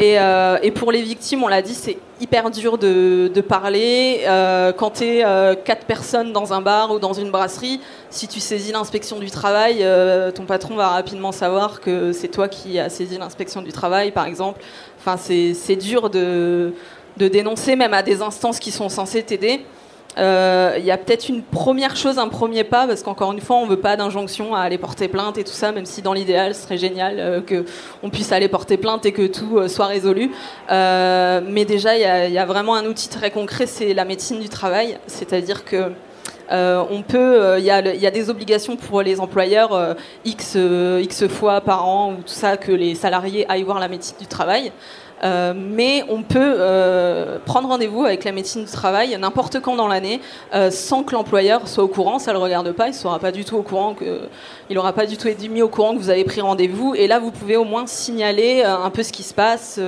Euh, 0.01 0.59
et, 0.63 0.71
pour 0.71 0.91
les 0.91 1.03
victimes, 1.03 1.45
on 1.45 1.49
l'a 1.49 1.63
dit, 1.63 1.75
c'est 1.75 1.99
hyper 2.21 2.51
dur 2.51 2.79
de, 2.79 3.41
parler. 3.41 4.23
Euh, 4.27 4.73
quand 4.73 4.91
tu 4.91 5.05
es 5.05 5.25
euh, 5.25 5.55
quatre 5.55 5.87
personnes 5.87 6.33
dans 6.33 6.53
un 6.53 6.61
bar 6.61 6.91
ou 6.93 6.99
dans 6.99 7.13
une 7.13 7.31
brasserie, 7.31 7.81
si 8.11 8.27
tu 8.27 8.41
saisis 8.41 8.73
l'inspection 8.73 9.19
du 9.19 9.31
travail, 9.31 9.87
ton 10.35 10.45
patron 10.45 10.77
va 10.77 10.89
rapidement 10.89 11.33
savoir 11.33 11.81
que 11.81 12.13
c'est 12.13 12.29
toi 12.29 12.49
qui 12.49 12.79
as 12.79 12.89
saisi 12.89 13.19
l'inspection 13.19 13.63
du 13.63 13.73
travail, 13.73 14.11
par 14.11 14.27
exemple. 14.27 14.61
Enfin, 14.99 15.17
c'est 15.17 15.77
dur 15.77 16.11
de, 16.11 16.73
de 17.17 17.29
dénoncer, 17.29 17.77
même 17.77 17.95
à 17.95 18.03
des 18.03 18.23
instances 18.23 18.59
qui 18.59 18.71
sont 18.71 18.89
censées 18.89 19.23
t'aider. 19.23 19.65
Euh, 20.16 20.76
il 20.78 20.85
y 20.85 20.90
a 20.90 20.99
peut-être 20.99 21.28
une 21.28 21.42
première 21.42 21.97
chose, 21.97 22.18
un 22.18 22.28
premier 22.28 22.64
pas, 22.64 22.87
parce 22.87 23.02
qu'encore 23.02 23.33
une 23.33 23.40
fois, 23.40 23.56
on 23.56 23.64
ne 23.64 23.71
veut 23.71 23.80
pas 23.80 23.97
d'injonction 23.97 24.54
à 24.54 24.61
aller 24.61 24.78
porter 24.78 25.09
plainte 25.09 25.38
et 25.38 25.44
tout 25.44 25.52
ça, 25.52 25.73
même 25.73 25.87
si 25.87 26.02
dans 26.02 26.12
l'idéal, 26.12 26.54
ce 26.54 26.62
serait 26.62 26.78
génial 26.78 27.16
euh, 27.18 27.40
qu'on 27.40 28.11
puisse 28.11 28.30
aller 28.33 28.49
porter 28.49 28.76
plainte 28.76 29.06
et 29.06 29.12
que 29.12 29.26
tout 29.26 29.59
euh, 29.59 29.68
soit 29.68 29.87
résolu. 29.87 30.30
mais 30.71 31.64
déjà, 31.64 31.97
il 31.97 32.33
y, 32.33 32.38
a 32.38 32.47
vraiment 32.47 32.75
un 32.75 32.85
outil 32.87 33.09
très 33.09 33.30
concret, 33.30 33.66
c'est 33.66 33.94
la 33.94 34.04
médecine 34.04 34.40
du 34.40 34.49
travail, 34.49 34.99
c'est-à-dire 35.06 35.64
que 35.64 35.92
on 36.50 37.03
peut, 37.03 37.57
il 37.59 37.64
y, 37.64 37.70
a 37.70 38.11
des 38.11 38.31
obligations 38.31 38.77
pour 38.77 39.03
les 39.03 39.18
employeurs 39.18 39.96
x 40.24 40.57
x 41.00 41.27
fois 41.27 41.61
par 41.61 41.88
an 41.88 42.12
ou 42.12 42.16
tout 42.22 42.35
ça 42.35 42.57
que 42.57 42.70
les 42.70 42.94
salariés 42.94 43.46
aillent 43.48 43.62
voir 43.62 43.81
la 43.81 43.88
médecine 43.88 44.16
du 44.20 44.27
travail. 44.27 44.70
Euh, 45.25 45.55
mais 45.57 46.05
on 46.09 46.23
peut 46.23 46.55
euh, 46.59 47.39
prendre 47.47 47.69
rendez-vous 47.69 48.05
avec 48.05 48.25
la 48.25 48.33
médecine 48.33 48.65
du 48.65 48.71
travail 48.71 49.17
n'importe 49.19 49.61
quand 49.61 49.75
dans 49.75 49.89
l'année 49.89 50.21
euh, 50.55 50.71
sans 50.71 51.03
que 51.03 51.15
l'employeur 51.15 51.67
soit 51.67 51.85
au 51.85 51.89
courant. 51.89 52.19
Ça 52.19 52.33
ne 52.33 52.37
le 52.37 52.43
regarde 52.43 52.71
pas, 52.73 52.89
il 52.89 52.95
sera 52.95 53.19
pas 53.19 53.33
du 53.33 53.45
tout 53.45 53.57
au 53.57 53.63
courant, 53.63 53.95
que, 53.95 54.21
il 54.69 54.77
n'aura 54.77 54.93
pas 54.93 55.07
du 55.07 55.17
tout 55.17 55.29
été 55.29 55.49
mis 55.49 55.63
au 55.63 55.69
courant 55.69 55.95
que 55.95 55.99
vous 55.99 56.11
avez 56.11 56.25
pris 56.25 56.41
rendez-vous. 56.41 56.95
Et 56.95 57.07
là, 57.07 57.19
vous 57.19 57.31
pouvez 57.31 57.57
au 57.57 57.65
moins 57.65 57.87
signaler 57.87 58.63
un 58.63 58.91
peu 58.91 59.03
ce 59.03 59.13
qui 59.13 59.23
se 59.23 59.35
passe, 59.35 59.81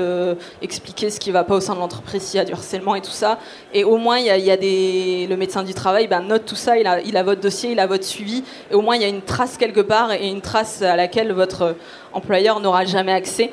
expliquer 0.63 1.11
ce 1.11 1.21
qui 1.21 1.31
ne 1.31 1.35
va 1.35 1.45
pas 1.45 1.55
au 1.55 1.61
sein 1.61 1.75
de 1.75 1.81
l'entreprise, 1.81 2.23
s'il 2.23 2.39
y 2.39 2.41
a 2.41 2.45
du 2.45 2.53
harcèlement 2.53 2.95
et 2.95 3.01
tout 3.01 3.11
ça. 3.11 3.39
Et 3.75 3.85
au 3.85 3.97
moins, 3.97 4.19
y 4.19 4.31
a, 4.31 4.57
le 4.57 5.35
médecin 5.37 5.63
du 5.63 5.75
travail 5.75 6.07
ben, 6.07 6.21
note 6.21 6.45
tout 6.47 6.57
ça, 6.57 6.79
il 6.79 6.87
a, 6.87 7.01
il 7.01 7.17
a 7.17 7.23
votre 7.23 7.41
dossier, 7.41 7.73
il 7.73 7.81
a 7.81 7.87
votre 7.87 8.05
suivi. 8.05 8.43
Et 8.71 8.75
au 8.75 8.81
moins, 8.81 8.97
il 8.97 9.03
y 9.03 9.05
a 9.05 9.09
une 9.09 9.23
trace 9.23 9.57
quelque 9.57 9.81
part 9.81 10.13
et 10.13 10.29
une 10.29 10.41
trace 10.41 10.83
à 10.83 10.97
laquelle 10.97 11.33
votre 11.33 11.75
employeur 12.13 12.61
n'aura 12.61 12.85
jamais 12.85 13.13
accès. 13.13 13.53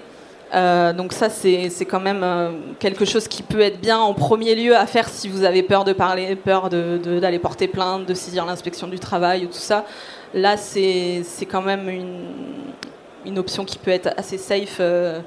Euh, 0.54 0.94
donc 0.94 1.14
ça, 1.14 1.30
c'est 1.30 1.86
quand 1.86 2.00
même 2.00 2.22
euh, 2.24 2.52
quelque 2.80 3.06
chose 3.06 3.28
qui 3.28 3.42
peut 3.42 3.62
être 3.62 3.80
bien 3.80 3.98
en 3.98 4.14
premier 4.14 4.54
lieu 4.56 4.76
à 4.76 4.86
faire 4.86 5.10
si 5.10 5.28
vous 5.28 5.44
avez 5.44 5.64
peur 5.64 5.84
de 5.84 5.94
parler, 5.94 6.36
peur 6.36 6.70
d'aller 6.70 7.40
porter 7.40 7.68
plainte, 7.68 8.06
de 8.06 8.14
saisir 8.14 8.46
l'inspection 8.46 8.88
du 8.88 9.00
travail 9.00 9.46
ou 9.46 9.48
tout 9.48 9.54
ça. 9.54 9.86
Là, 10.34 10.58
c'est 10.58 11.24
quand 11.50 11.62
même 11.62 11.90
une, 11.90 12.26
une, 13.26 13.40
option 13.40 13.66
qui 13.66 13.78
peut 13.78 13.92
être 13.92 14.10
assez 14.18 14.38
safe, 14.38 14.78
euh, 14.80 15.20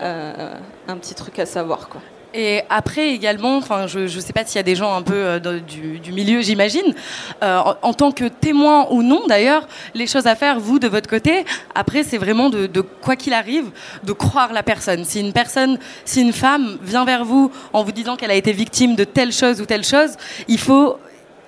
un 0.00 0.96
petit 0.96 1.14
truc 1.14 1.38
à 1.38 1.46
savoir. 1.46 1.88
Quoi. 1.88 2.00
Et 2.34 2.62
après 2.70 3.10
également, 3.10 3.58
enfin, 3.58 3.86
je 3.86 4.00
ne 4.00 4.20
sais 4.20 4.32
pas 4.32 4.44
s'il 4.44 4.56
y 4.56 4.60
a 4.60 4.62
des 4.62 4.74
gens 4.74 4.94
un 4.94 5.02
peu 5.02 5.14
euh, 5.14 5.60
du, 5.60 6.12
milieu, 6.12 6.40
j'imagine, 6.40 6.94
euh, 7.42 7.60
en, 7.82 7.92
tant 7.92 8.10
que 8.10 8.24
témoin 8.24 8.86
ou 8.90 9.02
non 9.02 9.26
d'ailleurs, 9.26 9.68
les 9.94 10.06
choses 10.06 10.26
à 10.26 10.34
faire, 10.34 10.58
vous, 10.58 10.78
de 10.78 10.88
votre 10.88 11.08
côté, 11.08 11.44
après, 11.74 12.02
c'est 12.02 12.18
vraiment 12.18 12.48
de 12.48 12.80
quoi 12.80 13.16
qu'il 13.16 13.32
arrive, 13.32 13.70
de 14.04 14.12
croire 14.12 14.52
la 14.52 14.62
personne. 14.62 15.04
Si 15.04 15.20
une 15.20 15.32
personne, 15.32 15.78
si 16.04 16.22
une 16.22 16.32
femme 16.32 16.78
vient 16.82 17.04
vers 17.04 17.24
vous 17.24 17.50
en 17.72 17.82
vous 17.82 17.92
disant 17.92 18.16
qu'elle 18.16 18.30
a 18.30 18.34
été 18.34 18.52
victime 18.52 18.94
de 18.94 19.04
telle 19.04 19.32
chose 19.32 19.60
ou 19.60 19.66
telle 19.66 19.84
chose, 19.84 20.16
il 20.48 20.58
faut 20.58 20.98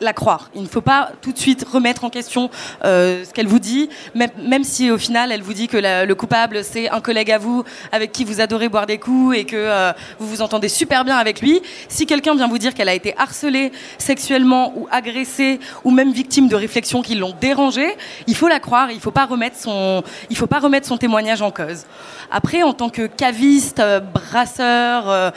la 0.01 0.13
croire. 0.13 0.51
Il 0.55 0.63
ne 0.63 0.69
faut 0.69 0.81
pas 0.81 1.11
tout 1.23 1.33
de 1.33 1.39
suite 1.39 1.65
remettre 1.71 2.05
en 2.05 2.11
question 2.11 2.51
euh, 2.85 3.25
ce 3.25 3.33
qu'elle 3.33 3.47
vous 3.47 3.59
dit, 3.59 3.89
même, 4.15 4.31
même, 4.43 4.65
si 4.65 4.91
au 4.91 4.99
final 4.99 5.31
elle 5.31 5.43
vous 5.43 5.55
dit 5.55 5.69
que 5.69 5.77
le 6.05 6.15
coupable 6.15 6.65
c'est 6.65 6.91
un 6.91 7.01
collègue 7.01 7.31
à 7.31 7.39
vous 7.39 7.65
avec 7.93 8.13
qui 8.13 8.25
vous 8.25 8.41
adorez 8.41 8.69
boire 8.69 8.87
des 8.87 8.99
coups 8.99 9.37
et 9.37 9.45
que 9.45 9.57
euh, 9.57 9.93
vous 10.19 10.29
vous 10.29 10.43
entendez 10.43 10.69
super 10.69 11.05
bien 11.05 11.17
avec 11.17 11.41
lui. 11.41 11.61
Si 11.89 12.07
quelqu'un 12.07 12.35
vient 12.35 12.49
vous 12.49 12.59
dire 12.59 12.75
qu'elle 12.75 12.89
a 12.89 12.95
été 12.95 13.15
harcelée 13.19 13.73
sexuellement 13.99 14.73
ou 14.77 14.89
agressée 14.91 15.61
ou 15.85 15.91
même 15.91 16.13
victime 16.13 16.49
de 16.49 16.57
réflexions 16.57 17.03
qui 17.03 17.15
l'ont 17.15 17.35
dérangée, 17.41 17.97
il 18.27 18.35
faut 18.35 18.49
la 18.49 18.61
croire. 18.61 18.91
Il 18.91 18.97
ne 18.97 19.01
faut 19.01 19.11
pas 19.11 19.27
remettre 19.27 19.57
son, 19.57 20.03
faut 20.35 20.47
pas 20.47 20.59
remettre 20.59 20.87
son 20.87 20.97
témoignage 20.97 21.43
en 21.43 21.51
cause. 21.51 21.85
Après, 22.31 22.63
en 22.63 22.73
tant 22.73 22.89
que 22.89 23.07
caviste, 23.07 23.81
euh, 23.81 24.01
brasseur, 24.01 25.33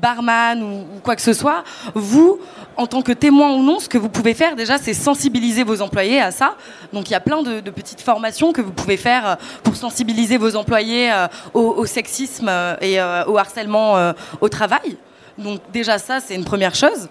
barman 0.00 0.62
ou 0.62 1.00
quoi 1.02 1.16
que 1.16 1.22
ce 1.22 1.32
soit, 1.32 1.64
vous 1.94 2.38
en 2.76 2.86
tant 2.86 3.02
que 3.02 3.12
témoin 3.12 3.52
ou 3.52 3.62
non, 3.62 3.78
ce 3.78 3.88
que 3.88 3.98
vous 3.98 4.08
pouvez 4.08 4.34
faire 4.34 4.56
déjà, 4.56 4.78
c'est 4.78 4.94
sensibiliser 4.94 5.64
vos 5.64 5.82
employés 5.82 6.20
à 6.20 6.30
ça. 6.30 6.56
Donc 6.92 7.08
il 7.08 7.12
y 7.12 7.16
a 7.16 7.20
plein 7.20 7.42
de, 7.42 7.60
petites 7.70 8.00
formations 8.00 8.52
que 8.52 8.60
vous 8.60 8.72
pouvez 8.72 8.96
faire 8.96 9.26
euh, 9.26 9.34
pour 9.62 9.76
sensibiliser 9.76 10.36
vos 10.36 10.56
employés 10.56 11.12
euh, 11.12 11.26
au, 11.54 11.86
sexisme 11.86 12.48
euh, 12.48 12.76
et 12.80 13.00
au 13.26 13.38
harcèlement 13.38 14.12
au 14.40 14.48
travail. 14.48 14.96
Donc 15.38 15.60
déjà 15.72 15.98
ça, 15.98 16.20
c'est 16.20 16.34
une 16.34 16.44
première 16.44 16.74
chose. 16.74 17.08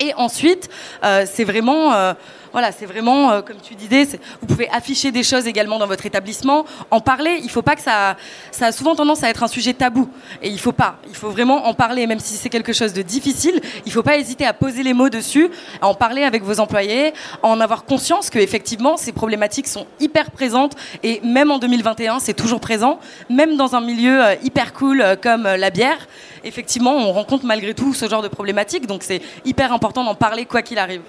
Et 0.00 0.12
ensuite, 0.16 0.68
c'est 1.02 1.44
vraiment 1.44 2.14
Voilà, 2.54 2.70
c'est 2.70 2.86
vraiment, 2.86 3.32
euh, 3.32 3.42
comme 3.42 3.56
tu 3.60 3.74
disais, 3.74 4.20
vous 4.40 4.46
pouvez 4.46 4.68
afficher 4.70 5.10
des 5.10 5.24
choses 5.24 5.48
également 5.48 5.80
dans 5.80 5.88
votre 5.88 6.06
établissement, 6.06 6.64
en 6.92 7.00
parler. 7.00 7.38
Il 7.40 7.46
ne 7.46 7.50
faut 7.50 7.62
pas 7.62 7.74
que 7.74 7.82
ça, 7.82 8.16
ça 8.52 8.66
a 8.66 8.72
souvent 8.72 8.94
tendance 8.94 9.24
à 9.24 9.28
être 9.28 9.42
un 9.42 9.48
sujet 9.48 9.74
tabou. 9.74 10.08
Et 10.40 10.50
il 10.50 10.54
ne 10.54 10.58
faut 10.60 10.70
pas. 10.70 10.98
Il 11.08 11.16
faut 11.16 11.30
vraiment 11.30 11.66
en 11.66 11.74
parler, 11.74 12.06
même 12.06 12.20
si 12.20 12.34
c'est 12.34 12.50
quelque 12.50 12.72
chose 12.72 12.92
de 12.92 13.02
difficile. 13.02 13.60
Il 13.84 13.88
ne 13.88 13.92
faut 13.92 14.04
pas 14.04 14.18
hésiter 14.18 14.46
à 14.46 14.52
poser 14.52 14.84
les 14.84 14.94
mots 14.94 15.08
dessus, 15.08 15.50
à 15.82 15.88
en 15.88 15.94
parler 15.94 16.22
avec 16.22 16.44
vos 16.44 16.60
employés, 16.60 17.12
à 17.42 17.48
en 17.48 17.58
avoir 17.58 17.84
conscience 17.86 18.30
que 18.30 18.38
effectivement 18.38 18.96
ces 18.96 19.10
problématiques 19.10 19.66
sont 19.66 19.88
hyper 19.98 20.30
présentes 20.30 20.76
et 21.02 21.20
même 21.24 21.50
en 21.50 21.58
2021, 21.58 22.20
c'est 22.20 22.34
toujours 22.34 22.60
présent, 22.60 23.00
même 23.28 23.56
dans 23.56 23.74
un 23.74 23.80
milieu 23.80 24.24
euh, 24.24 24.34
hyper 24.44 24.72
cool 24.74 25.00
euh, 25.00 25.16
comme 25.20 25.42
la 25.42 25.70
bière. 25.70 26.06
Effectivement, 26.44 26.94
on 26.94 27.10
rencontre 27.10 27.46
malgré 27.46 27.74
tout 27.74 27.94
ce 27.94 28.08
genre 28.08 28.22
de 28.22 28.28
problématiques, 28.28 28.86
donc 28.86 29.02
c'est 29.02 29.22
hyper 29.44 29.72
important 29.72 30.04
d'en 30.04 30.14
parler 30.14 30.44
quoi 30.44 30.62
qu'il 30.62 30.78
arrive. 30.78 31.02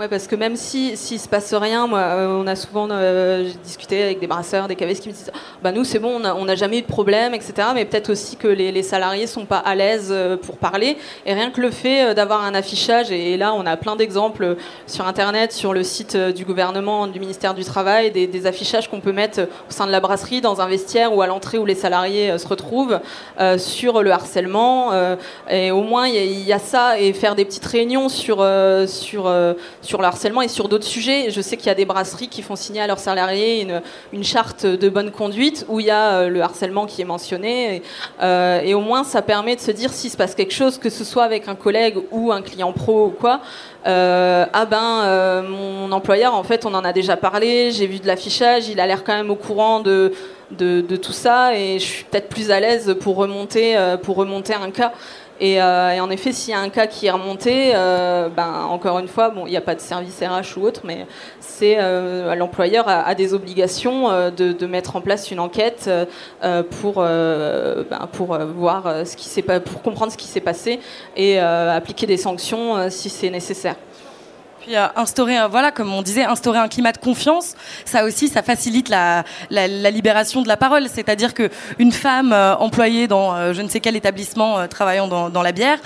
Ouais, 0.00 0.08
parce 0.08 0.26
que 0.26 0.34
même 0.34 0.56
si 0.56 0.96
s'il 0.96 1.20
se 1.20 1.28
passe 1.28 1.52
rien, 1.52 1.86
moi, 1.86 1.98
euh, 1.98 2.42
on 2.42 2.46
a 2.46 2.56
souvent 2.56 2.88
euh, 2.90 3.50
discuté 3.62 4.02
avec 4.02 4.18
des 4.18 4.26
brasseurs, 4.26 4.66
des 4.66 4.74
cavistes 4.74 5.02
qui 5.02 5.10
me 5.10 5.12
disent, 5.12 5.30
bah 5.62 5.72
nous 5.72 5.84
c'est 5.84 5.98
bon, 5.98 6.22
on 6.24 6.44
n'a 6.46 6.54
jamais 6.54 6.78
eu 6.78 6.80
de 6.80 6.86
problème, 6.86 7.34
etc. 7.34 7.52
Mais 7.74 7.84
peut-être 7.84 8.08
aussi 8.08 8.36
que 8.36 8.48
les, 8.48 8.72
les, 8.72 8.82
salariés 8.82 9.26
sont 9.26 9.44
pas 9.44 9.58
à 9.58 9.74
l'aise 9.74 10.08
euh, 10.10 10.38
pour 10.38 10.56
parler. 10.56 10.96
Et 11.26 11.34
rien 11.34 11.50
que 11.50 11.60
le 11.60 11.70
fait 11.70 12.14
d'avoir 12.14 12.42
un 12.44 12.54
affichage, 12.54 13.10
et, 13.10 13.36
là 13.36 13.52
on 13.52 13.66
a 13.66 13.76
plein 13.76 13.94
d'exemples 13.94 14.56
sur 14.86 15.06
internet, 15.06 15.52
sur 15.52 15.74
le 15.74 15.82
site 15.82 16.16
du 16.16 16.46
gouvernement, 16.46 17.06
du 17.06 17.20
ministère 17.20 17.52
du 17.52 17.66
travail, 17.66 18.10
des, 18.10 18.46
affichages 18.46 18.88
qu'on 18.88 19.00
peut 19.00 19.12
mettre 19.12 19.40
au 19.40 19.70
sein 19.70 19.86
de 19.86 19.92
la 19.92 20.00
brasserie, 20.00 20.40
dans 20.40 20.62
un 20.62 20.66
vestiaire 20.66 21.14
ou 21.14 21.20
à 21.20 21.26
l'entrée 21.26 21.58
où 21.58 21.66
les 21.66 21.74
salariés 21.74 22.38
se 22.38 22.48
retrouvent, 22.48 23.00
sur 23.58 24.02
le 24.02 24.12
harcèlement. 24.12 24.92
et 25.50 25.70
au 25.70 25.82
moins 25.82 26.08
il 26.08 26.14
y, 26.14 26.44
y, 26.44 26.52
a 26.54 26.58
ça 26.58 26.98
et 26.98 27.12
faire 27.12 27.34
des 27.34 27.44
petites 27.44 27.66
réunions 27.66 28.08
sur 28.08 28.36
sur 28.86 29.30
sur 29.89 29.89
le 29.98 30.04
harcèlement 30.04 30.42
et 30.42 30.48
sur 30.48 30.68
d'autres 30.68 30.86
sujets. 30.86 31.30
Je 31.30 31.40
sais 31.40 31.56
qu'il 31.56 31.66
y 31.66 31.70
a 31.70 31.74
des 31.74 31.84
brasseries 31.84 32.28
qui 32.28 32.42
font 32.42 32.56
signer 32.56 32.80
à 32.80 32.86
leurs 32.86 32.98
salariés 32.98 33.62
une, 33.62 33.82
une 34.12 34.24
charte 34.24 34.66
de 34.66 34.88
bonne 34.88 35.10
conduite 35.10 35.64
où 35.68 35.80
il 35.80 35.86
y 35.86 35.90
a 35.90 36.12
euh, 36.12 36.28
le 36.28 36.42
harcèlement 36.42 36.86
qui 36.86 37.02
est 37.02 37.04
mentionné. 37.04 37.76
Et, 37.76 37.82
euh, 38.22 38.60
et, 38.62 38.74
au 38.74 38.80
moins, 38.80 39.04
ça 39.04 39.22
permet 39.22 39.56
de 39.56 39.60
se 39.60 39.70
dire 39.70 39.92
s'il 39.92 40.10
se 40.10 40.16
passe 40.16 40.34
quelque 40.34 40.54
chose, 40.54 40.78
que 40.78 40.90
ce 40.90 41.04
soit 41.04 41.24
avec 41.24 41.48
un 41.48 41.54
collègue 41.54 41.98
ou 42.10 42.32
un 42.32 42.42
client 42.42 42.72
pro 42.72 43.06
ou 43.06 43.10
quoi. 43.10 43.40
Euh, 43.86 44.46
ah 44.52 44.66
ben, 44.66 45.42
mon 45.42 45.90
employeur, 45.92 46.34
en 46.34 46.42
fait, 46.42 46.66
on 46.66 46.74
en 46.74 46.84
a 46.84 46.92
déjà 46.92 47.16
parlé, 47.16 47.70
j'ai 47.72 47.86
vu 47.86 47.98
de 47.98 48.06
l'affichage, 48.06 48.68
il 48.68 48.78
a 48.80 48.86
l'air 48.86 49.04
quand 49.04 49.14
même 49.14 49.30
au 49.30 49.36
courant 49.36 49.80
de, 49.80 50.12
de, 50.50 50.96
tout 50.96 51.12
ça 51.12 51.56
et 51.56 51.78
je 51.78 51.84
suis 51.84 52.04
peut-être 52.04 52.28
plus 52.28 52.50
à 52.50 52.60
l'aise 52.60 52.94
pour 53.00 53.16
remonter, 53.16 53.76
pour 54.02 54.16
remonter 54.16 54.54
un 54.54 54.70
cas. 54.70 54.92
Euh, 55.42 55.90
et, 55.90 56.00
en 56.00 56.10
effet, 56.10 56.32
s'il 56.32 56.52
y 56.52 56.54
a 56.54 56.60
un 56.60 56.68
cas 56.68 56.86
qui 56.86 57.06
est 57.06 57.10
remonté, 57.10 57.72
euh, 57.74 58.28
ben, 58.28 58.66
encore 58.68 58.98
une 58.98 59.08
fois, 59.08 59.30
bon, 59.30 59.46
il 59.46 59.50
n'y 59.50 59.56
a 59.56 59.62
pas 59.62 59.74
de 59.74 59.80
service 59.80 60.20
RH 60.20 60.58
ou 60.58 60.62
autre, 60.64 60.82
mais 60.84 61.06
c'est 61.40 61.76
euh, 61.78 62.34
l'employeur 62.34 62.84
a, 62.88 63.14
des 63.14 63.34
obligations 63.34 64.08
de, 64.30 64.66
mettre 64.66 64.96
en 64.96 65.00
place 65.00 65.30
une 65.30 65.40
enquête 65.40 65.90
pour, 66.80 66.94
ben, 66.96 68.08
voir 68.54 69.06
ce 69.06 69.16
qui 69.16 69.28
s'est 69.28 69.42
pour 69.42 69.82
comprendre 69.82 70.12
ce 70.12 70.16
qui 70.16 70.28
s'est 70.28 70.40
passé 70.40 70.80
et 71.16 71.38
appliquer 71.38 72.06
des 72.06 72.16
sanctions 72.16 72.88
si 72.90 73.08
c'est 73.08 73.30
nécessaire. 73.30 73.76
Euh, 74.70 74.86
instaurer, 74.94 75.36
voilà, 75.50 75.72
comme 75.72 75.92
on 75.92 76.02
disait, 76.02 76.22
instaurer 76.22 76.58
un 76.58 76.68
climat 76.68 76.92
de 76.92 76.98
confiance, 76.98 77.54
ça 77.84 78.04
aussi, 78.04 78.28
ça 78.28 78.42
facilite 78.42 78.88
la, 78.88 79.24
la, 79.50 79.90
libération 79.90 80.42
de 80.42 80.48
la 80.48 80.56
parole. 80.56 80.88
C'est-à-dire 80.88 81.34
que 81.34 81.50
une 81.78 81.90
femme 81.90 82.32
euh, 82.32 82.54
employée 82.56 83.08
dans 83.08 83.34
euh, 83.34 83.52
je 83.52 83.62
ne 83.62 83.68
sais 83.68 83.80
quel 83.80 83.96
établissement 83.96 84.68
travaillant 84.68 85.08
dans, 85.08 85.28
dans, 85.28 85.42
la 85.42 85.50
bière, 85.50 85.78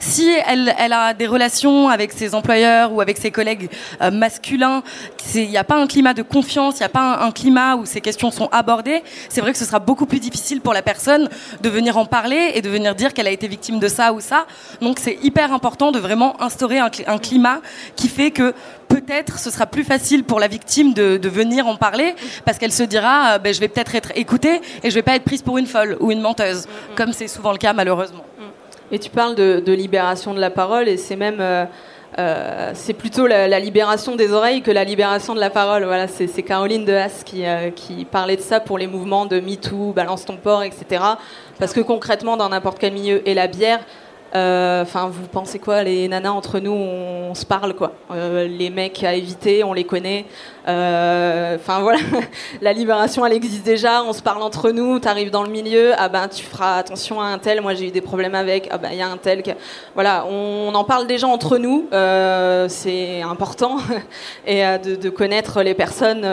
si 0.00 0.28
elle, 0.46 0.74
elle, 0.78 0.92
a 0.92 1.14
des 1.14 1.26
relations 1.26 1.88
avec 1.88 2.10
ses 2.12 2.34
employeurs 2.34 2.92
ou 2.92 3.00
avec 3.00 3.18
ses 3.18 3.30
collègues 3.30 3.70
masculins, 4.12 4.82
il 5.34 5.48
n'y 5.48 5.56
a 5.56 5.64
pas 5.64 5.76
un 5.76 5.86
climat 5.86 6.14
de 6.14 6.22
confiance, 6.22 6.76
il 6.76 6.80
n'y 6.80 6.86
a 6.86 6.88
pas 6.88 7.18
un, 7.18 7.26
un, 7.26 7.30
climat 7.30 7.76
où 7.76 7.86
ces 7.86 8.00
questions 8.00 8.30
sont 8.30 8.48
abordées, 8.50 9.02
c'est 9.28 9.40
vrai 9.40 9.52
que 9.52 9.58
ce 9.58 9.64
sera 9.64 9.78
beaucoup 9.78 10.06
plus 10.06 10.18
difficile 10.18 10.60
pour 10.60 10.72
la 10.72 10.82
personne 10.82 11.28
de 11.60 11.68
venir 11.68 11.96
en 11.96 12.06
parler 12.06 12.52
et 12.54 12.62
de 12.62 12.68
venir 12.68 12.94
dire 12.94 13.14
qu'elle 13.14 13.28
a 13.28 13.30
été 13.30 13.46
victime 13.46 13.78
de 13.78 13.88
ça 13.88 14.12
ou 14.12 14.20
ça. 14.20 14.46
Donc 14.80 14.98
c'est 14.98 15.18
hyper 15.22 15.52
important 15.52 15.92
de 15.92 16.00
vraiment 16.00 16.40
instaurer 16.42 16.78
un, 16.78 16.90
un 17.06 17.18
climat 17.18 17.60
qui 17.94 18.08
fait 18.08 18.31
que 18.32 18.54
peut-être 18.88 19.38
ce 19.38 19.50
sera 19.50 19.66
plus 19.66 19.84
facile 19.84 20.24
pour 20.24 20.40
la 20.40 20.48
victime 20.48 20.92
de, 20.92 21.28
venir 21.28 21.66
en 21.66 21.76
parler 21.76 22.14
parce 22.44 22.58
qu'elle 22.58 22.72
se 22.72 22.82
dira 22.82 23.34
euh, 23.34 23.38
ben, 23.38 23.54
je 23.54 23.60
vais 23.60 23.68
peut-être 23.68 23.94
être 23.94 24.12
écoutée 24.16 24.60
et 24.82 24.90
je 24.90 24.94
vais 24.94 25.02
pas 25.02 25.14
être 25.14 25.24
prise 25.24 25.42
pour 25.42 25.56
une 25.56 25.66
folle 25.66 25.96
ou 26.00 26.10
une 26.10 26.20
menteuse, 26.20 26.66
mm, 26.66 26.70
mm. 26.70 26.94
comme 26.96 27.12
c'est 27.12 27.28
souvent 27.28 27.52
le 27.52 27.58
cas 27.58 27.72
malheureusement. 27.72 28.24
Et 28.90 28.98
tu 28.98 29.08
parles 29.08 29.34
de, 29.34 29.72
libération 29.72 30.34
de 30.34 30.40
la 30.40 30.50
parole 30.50 30.88
et 30.88 30.98
c'est 30.98 31.16
même 31.16 31.38
euh, 31.40 31.64
euh, 32.18 32.72
c'est 32.74 32.92
plutôt 32.92 33.26
la, 33.26 33.58
libération 33.58 34.16
des 34.16 34.32
oreilles 34.32 34.60
que 34.60 34.70
la 34.70 34.84
libération 34.84 35.34
de 35.34 35.40
la 35.40 35.48
parole. 35.48 35.84
Voilà, 35.84 36.08
c'est 36.08 36.42
Caroline 36.42 36.84
de 36.84 36.92
Haas 36.92 37.22
qui, 37.24 37.44
qui, 37.74 38.04
parlait 38.04 38.36
de 38.36 38.42
ça 38.42 38.60
pour 38.60 38.76
les 38.76 38.86
mouvements 38.86 39.24
de 39.24 39.40
MeToo, 39.40 39.92
Balance 39.94 40.26
ton 40.26 40.36
port, 40.36 40.62
etc. 40.62 41.02
Parce 41.58 41.72
que 41.72 41.80
concrètement, 41.80 42.36
dans 42.36 42.50
n'importe 42.50 42.78
quel 42.78 42.92
milieu, 42.92 43.26
et 43.26 43.32
la 43.32 43.46
bière, 43.46 43.80
enfin, 44.34 45.08
vous 45.08 45.26
pensez 45.26 45.58
quoi, 45.58 45.82
les 45.82 46.08
nanas 46.08 46.32
entre 46.32 46.58
nous, 46.58 46.72
on, 46.72 47.34
se 47.34 47.46
parle 47.46 47.74
quoi. 47.74 47.92
Euh, 48.10 48.46
les 48.46 48.70
mecs 48.70 49.02
à 49.04 49.14
éviter, 49.14 49.64
on 49.64 49.72
les 49.72 49.84
connaît. 49.84 50.26
Euh, 50.68 51.56
enfin 51.56 51.80
voilà, 51.80 51.98
la 52.60 52.72
libération, 52.72 53.24
elle 53.26 53.32
existe 53.32 53.64
déjà. 53.64 54.02
On 54.02 54.12
se 54.12 54.22
parle 54.22 54.42
entre 54.42 54.70
nous. 54.70 54.98
T'arrives 54.98 55.30
dans 55.30 55.42
le 55.42 55.50
milieu, 55.50 55.92
ah 55.96 56.08
ben 56.08 56.28
tu 56.28 56.44
feras 56.44 56.78
attention 56.78 57.20
à 57.20 57.26
un 57.26 57.38
tel. 57.38 57.60
Moi 57.60 57.74
j'ai 57.74 57.88
eu 57.88 57.90
des 57.90 58.00
problèmes 58.00 58.34
avec. 58.34 58.68
Ah 58.70 58.78
ben 58.78 58.90
il 58.92 58.98
y 58.98 59.02
a 59.02 59.08
un 59.08 59.16
tel. 59.16 59.42
Voilà, 59.94 60.26
on, 60.26 60.74
en 60.74 60.84
parle 60.84 61.06
déjà 61.06 61.26
entre 61.26 61.58
nous. 61.58 61.88
c'est 62.68 63.22
important 63.22 63.78
et 64.46 64.62
de, 64.62 65.10
connaître 65.10 65.62
les 65.62 65.74
personnes 65.74 66.26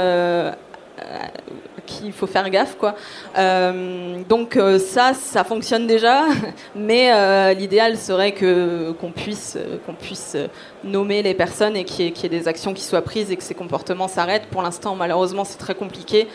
qu'il 1.90 2.14
faut 2.14 2.28
faire 2.28 2.50
gaffe. 2.50 2.76
Quoi. 2.78 2.96
Euh, 3.38 4.22
donc 4.28 4.56
euh, 4.56 4.80
ça, 4.80 5.14
ça 5.14 5.44
fonctionne 5.44 5.88
déjà, 5.88 6.26
mais 6.76 7.12
euh, 7.14 7.54
l'idéal 7.54 7.98
serait 7.98 8.32
que, 8.32 8.92
qu'on, 8.92 9.12
puisse, 9.12 9.58
qu'on 9.86 9.94
puisse 9.94 10.38
nommer 10.84 11.22
les 11.22 11.34
personnes 11.34 11.76
et 11.76 11.84
qu'il 11.84 12.06
y, 12.06 12.26
ait, 12.26 12.30
des 12.30 12.48
actions 12.48 12.74
qui 12.74 12.84
soient 12.84 13.02
prises 13.02 13.32
et 13.32 13.36
que 13.36 13.44
ces 13.44 13.56
comportements 13.56 14.08
s'arrêtent. 14.08 14.48
Pour 14.48 14.62
l'instant, 14.62 14.96
malheureusement, 14.96 15.44
c'est 15.44 15.58
très 15.58 15.76
compliqué. 15.76 16.28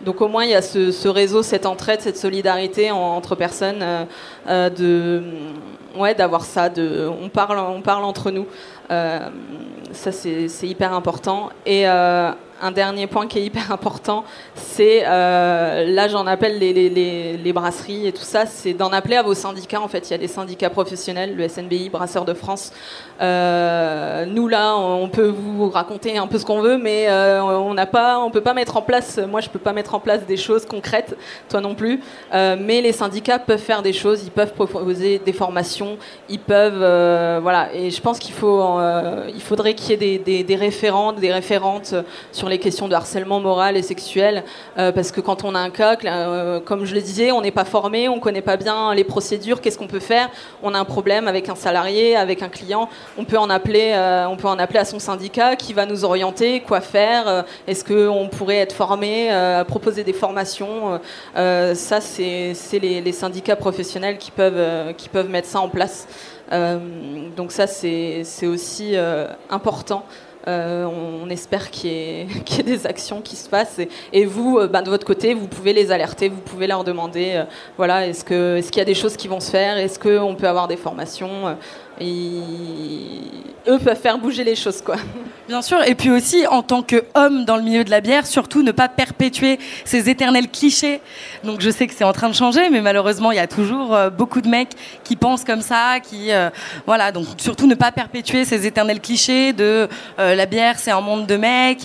Donc 0.00 0.20
au 0.20 0.26
moins 0.26 0.42
il 0.42 0.50
y 0.50 0.54
a 0.54 0.62
ce, 0.62 1.06
réseau, 1.06 1.44
cette 1.44 1.64
entraide, 1.64 2.00
cette 2.00 2.16
solidarité 2.16 2.90
entre 2.90 3.36
personnes, 3.36 3.84
de 4.48 5.22
ouais 5.96 6.16
d'avoir 6.16 6.44
ça, 6.44 6.68
de 6.68 7.08
on 7.22 7.28
parle, 7.28 7.60
on 7.60 7.82
parle 7.82 8.02
entre 8.02 8.32
nous. 8.32 8.48
ça 8.88 10.10
c'est, 10.10 10.66
hyper 10.66 10.92
important. 10.92 11.50
Et 11.66 11.86
un 12.60 12.70
dernier 12.70 13.06
point 13.06 13.26
qui 13.26 13.38
est 13.38 13.44
hyper 13.44 13.72
important, 13.72 14.24
c'est, 14.54 15.02
euh, 15.06 15.84
là 15.86 16.08
j'en 16.08 16.26
appelle 16.26 16.58
les, 16.58 17.52
brasseries 17.52 18.06
et 18.06 18.12
tout 18.12 18.22
ça, 18.22 18.46
c'est 18.46 18.72
d'en 18.72 18.92
appeler 18.92 19.16
à 19.16 19.22
vos 19.22 19.34
syndicats. 19.34 19.80
En 19.80 19.88
fait, 19.88 20.08
il 20.08 20.12
y 20.12 20.14
a 20.14 20.18
des 20.18 20.28
syndicats 20.28 20.70
professionnels, 20.70 21.36
le 21.36 21.48
SNBI, 21.48 21.90
Brasseurs 21.90 22.24
de 22.24 22.32
France. 22.32 22.72
Euh, 23.20 24.24
nous 24.24 24.48
là, 24.48 24.74
on 24.76 25.08
peut 25.08 25.28
vous 25.28 25.68
raconter 25.68 26.16
un 26.16 26.26
peu 26.26 26.38
ce 26.38 26.46
qu'on 26.46 26.62
veut, 26.62 26.78
mais 26.78 27.08
euh, 27.08 27.42
on 27.42 27.74
n'a 27.74 27.86
pas, 27.86 28.18
on 28.20 28.30
peut 28.30 28.40
pas 28.40 28.54
mettre 28.54 28.76
en 28.76 28.82
place. 28.82 29.18
Moi, 29.18 29.40
je 29.40 29.50
peux 29.50 29.58
pas 29.58 29.72
mettre 29.72 29.94
en 29.94 30.00
place 30.00 30.24
des 30.24 30.38
choses 30.38 30.64
concrètes, 30.64 31.16
toi 31.48 31.60
non 31.60 31.74
plus. 31.74 32.00
mais 32.32 32.80
les 32.80 32.92
syndicats 32.92 33.38
peuvent 33.38 33.58
faire 33.58 33.82
des 33.82 33.92
choses, 33.92 34.22
ils 34.24 34.30
peuvent 34.30 34.54
proposer 34.54 35.18
des 35.18 35.32
formations, 35.32 35.98
ils 36.28 36.40
peuvent, 36.40 37.40
voilà. 37.42 37.74
Et 37.74 37.90
je 37.90 38.00
pense 38.00 38.18
qu'il 38.18 38.34
faut, 38.34 38.78
il 39.34 39.42
faudrait 39.42 39.74
qu'il 39.74 39.90
y 39.90 39.92
ait 39.92 39.96
des, 39.96 40.18
des, 40.18 40.42
des 40.42 40.56
référents, 40.56 41.12
des 41.12 41.32
référentes 41.32 41.94
sur 42.32 42.41
les 42.48 42.58
questions 42.58 42.88
de 42.88 42.94
harcèlement 42.94 43.40
moral 43.40 43.76
et 43.76 43.82
sexuel, 43.82 44.44
euh, 44.78 44.92
parce 44.92 45.12
que 45.12 45.20
quand 45.20 45.44
on 45.44 45.54
a 45.54 45.58
un 45.58 45.70
cas, 45.70 45.96
euh, 46.04 46.60
comme 46.60 46.84
je 46.84 46.94
le 46.94 47.00
disais, 47.00 47.32
on 47.32 47.40
n'est 47.40 47.50
pas 47.50 47.64
formé, 47.64 48.08
on 48.08 48.16
ne 48.16 48.20
connaît 48.20 48.42
pas 48.42 48.56
bien 48.56 48.94
les 48.94 49.04
procédures, 49.04 49.60
qu'est-ce 49.60 49.78
qu'on 49.78 49.86
peut 49.86 50.00
faire? 50.00 50.30
On 50.62 50.74
a 50.74 50.78
un 50.78 50.84
problème 50.84 51.28
avec 51.28 51.48
un 51.48 51.54
salarié, 51.54 52.16
avec 52.16 52.42
un 52.42 52.48
client, 52.48 52.88
on 53.18 53.24
peut 53.24 53.38
en 53.38 53.50
appeler, 53.50 53.92
euh, 53.94 54.26
on 54.26 54.36
peut 54.36 54.48
en 54.48 54.58
appeler 54.58 54.78
à 54.78 54.84
son 54.84 54.98
syndicat 54.98 55.56
qui 55.56 55.72
va 55.72 55.86
nous 55.86 56.04
orienter, 56.04 56.60
quoi 56.60 56.80
faire 56.80 57.44
Est-ce 57.66 57.84
qu'on 57.84 58.28
pourrait 58.28 58.56
être 58.56 58.74
formé, 58.74 59.30
proposer 59.68 60.04
des 60.04 60.12
formations 60.12 61.00
Ça, 61.34 62.00
c'est 62.00 62.54
les, 62.80 63.00
les, 63.00 63.12
syndicats 63.12 63.56
professionnels 63.56 64.18
qui 64.18 64.30
peuvent, 64.30 64.94
qui 64.94 65.08
peuvent 65.08 65.28
mettre 65.28 65.48
ça 65.48 65.60
en 65.60 65.68
place. 65.68 66.06
donc 67.36 67.52
ça, 67.52 67.66
c'est 67.66 68.46
aussi 68.46 68.96
important. 69.50 70.04
Euh, 70.48 70.84
on, 70.84 71.30
espère 71.30 71.70
qu'il 71.70 71.90
y, 71.90 72.60
ait 72.60 72.62
des 72.62 72.86
actions 72.86 73.20
qui 73.20 73.36
se 73.36 73.48
passent. 73.48 73.80
Et, 74.12 74.24
vous, 74.24 74.58
euh, 74.58 74.66
ben, 74.66 74.82
de 74.82 74.90
votre 74.90 75.06
côté, 75.06 75.34
vous 75.34 75.46
pouvez 75.46 75.72
les 75.72 75.92
alerter, 75.92 76.28
vous 76.28 76.40
pouvez 76.40 76.66
leur 76.66 76.84
demander, 76.84 77.32
euh, 77.34 77.44
voilà, 77.76 78.06
est-ce 78.06 78.24
qu'il 78.24 78.36
est 78.36 78.70
qu'il 78.70 78.78
y 78.78 78.82
a 78.82 78.84
des 78.84 78.94
choses 78.94 79.16
qui 79.16 79.28
vont 79.28 79.40
se 79.40 79.50
faire? 79.50 79.76
Est-ce 79.76 79.98
qu'on 79.98 80.34
peut 80.34 80.48
avoir 80.48 80.68
des 80.68 80.76
formations? 80.76 81.56
Eux 83.68 83.78
peuvent 83.78 84.00
faire 84.00 84.18
bouger 84.18 84.44
les 84.44 84.56
choses, 84.56 84.82
quoi. 84.82 84.96
Bien 85.48 85.60
sûr, 85.60 85.82
et 85.86 85.96
puis 85.96 86.10
aussi 86.10 86.46
en 86.46 86.62
tant 86.62 86.82
qu'homme 86.82 87.44
dans 87.44 87.56
le 87.56 87.62
milieu 87.62 87.82
de 87.82 87.90
la 87.90 88.00
bière, 88.00 88.26
surtout 88.26 88.62
ne 88.62 88.70
pas 88.70 88.88
perpétuer 88.88 89.58
ces 89.84 90.08
éternels 90.08 90.48
clichés. 90.48 91.00
Donc 91.42 91.60
je 91.60 91.68
sais 91.68 91.88
que 91.88 91.94
c'est 91.94 92.04
en 92.04 92.12
train 92.12 92.28
de 92.28 92.34
changer, 92.34 92.70
mais 92.70 92.80
malheureusement 92.80 93.32
il 93.32 93.36
y 93.36 93.40
a 93.40 93.48
toujours 93.48 93.94
euh, 93.94 94.08
beaucoup 94.08 94.40
de 94.40 94.48
mecs 94.48 94.70
qui 95.02 95.16
pensent 95.16 95.44
comme 95.44 95.60
ça, 95.60 95.98
qui 96.00 96.32
euh, 96.32 96.48
voilà. 96.86 97.10
Donc 97.10 97.26
surtout 97.38 97.66
ne 97.66 97.74
pas 97.74 97.90
perpétuer 97.90 98.44
ces 98.44 98.66
éternels 98.66 99.00
clichés 99.00 99.52
de 99.52 99.88
la 100.16 100.46
bière, 100.46 100.78
c'est 100.78 100.92
un 100.92 101.00
monde 101.00 101.26
de 101.26 101.36
mecs. 101.36 101.82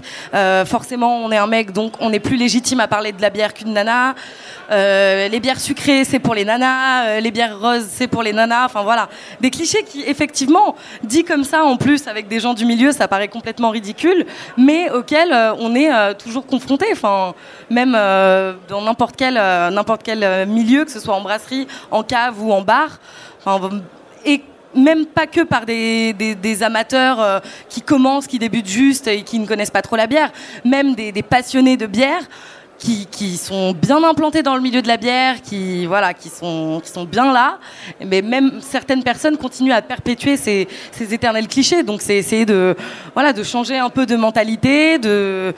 forcément, 0.65 1.17
on 1.17 1.31
est 1.31 1.37
un 1.37 1.47
mec, 1.47 1.71
donc 1.71 1.93
on 1.99 2.13
est 2.13 2.19
plus 2.19 2.37
légitime 2.37 2.79
à 2.79 2.87
parler 2.87 3.11
de 3.11 3.21
la 3.21 3.31
bière 3.31 3.53
qu'une 3.53 3.73
nana. 3.73 4.13
les 4.69 5.39
bières 5.41 5.59
sucrées, 5.59 6.05
c'est 6.05 6.19
pour 6.19 6.35
les 6.35 6.45
nanas. 6.45 7.19
les 7.19 7.31
bières 7.31 7.59
roses, 7.59 7.87
c'est 7.89 8.07
pour 8.07 8.21
les 8.21 8.33
nanas. 8.33 8.65
Enfin 8.65 8.83
voilà, 8.83 9.09
des 9.41 9.49
clichés 9.49 9.83
qui, 9.83 10.03
effectivement, 10.07 10.75
dit 11.03 11.23
comme 11.23 11.43
ça, 11.43 11.63
en 11.63 11.77
plus, 11.77 12.07
avec 12.07 12.27
des 12.27 12.39
gens 12.39 12.53
du 12.53 12.65
milieu, 12.65 12.91
ça 12.91 13.07
paraît 13.07 13.27
complètement 13.27 13.69
ridicule, 13.69 14.25
mais 14.57 14.89
auquel 14.91 15.33
on 15.59 15.75
est 15.75 16.15
toujours 16.15 16.45
confronté. 16.45 16.85
Enfin, 16.91 17.33
même 17.69 17.91
dans 17.91 18.81
n'importe 18.81 19.15
quel, 19.15 19.35
n'importe 19.35 20.03
quel 20.03 20.47
milieu, 20.47 20.85
que 20.85 20.91
ce 20.91 20.99
soit 20.99 21.15
en 21.15 21.21
brasserie, 21.21 21.67
en 21.91 22.03
cave 22.03 22.41
ou 22.41 22.51
en 22.51 22.61
bar. 22.61 22.99
et 24.25 24.41
même 24.77 25.05
pas 25.05 25.27
que 25.27 25.41
par 25.41 25.65
des, 25.65 26.63
amateurs 26.63 27.21
euh, 27.21 27.39
qui 27.69 27.81
commencent, 27.81 28.27
qui 28.27 28.39
débutent 28.39 28.67
juste 28.67 29.07
et 29.07 29.23
qui 29.23 29.39
ne 29.39 29.45
connaissent 29.45 29.71
pas 29.71 29.81
trop 29.81 29.95
la 29.95 30.07
bière, 30.07 30.31
même 30.63 30.95
des, 30.95 31.11
passionnés 31.23 31.77
de 31.77 31.87
bière. 31.87 32.21
Qui, 32.79 33.37
sont 33.37 33.73
bien 33.73 34.03
implantés 34.03 34.43
dans 34.43 34.55
le 34.55 34.61
milieu 34.61 34.83
de 34.83 34.87
la 34.87 34.97
bière, 34.97 35.41
qui 35.41 35.87
voilà, 35.87 36.13
qui 36.13 36.29
sont, 36.29 36.79
qui 36.83 36.91
sont 36.91 37.05
bien 37.05 37.33
là, 37.33 37.57
mais 38.05 38.21
même 38.21 38.59
certaines 38.61 39.03
personnes 39.03 39.35
continuent 39.35 39.71
à 39.71 39.81
perpétuer 39.81 40.37
ces, 40.37 40.67
ces 40.91 41.11
éternels 41.11 41.47
clichés. 41.47 41.81
Donc 41.81 42.01
c'est 42.03 42.17
essayer 42.17 42.45
de 42.45 42.75
voilà, 43.15 43.33
de 43.33 43.41
changer 43.41 43.77
un 43.79 43.89
peu 43.89 44.05
de 44.05 44.15
mentalité, 44.15 44.99
de 44.99 45.55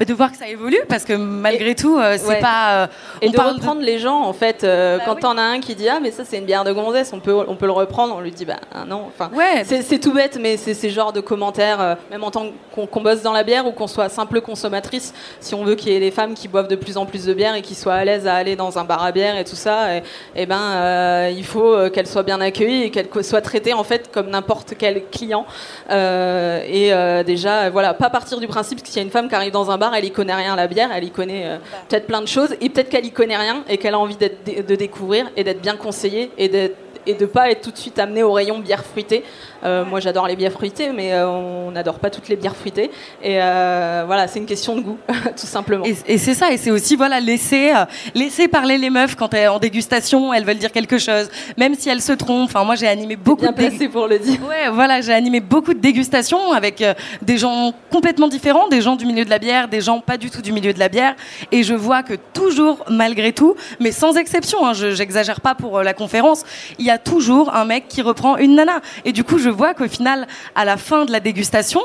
de 0.00 0.14
voir 0.14 0.32
que 0.32 0.36
ça 0.36 0.48
évolue 0.48 0.80
parce 0.88 1.04
que 1.04 1.12
malgré 1.12 1.74
tout, 1.74 1.96
euh, 1.98 2.16
c'est 2.18 2.40
pas. 2.40 2.84
Euh, 2.84 2.86
et 3.22 3.30
de 3.30 3.40
reprendre 3.40 3.80
les 3.80 3.98
gens 3.98 4.22
en 4.22 4.32
fait. 4.32 4.64
Euh, 4.64 4.98
bah 4.98 5.04
quand 5.06 5.16
t'en 5.16 5.38
as 5.38 5.42
un 5.42 5.60
qui 5.60 5.74
dit 5.74 5.88
ah 5.88 6.00
mais 6.00 6.10
ça 6.10 6.24
c'est 6.24 6.38
une 6.38 6.44
bière 6.44 6.64
de 6.64 6.72
gonzesse, 6.72 7.12
on 7.12 7.20
peut 7.20 7.34
on 7.34 7.56
peut 7.56 7.66
le 7.66 7.72
reprendre, 7.72 8.14
on 8.16 8.20
lui 8.20 8.32
dit 8.32 8.44
bah 8.44 8.60
non. 8.86 9.04
Enfin, 9.08 9.30
c'est 9.64 9.98
tout 9.98 10.12
bête, 10.12 10.38
mais 10.40 10.56
c'est 10.56 10.74
ces 10.74 10.90
genres 10.90 11.12
de 11.12 11.20
commentaires, 11.20 11.96
même 12.10 12.24
en 12.24 12.30
tant 12.30 12.46
qu'on 12.72 13.00
bosse 13.00 13.22
dans 13.22 13.32
la 13.32 13.44
bière 13.44 13.66
ou 13.66 13.72
qu'on 13.72 13.86
soit 13.86 14.08
simple 14.08 14.40
consommatrice, 14.40 15.14
si 15.40 15.54
on 15.54 15.64
veut 15.64 15.74
qu'il 15.74 15.92
y 15.92 15.96
ait 15.96 16.00
des 16.00 16.10
femmes 16.10 16.34
qui 16.34 16.48
boivent 16.48 16.68
de 16.68 16.76
plus 16.76 16.96
en 16.96 17.06
plus 17.06 17.26
de 17.26 17.34
bière 17.34 17.54
et 17.54 17.62
qui 17.62 17.74
soient 17.74 17.94
à 17.94 18.04
l'aise 18.04 18.26
à 18.26 18.34
aller 18.34 18.56
dans 18.56 18.78
un 18.78 18.84
bar 18.84 19.04
à 19.04 19.12
bière 19.12 19.38
et 19.38 19.44
tout 19.44 19.56
ça, 19.56 19.96
et, 19.96 20.02
et 20.34 20.46
ben 20.46 21.28
il 21.28 21.44
faut 21.44 21.90
qu'elles 21.90 22.06
soient 22.08 22.22
bien 22.22 22.40
accueillies 22.40 22.84
et 22.84 22.90
qu'elles 22.90 23.08
soient 23.22 23.42
traitées 23.42 23.74
en 23.74 23.84
fait 23.84 24.10
comme 24.10 24.30
n'importe 24.30 24.74
quel 24.78 25.04
client. 25.06 25.46
et 25.90 26.92
déjà 27.24 27.70
voilà, 27.70 27.94
pas 27.94 28.10
partir 28.10 28.40
du 28.40 28.46
principe 28.46 28.82
que 28.82 28.88
s'il 28.88 28.96
y 28.96 29.00
a 29.00 29.02
une 29.02 29.10
femme 29.10 29.28
qui 29.28 29.34
arrive 29.34 29.52
dans 29.52 29.70
un 29.70 29.78
bar 29.78 29.83
elle 29.92 30.04
y 30.04 30.10
connaît 30.10 30.34
rien 30.34 30.54
à 30.54 30.56
la 30.56 30.66
bière, 30.66 30.90
elle 30.94 31.04
y 31.04 31.10
connaît 31.10 31.46
euh, 31.46 31.58
peut-être 31.88 32.06
plein 32.06 32.20
de 32.20 32.28
choses, 32.28 32.54
et 32.60 32.68
peut-être 32.68 32.88
qu'elle 32.88 33.06
y 33.06 33.12
connaît 33.12 33.36
rien 33.36 33.64
et 33.68 33.78
qu'elle 33.78 33.94
a 33.94 33.98
envie 33.98 34.16
de 34.16 34.74
découvrir 34.74 35.30
et 35.36 35.44
d'être 35.44 35.60
bien 35.60 35.76
conseillée 35.76 36.30
et 36.38 36.48
d'être 36.48 36.76
et 37.06 37.14
de 37.14 37.26
pas 37.26 37.50
être 37.50 37.62
tout 37.62 37.70
de 37.70 37.76
suite 37.76 37.98
amené 37.98 38.22
au 38.22 38.32
rayon 38.32 38.58
bière 38.58 38.84
fruitée. 38.84 39.24
Euh, 39.64 39.84
moi, 39.84 40.00
j'adore 40.00 40.26
les 40.26 40.36
bières 40.36 40.52
fruitées, 40.52 40.90
mais 40.94 41.12
euh, 41.12 41.28
on 41.28 41.70
n'adore 41.70 41.98
pas 41.98 42.10
toutes 42.10 42.28
les 42.28 42.36
bières 42.36 42.56
fruitées. 42.56 42.90
Et 43.22 43.40
euh, 43.40 44.04
voilà, 44.06 44.28
c'est 44.28 44.38
une 44.38 44.46
question 44.46 44.76
de 44.76 44.80
goût, 44.80 44.98
tout 45.08 45.46
simplement. 45.46 45.84
Et, 45.84 46.18
c'est 46.18 46.34
ça, 46.34 46.52
et 46.52 46.56
c'est 46.56 46.70
aussi 46.70 46.96
voilà 46.96 47.20
laisser 47.20 47.72
laisser 48.14 48.48
parler 48.48 48.78
les 48.78 48.90
meufs 48.90 49.16
quand 49.16 49.32
elles 49.34 49.48
en 49.48 49.58
dégustation, 49.58 50.32
elles 50.32 50.44
veulent 50.44 50.58
dire 50.58 50.72
quelque 50.72 50.98
chose, 50.98 51.28
même 51.56 51.74
si 51.74 51.88
elles 51.88 52.02
se 52.02 52.12
trompent. 52.12 52.50
Enfin, 52.50 52.64
moi, 52.64 52.74
j'ai 52.74 52.88
animé 52.88 53.16
beaucoup. 53.16 53.42
Bien 53.42 53.52
placé 53.52 53.88
pour 53.88 54.06
le 54.06 54.18
dire. 54.18 54.38
Ouais, 54.48 54.70
voilà, 54.72 55.00
j'ai 55.00 55.12
animé 55.12 55.40
beaucoup 55.40 55.74
de 55.74 55.80
dégustations 55.80 56.52
avec 56.52 56.84
des 57.22 57.38
gens 57.38 57.72
complètement 57.90 58.28
différents, 58.28 58.68
des 58.68 58.80
gens 58.80 58.96
du 58.96 59.06
milieu 59.06 59.24
de 59.24 59.30
la 59.30 59.38
bière, 59.38 59.68
des 59.68 59.80
gens 59.80 60.00
pas 60.00 60.16
du 60.16 60.30
tout 60.30 60.42
du 60.42 60.52
milieu 60.52 60.72
de 60.72 60.78
la 60.78 60.88
bière, 60.88 61.14
et 61.52 61.62
je 61.62 61.74
vois 61.74 62.02
que 62.02 62.14
toujours, 62.32 62.84
malgré 62.90 63.32
tout, 63.32 63.54
mais 63.80 63.92
sans 63.92 64.16
exception, 64.16 64.66
hein, 64.66 64.72
je 64.72 64.90
j'exagère 64.90 65.40
pas 65.40 65.54
pour 65.54 65.82
la 65.82 65.94
conférence, 65.94 66.44
il 66.78 66.86
y 66.86 66.90
a 66.90 66.98
toujours 66.98 67.54
un 67.54 67.64
mec 67.64 67.88
qui 67.88 68.02
reprend 68.02 68.36
une 68.36 68.54
nana. 68.54 68.80
Et 69.04 69.12
du 69.12 69.24
coup, 69.24 69.38
je 69.38 69.50
vois 69.54 69.74
qu'au 69.74 69.88
final, 69.88 70.26
à 70.54 70.64
la 70.64 70.76
fin 70.76 71.04
de 71.04 71.12
la 71.12 71.20
dégustation, 71.20 71.80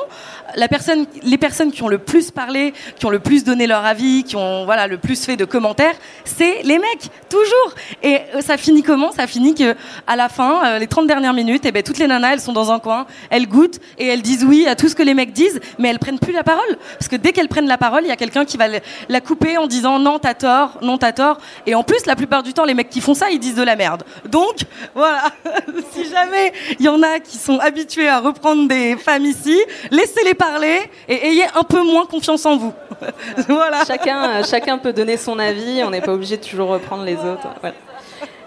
la 0.56 0.68
personne, 0.68 1.06
les 1.24 1.38
personnes 1.38 1.72
qui 1.72 1.84
ont 1.84 1.88
le 1.88 2.00
plus 2.00 2.32
parlé, 2.32 2.74
qui 2.98 3.06
ont 3.06 3.10
le 3.10 3.20
plus 3.20 3.44
donné 3.44 3.68
leur 3.68 3.86
avis, 3.86 4.24
qui 4.24 4.36
ont 4.36 4.66
voilà 4.66 4.88
le 4.88 4.98
plus 4.98 5.24
fait 5.24 5.38
de 5.38 5.46
commentaires, 5.46 5.96
c'est 6.26 6.64
les 6.64 6.80
mecs, 6.80 7.10
toujours. 7.30 7.76
Et 8.04 8.20
euh, 8.36 8.42
ça 8.42 8.58
finit 8.58 8.84
comment? 8.84 9.12
Ça 9.12 9.28
finit 9.28 9.56
que 9.56 9.76
à 10.08 10.16
la 10.16 10.30
fin, 10.30 10.66
euh, 10.66 10.80
les 10.80 10.88
30 10.88 11.08
dernières 11.08 11.34
minutes, 11.34 11.66
et 11.66 11.70
eh 11.70 11.72
ben, 11.72 11.84
toutes 11.84 12.00
les 12.00 12.08
nanas, 12.08 12.34
elles 12.34 12.42
sont 12.42 12.54
dans 12.54 12.72
un 12.72 12.80
coin, 12.80 13.06
elles 13.30 13.48
goûtent 13.48 13.80
et 13.98 14.08
elles 14.08 14.22
disent 14.22 14.44
oui 14.44 14.68
à 14.68 14.76
tout 14.76 14.90
ce 14.90 14.96
que 14.96 15.04
les 15.04 15.14
mecs 15.14 15.34
disent, 15.34 15.60
mais 15.78 15.90
elles 15.90 16.00
prennent 16.00 16.20
plus 16.20 16.34
la 16.34 16.44
parole. 16.44 16.78
Parce 16.98 17.08
que 17.08 17.16
dès 17.16 17.32
qu'elles 17.32 17.50
prennent 17.50 17.68
la 17.68 17.78
parole, 17.78 18.04
il 18.04 18.10
y 18.10 18.12
a 18.12 18.16
quelqu'un 18.16 18.46
qui 18.46 18.58
va 18.58 18.66
la 19.08 19.22
couper 19.22 19.58
en 19.58 19.68
disant 19.68 20.00
non, 20.00 20.20
t'as 20.20 20.34
tort, 20.34 20.78
non, 20.82 20.98
t'as 20.98 21.12
tort. 21.12 21.38
Et 21.66 21.76
en 21.76 21.84
plus, 21.84 22.06
la 22.06 22.16
plupart 22.16 22.44
du 22.44 22.54
temps, 22.54 22.66
les 22.66 22.74
mecs 22.74 22.90
qui 22.90 23.02
font 23.02 23.14
ça, 23.14 23.30
ils 23.30 23.40
disent 23.40 23.56
de 23.56 23.64
la 23.64 23.76
merde. 23.76 24.04
Donc, 24.26 24.58
voilà. 24.96 25.24
si 25.94 26.10
jamais 26.10 26.54
il 26.80 26.86
y 26.86 26.90
en 26.90 27.02
a 27.04 27.20
qui 27.20 27.38
sont 27.38 27.59
habitués 27.60 28.08
à 28.08 28.20
reprendre 28.20 28.68
des 28.68 28.96
femmes 28.98 29.26
ici, 29.26 29.58
laissez-les 29.92 30.34
parler 30.34 30.80
et 31.08 31.28
ayez 31.28 31.46
un 31.56 31.64
peu 31.64 31.84
moins 31.84 32.06
confiance 32.06 32.46
en 32.46 32.58
vous. 32.58 32.74
voilà. 33.48 33.86
Chacun, 33.86 34.44
chacun 34.44 34.78
peut 34.78 34.94
donner 34.94 35.18
son 35.18 35.40
avis, 35.40 35.84
on 35.84 35.90
n'est 35.90 36.02
pas 36.02 36.14
obligé 36.14 36.38
de 36.38 36.44
toujours 36.44 36.70
reprendre 36.70 37.04
les 37.04 37.16
autres. 37.16 37.48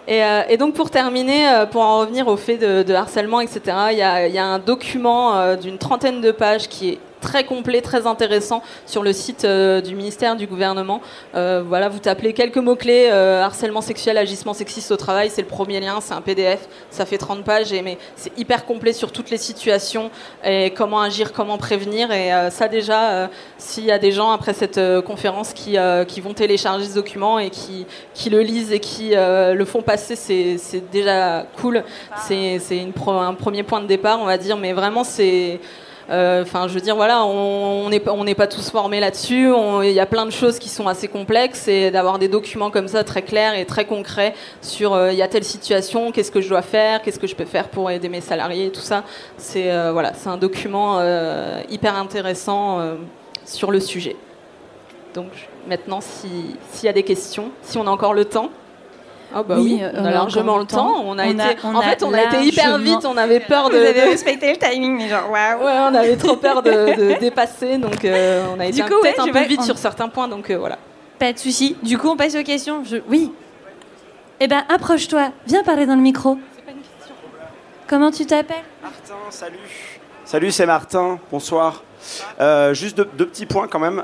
Euh, 0.08 0.42
et, 0.48 0.56
donc 0.56 0.74
pour 0.74 0.90
terminer, 0.90 1.48
euh, 1.48 1.66
pour 1.66 1.82
en 1.82 2.00
revenir 2.00 2.26
au 2.26 2.36
fait 2.36 2.58
de, 2.58 2.94
harcèlement, 2.94 3.40
etc., 3.40 3.60
il 3.92 3.98
y, 3.98 4.02
a, 4.02 4.44
un 4.44 4.58
document 4.58 5.36
euh, 5.36 5.56
d'une 5.56 5.78
trentaine 5.78 6.20
de 6.20 6.32
pages 6.32 6.68
qui 6.68 6.90
est 6.90 6.98
très 7.22 7.44
complet, 7.44 7.80
très 7.80 8.06
intéressant 8.06 8.62
sur 8.84 9.02
le 9.02 9.14
site 9.14 9.46
euh, 9.46 9.80
du 9.80 9.94
ministère 9.94 10.36
du 10.36 10.46
gouvernement. 10.46 11.00
Euh, 11.34 11.62
voilà, 11.66 11.88
vous 11.88 12.00
tapez 12.00 12.34
quelques 12.34 12.58
mots-clés, 12.58 13.08
euh, 13.10 13.42
harcèlement 13.42 13.80
sexuel, 13.80 14.18
agissement 14.18 14.52
sexiste 14.52 14.90
au 14.90 14.96
travail, 14.96 15.30
c'est 15.30 15.40
le 15.40 15.48
premier 15.48 15.80
lien, 15.80 16.00
c'est 16.02 16.12
un 16.12 16.20
PDF, 16.20 16.68
ça 16.90 17.06
fait 17.06 17.16
30 17.16 17.44
pages, 17.44 17.72
et, 17.72 17.80
mais 17.80 17.96
c'est 18.16 18.36
hyper 18.36 18.66
complet 18.66 18.92
sur 18.92 19.12
toutes 19.12 19.30
les 19.30 19.38
situations, 19.38 20.10
et 20.44 20.72
comment 20.72 21.00
agir, 21.00 21.32
comment 21.32 21.56
prévenir. 21.56 22.10
Et 22.10 22.30
ça 22.50 22.66
déjà, 22.68 23.30
s'il 23.56 23.84
y 23.84 23.92
a 23.92 23.98
des 23.98 24.10
gens 24.10 24.32
après 24.32 24.52
cette 24.52 24.80
conférence 25.02 25.52
qui, 25.52 25.76
qui 26.08 26.20
vont 26.20 26.34
télécharger 26.34 26.86
ce 26.86 26.94
document 26.94 27.38
et 27.38 27.50
qui, 27.50 27.86
qui 28.14 28.30
le 28.30 28.40
lisent 28.40 28.72
et 28.72 28.80
qui 28.80 29.12
le 29.14 29.64
font 29.64 29.82
passer, 29.82 30.16
c'est 30.16 30.90
déjà 30.90 31.46
cool. 31.60 31.84
C'est 32.26 32.60
un 33.06 33.34
premier 33.34 33.62
point 33.62 33.80
de 33.80 33.86
départ, 33.86 34.18
on 34.20 34.26
va 34.26 34.38
dire, 34.38 34.56
mais 34.56 34.72
vraiment 34.72 35.04
c'est... 35.04 35.60
Euh, 36.10 36.42
enfin, 36.42 36.68
je 36.68 36.74
veux 36.74 36.80
dire, 36.80 36.96
voilà, 36.96 37.24
on 37.24 37.88
n'est 37.88 38.34
pas 38.34 38.46
tous 38.46 38.70
formés 38.70 39.00
là-dessus. 39.00 39.52
Il 39.82 39.90
y 39.90 40.00
a 40.00 40.06
plein 40.06 40.26
de 40.26 40.30
choses 40.30 40.58
qui 40.58 40.68
sont 40.68 40.88
assez 40.88 41.08
complexes 41.08 41.68
et 41.68 41.90
d'avoir 41.90 42.18
des 42.18 42.28
documents 42.28 42.70
comme 42.70 42.88
ça 42.88 43.04
très 43.04 43.22
clairs 43.22 43.54
et 43.54 43.64
très 43.64 43.84
concrets 43.84 44.34
sur 44.60 44.94
euh, 44.94 45.12
il 45.12 45.18
y 45.18 45.22
a 45.22 45.28
telle 45.28 45.44
situation, 45.44 46.12
qu'est-ce 46.12 46.30
que 46.30 46.40
je 46.40 46.48
dois 46.48 46.62
faire, 46.62 47.02
qu'est-ce 47.02 47.18
que 47.18 47.26
je 47.26 47.36
peux 47.36 47.44
faire 47.44 47.68
pour 47.68 47.90
aider 47.90 48.08
mes 48.08 48.20
salariés, 48.20 48.70
tout 48.70 48.80
ça. 48.80 49.04
C'est 49.36 49.70
euh, 49.70 49.92
voilà, 49.92 50.12
c'est 50.14 50.28
un 50.28 50.36
document 50.36 51.00
hyper 51.68 51.96
intéressant 51.96 52.80
sur 53.44 53.70
le 53.70 53.80
sujet. 53.80 54.16
Donc 55.14 55.30
maintenant, 55.68 56.00
s'il 56.00 56.56
y 56.84 56.88
a 56.88 56.92
des 56.92 57.02
questions, 57.02 57.50
si 57.62 57.78
on 57.78 57.86
a 57.86 57.90
encore 57.90 58.14
le 58.14 58.24
temps. 58.24 58.50
Ah 59.34 59.42
bah 59.42 59.56
oui, 59.58 59.80
on, 59.94 60.04
a 60.04 60.10
largement 60.10 60.58
le 60.58 60.64
temps. 60.64 61.02
On 61.06 61.18
a 61.18 61.26
été, 61.26 61.42
en 61.62 61.80
fait, 61.80 62.02
on 62.02 62.12
a 62.12 62.22
été 62.22 62.44
hyper 62.44 62.78
vite. 62.78 63.04
On 63.04 63.16
avait 63.16 63.40
peur 63.40 63.70
de. 63.70 63.76
Vous 63.76 63.84
avez 63.84 64.00
respecté 64.10 64.52
le 64.52 64.58
timing, 64.58 64.96
mais 64.96 65.08
genre 65.08 65.30
waouh. 65.30 65.64
Ouais, 65.64 65.78
on 65.90 65.94
avait 65.94 66.16
trop 66.16 66.36
peur 66.36 66.62
de, 66.62 67.18
dépasser, 67.20 67.78
donc 67.78 68.04
euh, 68.04 68.44
on 68.54 68.60
a 68.60 68.66
été 68.66 68.82
peut-être 68.82 69.20
un 69.20 69.32
peu 69.32 69.44
vite 69.44 69.62
sur 69.62 69.78
certains 69.78 70.08
points, 70.08 70.28
donc 70.28 70.50
euh, 70.50 70.58
voilà. 70.58 70.78
Pas 71.18 71.32
de 71.32 71.38
souci. 71.38 71.76
Du 71.82 71.98
coup, 71.98 72.08
on 72.08 72.16
passe 72.16 72.34
aux 72.34 72.42
questions. 72.42 72.84
Je... 72.84 72.98
Oui. 73.08 73.32
Eh 74.40 74.48
ben, 74.48 74.64
approche-toi. 74.68 75.30
Viens 75.46 75.62
parler 75.62 75.86
dans 75.86 75.94
le 75.94 76.02
micro. 76.02 76.34
Pas 76.34 76.72
une 76.72 76.78
question. 76.78 77.14
Comment 77.86 78.10
tu 78.10 78.26
t'appelles? 78.26 78.56
Martin. 78.82 79.14
Salut. 79.30 79.58
Salut, 80.24 80.50
c'est 80.50 80.66
Martin. 80.66 81.20
Bonsoir. 81.30 81.84
Euh, 82.40 82.74
juste 82.74 82.96
deux, 82.96 83.08
deux, 83.16 83.26
petits 83.26 83.46
points 83.46 83.68
quand 83.68 83.78
même 83.78 84.02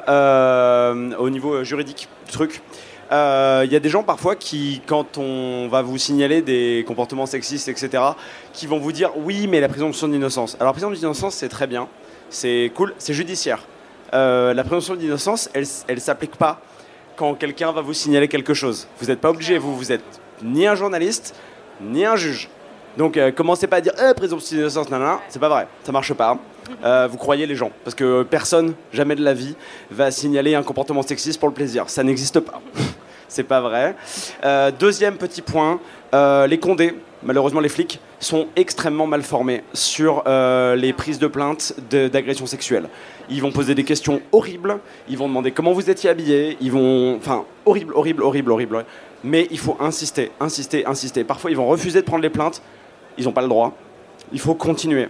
au 1.19 1.31
niveau 1.31 1.64
juridique 1.64 2.09
du 2.27 2.33
truc. 2.33 2.62
Il 3.11 3.14
euh, 3.14 3.66
y 3.71 3.75
a 3.75 3.81
des 3.81 3.88
gens 3.88 4.03
parfois 4.03 4.37
qui, 4.37 4.83
quand 4.87 5.16
on 5.16 5.66
va 5.68 5.81
vous 5.81 5.97
signaler 5.97 6.42
des 6.42 6.85
comportements 6.87 7.25
sexistes, 7.25 7.68
etc., 7.68 8.03
qui 8.53 8.66
vont 8.66 8.79
vous 8.79 8.92
dire 8.92 9.12
oui, 9.16 9.47
mais 9.47 9.61
la 9.61 9.68
présomption 9.71 10.09
d'innocence. 10.09 10.57
Alors 10.61 10.66
la 10.66 10.73
présomption 10.75 11.01
d'innocence, 11.01 11.35
c'est 11.35 11.49
très 11.49 11.66
bien, 11.66 11.88
c'est 12.29 12.71
cool, 12.75 12.92
c'est 12.99 13.14
judiciaire. 13.14 13.64
Euh, 14.12 14.53
la 14.53 14.62
présomption 14.62 14.94
d'innocence, 14.94 15.49
elle 15.55 15.64
ne 15.88 16.01
s'applique 16.01 16.37
pas 16.37 16.61
quand 17.16 17.33
quelqu'un 17.35 17.73
va 17.73 17.81
vous 17.81 17.94
signaler 17.94 18.29
quelque 18.29 18.53
chose. 18.53 18.87
Vous 19.01 19.07
n'êtes 19.07 19.23
pas 19.23 19.31
obligé, 19.31 19.57
vous, 19.57 19.75
vous 19.75 19.90
êtes 19.90 20.05
ni 20.42 20.66
un 20.66 20.75
journaliste, 20.75 21.35
ni 21.81 22.05
un 22.05 22.16
juge. 22.16 22.51
Donc 22.99 23.16
euh, 23.16 23.31
commencez 23.33 23.66
pas 23.66 23.77
à 23.77 23.81
dire 23.81 23.94
eh, 23.99 24.12
présomption 24.12 24.55
d'innocence, 24.55 24.90
non, 24.90 25.18
c'est 25.31 25.38
pas 25.38 25.49
vrai, 25.49 25.66
ça 25.83 25.92
marche 25.92 26.12
pas. 26.12 26.37
vous 27.09 27.16
croyez 27.16 27.47
les 27.47 27.57
gens, 27.57 27.71
parce 27.85 27.94
que 27.94 28.23
personne, 28.23 28.75
jamais 28.92 29.14
de 29.14 29.25
la 29.25 29.33
vie, 29.33 29.57
va 29.90 30.11
signaler 30.11 30.55
un 30.55 30.62
comportement 30.62 31.01
sexiste 31.01 31.40
pour 31.40 31.49
le 31.49 31.55
plaisir. 31.55 31.88
Ça 31.88 32.03
n'existe 32.03 32.40
pas 32.40 32.61
c'est 33.29 33.45
pas 33.45 33.61
vrai. 33.61 33.95
Euh, 34.45 34.71
deuxième 34.71 35.17
petit 35.17 35.43
point, 35.43 35.81
euh, 36.14 36.47
les 36.47 36.59
condés, 36.59 36.95
malheureusement 37.23 37.61
les 37.61 37.69
flics, 37.69 38.01
sont 38.19 38.49
extrêmement 38.57 39.07
mal 39.07 39.23
formés 39.23 39.62
sur 39.75 40.25
euh, 40.27 40.75
les 40.75 40.93
prises 40.93 41.19
de 41.19 41.27
plainte 41.29 41.75
d'agression 41.91 42.47
sexuelle. 42.47 42.88
Ils 43.31 43.43
vont 43.43 43.53
poser 43.53 43.75
des 43.75 43.85
questions 43.85 44.21
horribles, 44.33 44.81
ils 45.09 45.17
vont 45.17 45.29
demander 45.29 45.53
comment 45.53 45.73
vous 45.73 45.88
étiez 45.88 46.11
habillé, 46.11 46.57
ils 46.61 46.73
vont... 46.73 47.17
Enfin, 47.17 47.45
horrible, 47.67 47.93
horrible, 47.95 48.23
horrible, 48.23 48.51
horrible. 48.51 48.85
Mais 49.23 49.47
il 49.51 49.59
faut 49.59 49.77
insister, 49.79 50.31
insister, 50.41 50.87
insister. 50.87 51.25
Parfois, 51.25 51.51
ils 51.51 51.57
vont 51.57 51.67
refuser 51.67 52.01
de 52.01 52.07
prendre 52.07 52.23
les 52.23 52.31
plaintes, 52.31 52.62
ils 53.19 53.25
n'ont 53.25 53.33
pas 53.33 53.43
le 53.43 53.49
droit. 53.49 53.77
Il 54.33 54.41
faut 54.41 54.55
continuer. 54.55 55.09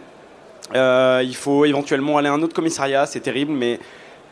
Il 0.75 1.37
faut 1.37 1.65
éventuellement 1.65 2.19
aller 2.19 2.29
à 2.29 2.33
un 2.33 2.43
autre 2.43 2.55
commissariat, 2.55 3.07
c'est 3.07 3.21
terrible, 3.21 3.53
mais 3.53 3.79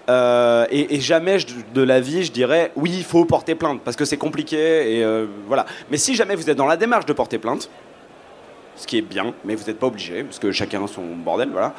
euh, 0.08 0.66
et, 0.70 1.00
jamais 1.00 1.38
de 1.74 1.82
la 1.82 2.00
vie 2.00 2.22
je 2.22 2.30
dirais 2.30 2.70
oui 2.76 2.92
il 2.96 3.04
faut 3.04 3.24
porter 3.24 3.54
plainte 3.54 3.80
parce 3.84 3.96
que 3.96 4.04
c'est 4.04 4.16
compliqué 4.16 4.56
et 4.96 5.04
euh, 5.04 5.26
voilà. 5.46 5.66
Mais 5.90 5.96
si 5.96 6.14
jamais 6.14 6.34
vous 6.34 6.48
êtes 6.48 6.56
dans 6.56 6.66
la 6.66 6.76
démarche 6.76 7.06
de 7.06 7.12
porter 7.12 7.38
plainte, 7.38 7.68
ce 8.76 8.86
qui 8.86 8.98
est 8.98 9.02
bien, 9.02 9.32
mais 9.44 9.54
vous 9.54 9.64
n'êtes 9.64 9.78
pas 9.78 9.86
obligé, 9.86 10.22
parce 10.22 10.38
que 10.38 10.52
chacun 10.52 10.84
a 10.84 10.86
son 10.86 11.02
bordel, 11.02 11.48
voilà. 11.50 11.72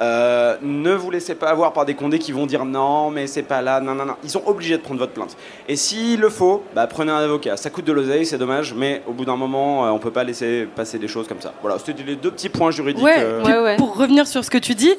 Euh, 0.00 0.56
ne 0.62 0.92
vous 0.92 1.10
laissez 1.10 1.34
pas 1.34 1.48
avoir 1.48 1.72
par 1.72 1.84
des 1.86 1.94
condés 1.94 2.18
qui 2.18 2.30
vont 2.32 2.46
dire 2.46 2.64
non, 2.64 3.10
mais 3.10 3.26
c'est 3.26 3.42
pas 3.42 3.62
là, 3.62 3.80
non, 3.80 3.94
non, 3.94 4.04
non. 4.04 4.16
Ils 4.22 4.30
sont 4.30 4.42
obligés 4.46 4.76
de 4.76 4.82
prendre 4.82 5.00
votre 5.00 5.12
plainte. 5.12 5.36
Et 5.66 5.76
s'il 5.76 6.20
le 6.20 6.28
faut, 6.28 6.62
bah, 6.74 6.86
prenez 6.86 7.10
un 7.10 7.18
avocat. 7.18 7.56
Ça 7.56 7.70
coûte 7.70 7.86
de 7.86 7.92
l'oseille, 7.92 8.26
c'est 8.26 8.38
dommage, 8.38 8.74
mais 8.74 9.02
au 9.06 9.12
bout 9.12 9.24
d'un 9.24 9.36
moment, 9.36 9.86
euh, 9.86 9.90
on 9.90 9.98
peut 9.98 10.10
pas 10.10 10.24
laisser 10.24 10.68
passer 10.76 10.98
des 10.98 11.08
choses 11.08 11.26
comme 11.26 11.40
ça. 11.40 11.54
Voilà, 11.62 11.78
c'était 11.78 12.02
les 12.02 12.16
deux 12.16 12.30
petits 12.30 12.50
points 12.50 12.70
juridiques. 12.70 13.02
Ouais, 13.02 13.18
euh. 13.18 13.42
ouais, 13.42 13.58
ouais. 13.58 13.76
Pour 13.76 13.96
revenir 13.96 14.26
sur 14.26 14.44
ce 14.44 14.50
que 14.50 14.58
tu 14.58 14.74
dis, 14.74 14.94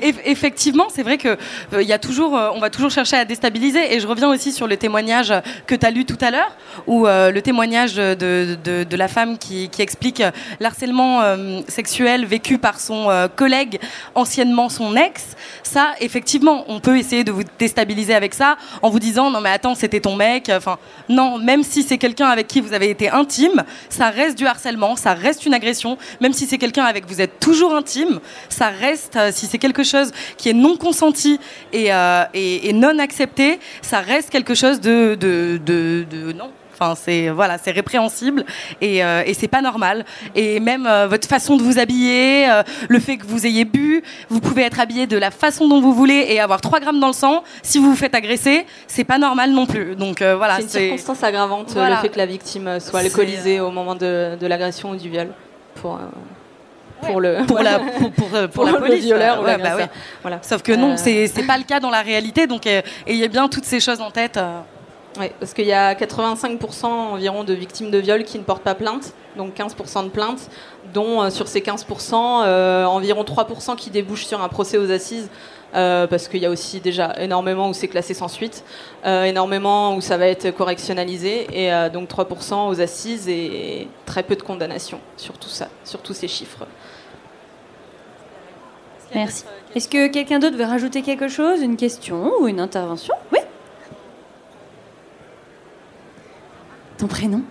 Effectivement, 0.00 0.86
c'est 0.94 1.02
vrai 1.02 1.18
que 1.18 1.36
euh, 1.72 1.98
toujours, 1.98 2.36
euh, 2.36 2.50
on 2.54 2.60
va 2.60 2.70
toujours 2.70 2.90
chercher 2.90 3.16
à 3.16 3.24
déstabiliser. 3.24 3.94
Et 3.94 4.00
je 4.00 4.06
reviens 4.06 4.28
aussi 4.28 4.52
sur 4.52 4.66
le 4.66 4.76
témoignage 4.76 5.32
que 5.66 5.74
tu 5.74 5.86
as 5.86 5.90
lu 5.90 6.04
tout 6.04 6.18
à 6.20 6.30
l'heure, 6.30 6.56
où 6.86 7.06
euh, 7.06 7.30
le 7.30 7.42
témoignage 7.42 7.96
de, 7.96 8.56
de, 8.64 8.96
la 8.96 9.08
femme 9.08 9.38
qui, 9.38 9.68
qui 9.68 9.82
explique 9.82 10.22
l'harcèlement 10.58 11.22
sexuel 11.68 12.24
vécu 12.24 12.58
par 12.58 12.80
son 12.80 13.28
collègue, 13.36 13.78
anciennement 14.16 14.68
son 14.68 14.96
ex. 14.96 15.36
Ça, 15.62 15.92
effectivement, 16.00 16.64
on 16.66 16.80
peut 16.80 16.98
essayer 16.98 17.22
de 17.22 17.30
vous 17.30 17.42
déstabiliser 17.58 18.14
avec 18.14 18.34
ça 18.34 18.56
en 18.82 18.90
vous 18.90 18.98
disant 18.98 19.30
non 19.30 19.40
mais 19.40 19.50
attends, 19.50 19.76
c'était 19.76 20.00
ton 20.00 20.16
mec. 20.16 20.50
Enfin, 20.52 20.78
non, 21.08 21.38
même 21.38 21.62
si 21.62 21.84
c'est 21.84 21.98
quelqu'un 21.98 22.26
avec 22.26 22.48
qui 22.48 22.60
vous 22.60 22.72
avez 22.72 22.90
été 22.90 23.08
intime, 23.08 23.62
ça 23.88 24.10
reste 24.10 24.36
du 24.36 24.46
harcèlement, 24.46 24.96
ça 24.96 25.14
reste 25.14 25.46
une 25.46 25.54
agression. 25.54 25.96
Même 26.20 26.32
si 26.32 26.46
c'est 26.46 26.58
quelqu'un 26.58 26.84
avec 26.84 27.06
qui 27.06 27.14
vous 27.14 27.20
êtes 27.20 27.38
toujours 27.38 27.74
intime, 27.74 28.18
ça 28.48 28.68
reste, 28.68 29.18
si 29.30 29.46
c'est 29.46 29.57
quelque 29.58 29.84
chose 29.84 30.12
qui 30.36 30.48
est 30.48 30.54
non 30.54 30.76
consenti 30.76 31.38
et, 31.72 31.92
euh, 31.92 32.24
non 32.72 32.98
accepté, 32.98 33.58
ça 33.82 34.00
reste 34.00 34.30
quelque 34.30 34.54
chose 34.54 34.80
de, 34.80 35.14
de, 35.14 36.32
non. 36.32 36.50
Enfin, 36.80 36.94
c'est 36.94 37.30
voilà, 37.30 37.58
c'est 37.58 37.72
répréhensible 37.72 38.44
et, 38.80 39.04
euh, 39.04 39.24
et 39.26 39.34
c'est 39.34 39.48
pas 39.48 39.60
normal. 39.60 40.04
Et 40.36 40.60
même 40.60 40.86
euh, 40.86 41.08
votre 41.08 41.26
façon 41.26 41.56
de 41.56 41.62
vous 41.64 41.80
habiller, 41.80 42.46
le 42.88 43.00
fait 43.00 43.16
que 43.16 43.26
vous 43.26 43.46
ayez 43.46 43.64
bu, 43.64 44.00
vous 44.28 44.38
pouvez 44.38 44.62
être 44.62 44.78
habillé 44.78 45.08
de 45.08 45.16
la 45.18 45.32
façon 45.32 45.66
dont 45.66 45.80
vous 45.80 45.92
voulez 45.92 46.26
et 46.28 46.38
avoir 46.38 46.60
3 46.60 46.78
grammes 46.78 47.00
dans 47.00 47.08
le 47.08 47.12
sang. 47.12 47.42
Si 47.64 47.78
vous 47.78 47.90
vous 47.90 47.96
faites 47.96 48.14
agresser, 48.14 48.64
c'est 48.86 49.02
pas 49.02 49.18
normal 49.18 49.50
non 49.50 49.66
plus. 49.66 49.96
Donc 49.96 50.22
voilà, 50.22 50.58
c'est 50.58 50.62
une 50.62 50.68
circonstance 50.68 51.24
aggravante 51.24 51.74
le 51.74 51.96
fait 51.96 52.10
que 52.10 52.18
la 52.18 52.26
victime 52.26 52.78
soit 52.78 53.00
alcoolisée 53.00 53.58
au 53.58 53.72
moment 53.72 53.96
de, 53.96 54.36
de 54.40 54.46
l'agression 54.46 54.90
ou 54.90 54.96
du 54.96 55.08
viol. 55.10 55.30
Pour, 55.74 55.98
pour 57.00 57.20
le 57.20 57.46
pour 57.46 57.60
la 57.60 57.78
pour, 57.98 58.48
pour, 58.50 58.64
la 58.64 58.74
police 58.74 59.04
violeur 59.04 59.42
ouais, 59.42 59.58
bah 59.58 59.88
voilà. 60.22 60.38
sauf 60.42 60.62
que 60.62 60.72
non 60.72 60.92
euh. 60.92 60.96
c'est 60.96 61.26
c'est 61.34 61.46
pas 61.46 61.58
le 61.58 61.64
cas 61.64 61.80
dans 61.80 61.90
la 61.90 62.02
réalité 62.02 62.46
donc 62.46 62.66
euh, 62.66 62.82
ayez 63.06 63.28
bien 63.28 63.48
toutes 63.48 63.64
ces 63.64 63.80
choses 63.80 64.00
en 64.00 64.10
tête 64.10 64.36
euh. 64.36 64.60
Oui, 65.18 65.30
parce 65.40 65.52
qu'il 65.52 65.64
y 65.64 65.72
a 65.72 65.94
85% 65.94 66.84
environ 66.84 67.42
de 67.42 67.52
victimes 67.52 67.90
de 67.90 67.98
viol 67.98 68.22
qui 68.22 68.38
ne 68.38 68.44
portent 68.44 68.62
pas 68.62 68.76
plainte, 68.76 69.14
donc 69.36 69.56
15% 69.56 70.04
de 70.04 70.08
plaintes, 70.10 70.48
dont 70.94 71.28
sur 71.30 71.48
ces 71.48 71.60
15%, 71.60 72.14
environ 72.86 73.24
3% 73.24 73.74
qui 73.74 73.90
débouchent 73.90 74.26
sur 74.26 74.40
un 74.40 74.48
procès 74.48 74.76
aux 74.76 74.92
assises. 74.92 75.28
parce 75.72 76.28
qu'il 76.28 76.40
y 76.40 76.46
a 76.46 76.50
aussi 76.50 76.78
déjà 76.78 77.14
énormément 77.18 77.68
où 77.68 77.72
c'est 77.72 77.88
classé 77.88 78.14
sans 78.14 78.28
suite, 78.28 78.62
énormément 79.04 79.96
où 79.96 80.02
ça 80.02 80.18
va 80.18 80.28
être 80.28 80.50
correctionnalisé, 80.50 81.48
et 81.52 81.90
donc 81.90 82.08
3% 82.10 82.68
aux 82.68 82.80
assises 82.80 83.28
et 83.28 83.88
très 84.04 84.22
peu 84.22 84.36
de 84.36 84.42
condamnations 84.42 85.00
sur 85.16 85.36
tout 85.36 85.48
ça, 85.48 85.68
sur 85.84 86.00
tous 86.00 86.14
ces 86.14 86.28
chiffres. 86.28 86.66
Merci. 89.14 89.44
Est-ce 89.74 89.88
que 89.88 90.08
quelqu'un 90.08 90.38
d'autre 90.38 90.56
veut 90.56 90.64
rajouter 90.64 91.02
quelque 91.02 91.28
chose, 91.28 91.60
une 91.62 91.76
question 91.76 92.32
ou 92.40 92.48
une 92.48 92.60
intervention? 92.60 93.14
Oui 93.32 93.38
Ton 96.98 97.06
prénom? 97.06 97.42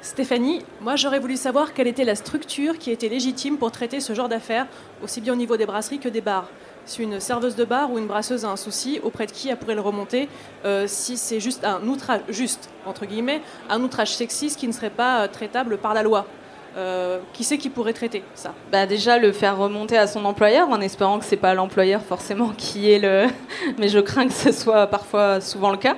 Stéphanie, 0.00 0.62
moi 0.80 0.94
j'aurais 0.94 1.18
voulu 1.18 1.36
savoir 1.36 1.74
quelle 1.74 1.88
était 1.88 2.04
la 2.04 2.14
structure 2.14 2.78
qui 2.78 2.92
était 2.92 3.08
légitime 3.08 3.58
pour 3.58 3.72
traiter 3.72 3.98
ce 3.98 4.14
genre 4.14 4.28
d'affaires, 4.28 4.66
aussi 5.02 5.20
bien 5.20 5.32
au 5.32 5.36
niveau 5.36 5.56
des 5.56 5.66
brasseries 5.66 5.98
que 5.98 6.08
des 6.08 6.20
bars. 6.20 6.48
Si 6.84 7.02
une 7.02 7.18
serveuse 7.18 7.56
de 7.56 7.64
bar 7.64 7.90
ou 7.90 7.98
une 7.98 8.06
brasseuse 8.06 8.44
a 8.44 8.48
un 8.48 8.56
souci, 8.56 9.00
auprès 9.02 9.26
de 9.26 9.32
qui 9.32 9.48
elle 9.48 9.56
pourrait 9.56 9.74
le 9.74 9.80
remonter 9.80 10.28
euh, 10.64 10.86
Si 10.86 11.16
c'est 11.16 11.40
juste 11.40 11.64
un 11.64 11.84
outrage, 11.88 12.20
entre 12.86 13.06
guillemets, 13.06 13.42
un 13.68 13.82
outrage 13.82 14.14
sexiste 14.14 14.60
qui 14.60 14.68
ne 14.68 14.72
serait 14.72 14.90
pas 14.90 15.22
euh, 15.22 15.28
traitable 15.28 15.78
par 15.78 15.92
la 15.92 16.04
loi. 16.04 16.26
Euh, 16.76 17.20
qui 17.32 17.42
c'est 17.42 17.56
qui 17.56 17.70
pourrait 17.70 17.94
traiter 17.94 18.22
ça? 18.34 18.52
Bah 18.70 18.84
Déjà, 18.84 19.16
le 19.18 19.32
faire 19.32 19.56
remonter 19.56 19.96
à 19.96 20.06
son 20.06 20.26
employeur, 20.26 20.68
en 20.68 20.80
espérant 20.82 21.18
que 21.18 21.24
ce 21.24 21.30
n'est 21.30 21.36
pas 21.38 21.54
l'employeur 21.54 22.02
forcément 22.02 22.48
qui 22.58 22.90
est 22.90 22.98
le... 22.98 23.28
mais 23.78 23.88
je 23.88 23.98
crains 23.98 24.26
que 24.26 24.34
ce 24.34 24.52
soit 24.52 24.86
parfois 24.86 25.40
souvent 25.40 25.70
le 25.70 25.78
cas. 25.78 25.96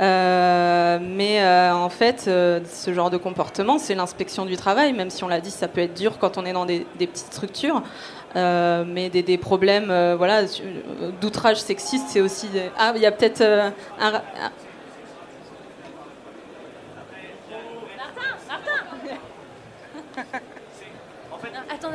Euh, 0.00 0.98
mais 1.02 1.42
euh, 1.42 1.74
en 1.74 1.88
fait, 1.88 2.20
ce 2.26 2.94
genre 2.94 3.10
de 3.10 3.16
comportement, 3.16 3.78
c'est 3.78 3.96
l'inspection 3.96 4.46
du 4.46 4.56
travail, 4.56 4.92
même 4.92 5.10
si 5.10 5.24
on 5.24 5.28
l'a 5.28 5.40
dit, 5.40 5.50
ça 5.50 5.66
peut 5.66 5.80
être 5.80 5.94
dur 5.94 6.18
quand 6.18 6.38
on 6.38 6.46
est 6.46 6.52
dans 6.52 6.64
des, 6.64 6.86
petites 6.98 7.32
structures. 7.32 7.82
mais 8.36 9.10
des, 9.10 9.38
problèmes 9.38 9.92
voilà, 10.16 10.42
d'outrage 11.20 11.60
sexiste, 11.60 12.06
c'est 12.08 12.20
aussi... 12.20 12.48
Ah, 12.78 12.92
il 12.94 13.02
y 13.02 13.06
a 13.06 13.12
peut-être 13.12 13.42
un 14.00 14.22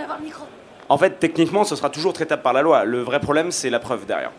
d'avoir 0.06 0.20
le 0.20 0.26
micro. 0.26 0.46
En 0.88 0.98
fait, 0.98 1.20
techniquement, 1.20 1.64
ce 1.64 1.76
sera 1.76 1.90
toujours 1.90 2.14
traitable 2.14 2.44
par 2.44 2.54
la 2.54 2.62
loi. 2.62 2.86
Le 2.86 3.02
vrai 3.02 3.20
problème, 3.20 3.52
c'est 3.52 3.72
la 3.72 3.80
preuve 3.80 4.06
derrière. 4.06 4.32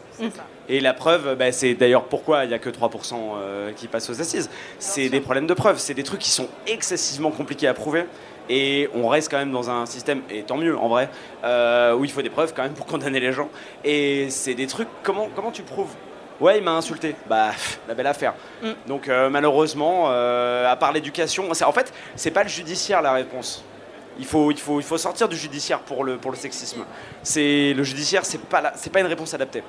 Et 0.68 0.80
la 0.80 0.94
preuve, 0.94 1.36
bah, 1.36 1.50
c'est 1.50 1.74
d'ailleurs 1.74 2.04
pourquoi 2.04 2.44
il 2.44 2.48
n'y 2.48 2.54
a 2.54 2.58
que 2.58 2.70
3% 2.70 3.14
euh, 3.14 3.72
qui 3.72 3.88
passent 3.88 4.08
aux 4.10 4.20
assises. 4.20 4.48
C'est 4.78 5.08
des 5.08 5.20
problèmes 5.20 5.46
de 5.46 5.54
preuve. 5.54 5.78
C'est 5.78 5.94
des 5.94 6.04
trucs 6.04 6.20
qui 6.20 6.30
sont 6.30 6.48
excessivement 6.66 7.32
compliqués 7.32 7.66
à 7.66 7.74
prouver. 7.74 8.06
Et 8.48 8.88
on 8.94 9.08
reste 9.08 9.28
quand 9.28 9.38
même 9.38 9.50
dans 9.50 9.70
un 9.70 9.86
système, 9.86 10.22
et 10.30 10.44
tant 10.44 10.56
mieux 10.56 10.78
en 10.78 10.86
vrai, 10.86 11.08
euh, 11.42 11.94
où 11.94 12.04
il 12.04 12.12
faut 12.12 12.22
des 12.22 12.30
preuves 12.30 12.54
quand 12.54 12.62
même 12.62 12.74
pour 12.74 12.86
condamner 12.92 13.18
les 13.18 13.32
gens. 13.32 13.48
Et 13.82 14.30
c'est 14.30 14.54
des 14.54 14.68
trucs, 14.68 14.88
comment, 15.02 15.28
comment 15.34 15.50
tu 15.50 15.62
prouves? 15.62 15.90
Ouais, 16.38 16.58
il 16.58 16.62
m'a 16.62 16.76
insulté. 16.76 17.16
Bah, 17.28 17.50
la 17.88 17.94
belle 17.94 18.06
affaire. 18.06 18.34
Mm. 18.62 18.68
Donc 18.86 19.08
euh, 19.08 19.28
malheureusement, 19.30 20.10
à 20.10 20.76
part 20.78 20.92
l'éducation, 20.92 21.50
en 21.50 21.72
fait, 21.72 21.92
c'est 22.14 22.30
pas 22.30 22.44
le 22.44 22.48
judiciaire 22.48 23.02
la 23.02 23.12
réponse. 23.12 23.64
Il 24.18 24.24
faut, 24.24 24.50
il, 24.50 24.58
faut, 24.58 24.80
il 24.80 24.82
faut 24.82 24.98
sortir 24.98 25.28
du 25.28 25.36
judiciaire 25.36 25.80
pour 25.80 26.04
le, 26.04 26.16
pour 26.16 26.30
le 26.30 26.36
sexisme. 26.36 26.84
C'est, 27.22 27.74
le 27.74 27.82
judiciaire, 27.82 28.24
c'est 28.24 28.40
pas, 28.40 28.72
c'est 28.74 28.90
pas 28.90 29.00
une 29.00 29.06
réponse 29.06 29.34
adaptée. 29.34 29.62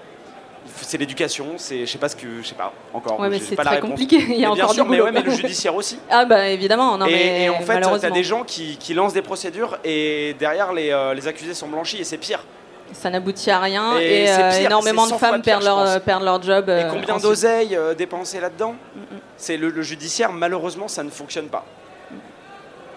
C'est 0.82 0.98
l'éducation, 0.98 1.54
c'est, 1.58 1.86
je 1.86 1.92
sais 1.92 1.98
pas 1.98 2.10
ce 2.10 2.16
que, 2.16 2.42
je 2.42 2.48
sais 2.48 2.56
pas 2.56 2.74
encore. 2.94 3.20
Ouais, 3.20 3.30
mais 3.30 3.40
c'est 3.40 3.56
très 3.56 3.80
compliqué. 3.80 4.18
Il 4.30 4.40
y 4.40 4.46
a 4.46 4.52
encore 4.52 4.74
sûr, 4.74 4.86
mais, 4.86 5.02
ouais, 5.02 5.12
mais 5.12 5.22
le 5.22 5.32
judiciaire 5.32 5.76
aussi. 5.76 6.00
Ah 6.10 6.26
bah 6.26 6.48
évidemment. 6.48 6.98
Non, 6.98 7.06
et, 7.06 7.12
mais 7.12 7.44
et 7.44 7.50
en 7.50 7.60
fait, 7.62 7.82
t'as 7.82 8.10
des 8.10 8.24
gens 8.24 8.44
qui, 8.44 8.78
qui, 8.78 8.94
lancent 8.94 9.14
des 9.14 9.22
procédures 9.22 9.78
et 9.84 10.36
derrière 10.40 10.74
les, 10.74 10.92
euh, 10.92 11.14
les 11.14 11.28
accusés 11.28 11.54
sont 11.54 11.68
blanchis 11.68 12.00
et 12.00 12.04
c'est 12.04 12.18
pire. 12.18 12.44
Ça 12.94 13.10
n'aboutit 13.10 13.52
à 13.52 13.60
rien 13.60 13.98
et, 13.98 14.30
euh, 14.30 14.52
énormément 14.62 15.08
de 15.08 15.14
femmes 15.14 15.42
perdent, 15.42 15.64
leur, 15.64 16.02
perdent 16.02 16.24
leur 16.24 16.42
job. 16.42 16.70
et 16.70 16.86
combien 16.90 17.18
d'oseilles 17.18 17.78
dépensées 17.98 18.40
là-dedans? 18.40 18.76
Mm, 18.96 19.00
mm. 19.00 19.20
C'est 19.36 19.58
le, 19.58 19.70
le, 19.70 19.82
judiciaire, 19.82 20.32
malheureusement, 20.32 20.88
ça 20.88 21.04
ne 21.04 21.10
fonctionne 21.10 21.48
pas. 21.48 21.66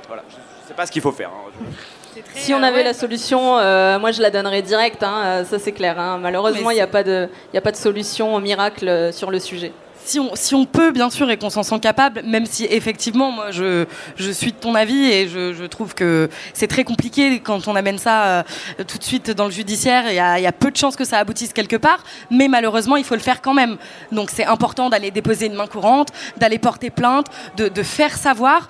Voilà 0.07 0.23
sais 0.71 0.77
pas 0.77 0.87
ce 0.87 0.93
qu'il 0.93 1.03
faut 1.03 1.13
faire. 1.13 1.31
Hein. 1.31 2.23
Si 2.35 2.55
on 2.55 2.63
avait 2.63 2.83
la 2.83 2.95
solution, 2.95 3.59
euh, 3.59 3.99
moi 3.99 4.13
je 4.13 4.23
la 4.23 4.31
donnerais 4.31 4.63
direct, 4.63 5.03
hein, 5.03 5.23
euh, 5.25 5.45
ça 5.45 5.59
c'est 5.59 5.73
clair. 5.73 5.99
Hein. 5.99 6.19
Malheureusement, 6.21 6.71
il 6.71 6.75
n'y 6.75 6.81
a, 6.81 6.87
pas 6.87 7.03
de, 7.03 7.29
a 7.55 7.61
pas 7.61 7.73
de 7.73 7.77
solution 7.77 8.39
miracle 8.41 8.89
euh, 8.89 9.13
sur 9.13 9.31
le 9.31 9.39
sujet. 9.39 9.73
Si 10.03 10.19
on, 10.19 10.35
si 10.35 10.55
on, 10.55 10.65
peut, 10.65 10.93
bien 10.93 11.11
sûr, 11.11 11.31
et 11.31 11.37
qu'on 11.37 11.51
s'en 11.51 11.63
sent 11.63 11.79
capable, 11.79 12.23
même 12.25 12.47
si 12.47 12.65
effectivement, 12.65 13.31
moi, 13.31 13.51
je, 13.51 13.85
je 14.17 14.31
suis 14.31 14.51
de 14.51 14.57
ton 14.57 14.75
avis 14.75 15.05
et 15.05 15.29
je, 15.29 15.53
je 15.53 15.65
trouve 15.65 15.95
que 15.95 16.29
c'est 16.55 16.67
très 16.67 16.85
compliqué 16.85 17.41
quand 17.41 17.69
on 17.69 17.77
amène 17.77 17.99
ça 17.99 18.45
tout 18.89 18.97
de 18.97 19.05
suite 19.05 19.31
dans 19.31 19.45
le 19.45 19.51
judiciaire. 19.51 20.05
Il 20.09 20.15
y, 20.15 20.19
a, 20.19 20.41
y, 20.41 20.47
a, 20.47 20.53
peu 20.53 20.71
de 20.71 20.77
chances 20.77 20.97
que 20.97 21.05
ça 21.05 21.19
aboutisse 21.19 21.53
quelque 21.53 21.77
part, 21.77 22.03
mais 22.31 22.49
malheureusement, 22.49 22.97
il 22.97 23.05
faut 23.05 23.15
le 23.15 23.21
faire 23.21 23.43
quand 23.43 23.55
même. 23.55 23.77
Donc 24.11 24.31
c'est 24.31 24.47
important 24.47 24.89
d'aller 24.89 25.11
déposer 25.11 25.47
une 25.47 25.55
main 25.55 25.67
courante, 25.67 26.09
d'aller 26.39 26.59
porter 26.59 26.89
plainte, 26.91 27.27
de, 27.57 27.69
de 27.69 27.83
faire 27.83 28.17
savoir 28.17 28.69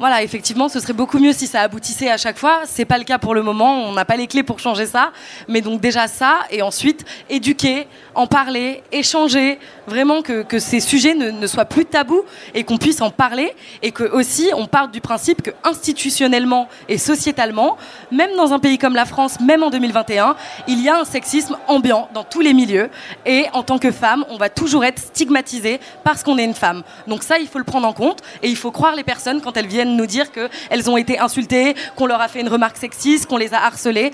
voilà, 0.00 0.22
effectivement, 0.22 0.70
ce 0.70 0.80
serait 0.80 0.94
beaucoup 0.94 1.18
mieux 1.18 1.34
si 1.34 1.46
ça 1.46 1.60
aboutissait 1.60 2.10
à 2.10 2.16
chaque 2.16 2.38
fois. 2.38 2.62
C'est 2.64 2.86
pas 2.86 2.96
le 2.96 3.04
cas 3.04 3.18
pour 3.18 3.34
le 3.34 3.42
moment. 3.42 3.84
On 3.84 3.92
n'a 3.92 4.06
pas 4.06 4.16
les 4.16 4.26
clés 4.26 4.42
pour 4.42 4.58
changer 4.58 4.86
ça. 4.86 5.12
Mais 5.46 5.60
donc 5.60 5.82
déjà 5.82 6.08
ça, 6.08 6.38
et 6.50 6.62
ensuite 6.62 7.04
éduquer, 7.28 7.86
en 8.14 8.26
parler, 8.26 8.82
échanger, 8.92 9.58
vraiment 9.86 10.22
que, 10.22 10.42
que 10.42 10.58
ces 10.58 10.80
sujets 10.80 11.14
ne, 11.14 11.46
soient 11.46 11.66
plus 11.66 11.84
tabous 11.84 12.22
et 12.54 12.64
qu'on 12.64 12.78
puisse 12.78 13.02
en 13.02 13.10
parler 13.10 13.52
et 13.82 13.90
que 13.90 14.04
aussi 14.04 14.50
on 14.54 14.66
parte 14.66 14.90
du 14.90 15.02
principe 15.02 15.42
que 15.42 15.50
institutionnellement 15.64 16.68
et 16.88 16.96
sociétalement, 16.96 17.76
même 18.10 18.34
dans 18.36 18.54
un 18.54 18.58
pays 18.58 18.78
comme 18.78 18.94
la 18.94 19.04
France, 19.04 19.38
même 19.40 19.62
en 19.62 19.68
2021, 19.68 20.34
il 20.66 20.80
y 20.80 20.88
a 20.88 20.98
un 20.98 21.04
sexisme 21.04 21.58
ambiant 21.66 22.08
dans 22.14 22.24
tous 22.24 22.40
les 22.40 22.54
milieux. 22.54 22.88
Et 23.26 23.44
en 23.52 23.62
tant 23.62 23.78
que 23.78 23.90
femme, 23.90 24.24
on 24.30 24.38
va 24.38 24.48
toujours 24.48 24.82
être 24.82 24.98
stigmatisée 24.98 25.78
parce 26.04 26.22
qu'on 26.22 26.38
est 26.38 26.44
une 26.44 26.54
femme. 26.54 26.84
Donc 27.06 27.22
ça, 27.22 27.38
il 27.38 27.48
faut 27.48 27.58
le 27.58 27.64
prendre 27.64 27.86
en 27.86 27.92
compte 27.92 28.22
et 28.42 28.48
il 28.48 28.56
faut 28.56 28.70
croire 28.70 28.94
les 28.94 29.04
personnes 29.04 29.42
quand 29.42 29.58
elles 29.58 29.66
viennent 29.66 29.89
viennent 29.90 30.00
nous 30.00 30.06
dire 30.06 30.26
qu'elles 30.32 30.90
ont 30.90 30.96
été 30.96 31.18
insultées, 31.18 31.74
qu'on 31.96 32.06
leur 32.06 32.20
a 32.20 32.28
fait 32.28 32.40
une 32.40 32.48
remarque 32.48 32.76
sexiste, 32.76 33.26
qu'on 33.26 33.36
les 33.36 33.52
a 33.54 33.58
harcelées, 33.64 34.12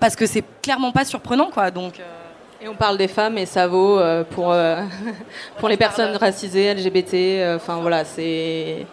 parce 0.00 0.14
que 0.16 0.26
c'est 0.26 0.44
clairement 0.62 0.92
pas 0.92 1.04
surprenant, 1.04 1.50
quoi. 1.50 1.70
Donc. 1.70 1.98
euh, 2.00 2.04
Et 2.64 2.68
on 2.68 2.74
parle 2.74 2.96
des 2.98 3.08
femmes 3.08 3.38
et 3.38 3.46
ça 3.46 3.66
vaut 3.68 3.98
euh, 3.98 4.24
pour, 4.24 4.52
euh, 4.52 4.82
pour 5.58 5.68
les 5.68 5.76
personnes 5.76 6.16
racisées, 6.16 6.74
LGBT. 6.74 7.14
euh, 7.14 7.56
Enfin 7.56 7.76
voilà, 7.80 8.04
c'est 8.04 8.86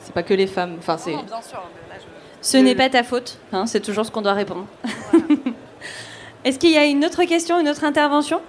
c'est 0.00 0.14
pas 0.14 0.22
que 0.22 0.34
les 0.34 0.46
femmes. 0.46 0.76
Enfin 0.78 0.96
c'est. 0.96 1.12
non, 1.12 1.22
bien 1.24 1.42
sûr. 1.42 1.58
là, 1.88 1.96
je- 1.98 2.48
Ce 2.48 2.56
n'est 2.56 2.74
pas 2.74 2.88
ta 2.88 3.02
faute, 3.02 3.38
hein, 3.52 3.66
c'est 3.66 3.80
toujours 3.80 4.06
ce 4.06 4.10
qu'on 4.10 4.22
doit 4.22 4.32
répondre. 4.32 4.66
Est-ce 6.44 6.58
qu'il 6.58 6.70
y 6.70 6.78
a 6.78 6.84
une 6.86 7.04
autre 7.04 7.22
question, 7.24 7.60
une 7.60 7.68
autre 7.68 7.84
intervention? 7.84 8.40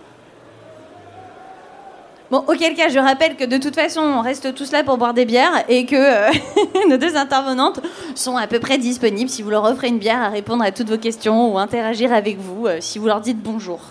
Bon, 2.32 2.45
auquel 2.47 2.75
cas, 2.75 2.88
je 2.88 2.97
rappelle 2.97 3.36
que 3.36 3.43
de 3.43 3.57
toute 3.57 3.75
façon, 3.75 3.99
on 3.99 4.21
reste 4.21 4.55
tous 4.55 4.71
là 4.71 4.86
pour 4.86 4.97
boire 4.97 5.13
des 5.13 5.25
bières 5.25 5.65
et 5.67 5.86
que 5.86 5.97
euh, 5.97 6.32
nos 6.89 6.95
deux 6.95 7.17
intervenantes 7.17 7.82
sont 8.15 8.38
à 8.38 8.47
peu 8.47 8.61
près 8.61 8.77
disponibles 8.77 9.29
si 9.29 9.41
vous 9.41 9.49
leur 9.49 9.65
offrez 9.65 9.89
une 9.89 9.99
bière 9.99 10.21
à 10.21 10.29
répondre 10.29 10.63
à 10.63 10.71
toutes 10.71 10.89
vos 10.89 10.97
questions 10.97 11.53
ou 11.53 11.57
interagir 11.57 12.13
avec 12.13 12.38
vous 12.38 12.67
euh, 12.67 12.77
si 12.79 12.99
vous 12.99 13.07
leur 13.07 13.19
dites 13.19 13.43
bonjour. 13.43 13.82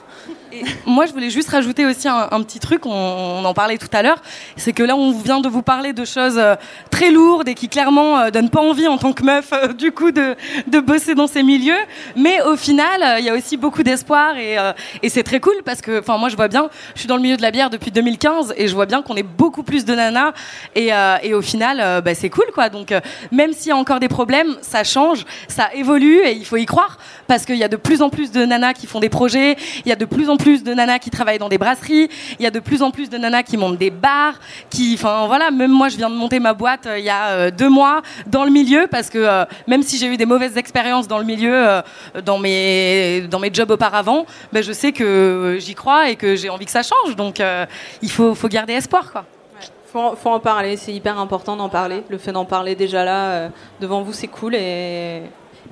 Moi, 0.87 1.07
je 1.07 1.13
voulais 1.13 1.31
juste 1.31 1.49
rajouter 1.49 1.87
aussi 1.87 2.09
un, 2.09 2.43
petit 2.43 2.59
truc, 2.59 2.87
on, 2.87 3.45
en 3.45 3.55
parlait 3.55 3.79
tout 3.79 3.89
à 3.93 4.03
l'heure, 4.03 4.21
c'est 4.57 4.73
que 4.73 4.83
là, 4.83 4.97
on 4.97 5.13
vient 5.13 5.41
de 5.41 5.49
vous 5.49 5.63
parler 5.63 5.93
de 5.93 6.05
choses 6.05 6.39
euh, 6.39 6.57
très 6.91 7.11
lourdes 7.11 7.49
et 7.49 7.55
qui 7.55 7.69
clairement 7.69 8.19
euh, 8.19 8.31
donnent 8.31 8.51
pas 8.51 8.61
envie 8.61 8.89
en 8.89 8.99
tant 8.99 9.13
que 9.13 9.23
meuf, 9.23 9.53
euh, 9.53 9.73
du 9.73 9.93
coup, 9.93 10.11
de, 10.11 10.37
bosser 10.81 11.15
dans 11.15 11.27
ces 11.27 11.43
milieux. 11.43 11.79
Mais 12.17 12.41
au 12.43 12.57
final, 12.57 13.19
il 13.19 13.25
y 13.25 13.29
a 13.29 13.35
aussi 13.35 13.57
beaucoup 13.57 13.83
d'espoir 13.83 14.37
et, 14.37 14.57
c'est 15.09 15.23
très 15.23 15.41
cool 15.41 15.55
parce 15.65 15.81
que, 15.81 16.01
enfin, 16.01 16.17
moi, 16.19 16.29
je 16.29 16.37
vois 16.37 16.49
bien, 16.49 16.71
je 16.95 17.01
suis 17.01 17.09
dans 17.09 17.17
le 17.17 17.23
milieu 17.23 17.37
de 17.37 17.43
la 17.43 17.51
bière 17.51 17.71
depuis 17.71 17.91
2015 17.91 18.55
et 18.57 18.69
je 18.69 18.75
vois 18.75 18.87
bien 18.87 19.03
qu'on 19.03 19.17
est 19.17 19.23
beaucoup 19.23 19.63
plus 19.63 19.85
de 19.85 19.95
nanas 19.95 20.33
et, 20.75 20.93
au 21.35 21.43
final, 21.43 22.03
bah, 22.03 22.15
c'est 22.15 22.31
cool, 22.31 22.47
quoi. 22.55 22.69
Donc, 22.69 22.95
même 23.31 23.53
s'il 23.53 23.69
y 23.69 23.73
a 23.73 23.77
encore 23.77 24.01
des 24.01 24.09
problèmes, 24.09 24.57
ça 24.63 24.85
change, 24.85 25.27
ça 25.49 25.69
évolue 25.75 26.19
et 26.25 26.33
il 26.33 26.45
faut 26.45 26.57
y 26.57 26.67
croire 26.67 26.99
parce 27.27 27.45
qu'il 27.45 27.57
y 27.57 27.65
a 27.65 27.69
de 27.69 27.77
plus 27.77 28.03
en 28.03 28.11
plus 28.11 28.33
de 28.33 28.45
nanas 28.45 28.75
qui 28.75 28.87
font 28.87 29.01
des 29.01 29.09
projets, 29.09 29.57
il 29.85 29.89
y 29.89 29.93
a 29.93 29.97
de 29.97 30.05
plus 30.05 30.31
en 30.31 30.37
plus 30.37 30.40
de 30.45 30.75
nanas 30.75 30.99
qui 30.99 31.11
travaillent 31.11 31.39
dans 31.39 31.49
des 31.49 31.59
brasseries, 31.59 32.09
il 32.39 32.43
y 32.43 32.47
a 32.47 32.51
de 32.51 32.61
plus 32.61 32.83
en 32.83 32.91
plus 32.91 33.11
de 33.11 33.19
nanas 33.19 33.43
qui 33.43 33.57
montent 33.57 33.77
des 33.79 33.91
bars, 33.91 34.35
qui, 34.71 34.95
enfin 34.95 35.27
voilà, 35.27 35.51
même 35.51 35.71
moi 35.71 35.89
je 35.89 35.97
viens 35.97 36.09
de 36.11 36.15
monter 36.15 36.41
ma 36.41 36.55
boîte 36.55 36.87
euh, 36.87 36.99
il 36.99 37.05
y 37.05 37.11
a 37.11 37.29
euh, 37.29 37.51
deux 37.51 37.69
mois 37.69 38.03
dans 38.27 38.45
le 38.45 38.51
milieu 38.51 38.87
parce 38.91 39.11
que 39.11 39.19
euh, 39.19 39.45
même 39.67 39.83
si 39.83 39.99
j'ai 39.99 40.07
eu 40.07 40.17
des 40.17 40.27
mauvaises 40.27 40.57
expériences 40.57 41.07
dans 41.09 41.19
le 41.19 41.25
milieu, 41.25 41.83
dans 42.25 42.39
mes 42.39 43.23
dans 43.31 43.39
mes 43.39 43.51
jobs 43.53 43.71
auparavant, 43.71 44.25
ben, 44.53 44.63
je 44.63 44.73
sais 44.73 44.93
que 44.93 45.57
j'y 45.61 45.75
crois 45.75 46.09
et 46.11 46.17
que 46.17 46.35
j'ai 46.37 46.49
envie 46.51 46.65
que 46.65 46.71
ça 46.71 46.83
change, 46.83 47.17
donc 47.17 47.41
il 48.03 48.11
faut 48.11 48.35
faut 48.35 48.49
garder 48.49 48.73
espoir 48.75 49.13
quoi. 49.13 49.25
Faut, 49.93 49.99
en- 49.99 50.15
faut 50.15 50.31
en 50.31 50.39
parler, 50.39 50.77
c'est 50.77 50.93
hyper 50.93 51.19
important 51.19 51.57
d'en 51.57 51.69
parler. 51.69 52.05
Le 52.09 52.17
fait 52.19 52.31
d'en 52.31 52.45
parler 52.45 52.77
déjà 52.77 53.05
là, 53.05 53.49
devant 53.81 54.03
vous, 54.03 54.13
c'est 54.13 54.29
cool 54.29 54.55
et, 54.55 55.23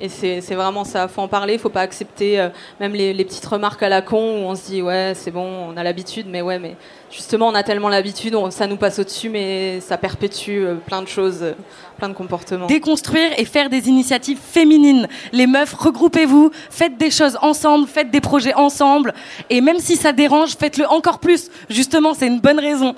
et 0.01 0.09
c'est 0.09 0.55
vraiment 0.55 0.85
ça. 0.85 1.09
Faut 1.09 1.23
en 1.23 1.29
parler, 1.29 1.59
faut 1.59 1.69
pas 1.69 1.81
accepter 1.81 2.39
euh, 2.41 2.49
même 2.79 2.93
les, 2.93 3.25
petites 3.25 3.47
remarques 3.47 3.83
à 3.83 3.89
la 3.89 4.01
con 4.01 4.17
où 4.17 4.47
on 4.47 4.55
se 4.55 4.67
dit 4.67 4.83
ouais, 4.83 5.13
c'est 5.15 5.31
bon, 5.31 5.73
on 5.73 5.77
a 5.77 5.83
l'habitude, 5.83 6.27
mais 6.29 6.41
ouais, 6.41 6.59
mais 6.59 6.77
justement, 7.11 7.49
on 7.49 7.55
a 7.55 7.63
tellement 7.63 7.89
l'habitude, 7.89 8.37
ça 8.51 8.67
nous 8.67 8.77
passe 8.77 8.99
au-dessus, 8.99 9.29
mais 9.29 9.81
ça 9.81 9.97
perpétue 9.97 10.63
euh, 10.63 10.75
plein 10.75 11.03
de 11.03 11.09
choses, 11.09 11.39
euh, 11.43 11.53
plein 11.97 12.09
de 12.09 12.15
comportements. 12.15 12.67
déconstruire 12.67 13.31
et 13.39 13.45
faire 13.45 13.69
des 13.69 13.89
initiatives 13.89 14.39
féminines. 14.39 15.09
Les 15.33 15.47
meufs, 15.47 15.75
regroupez-vous, 15.75 16.51
faites 16.71 16.97
des 16.97 17.11
choses 17.11 17.37
ensemble, 17.43 17.89
faites 17.89 18.11
des 18.11 18.21
projets 18.21 18.55
ensemble. 18.55 19.15
Et 19.51 19.61
même 19.61 19.79
si 19.81 19.97
ça 19.97 20.13
dérange, 20.13 20.57
faites-le 20.57 20.87
encore 20.89 21.19
plus. 21.19 21.51
Justement, 21.69 22.15
c'est 22.15 22.27
une 22.27 22.41
bonne 22.41 22.61
raison 22.61 22.95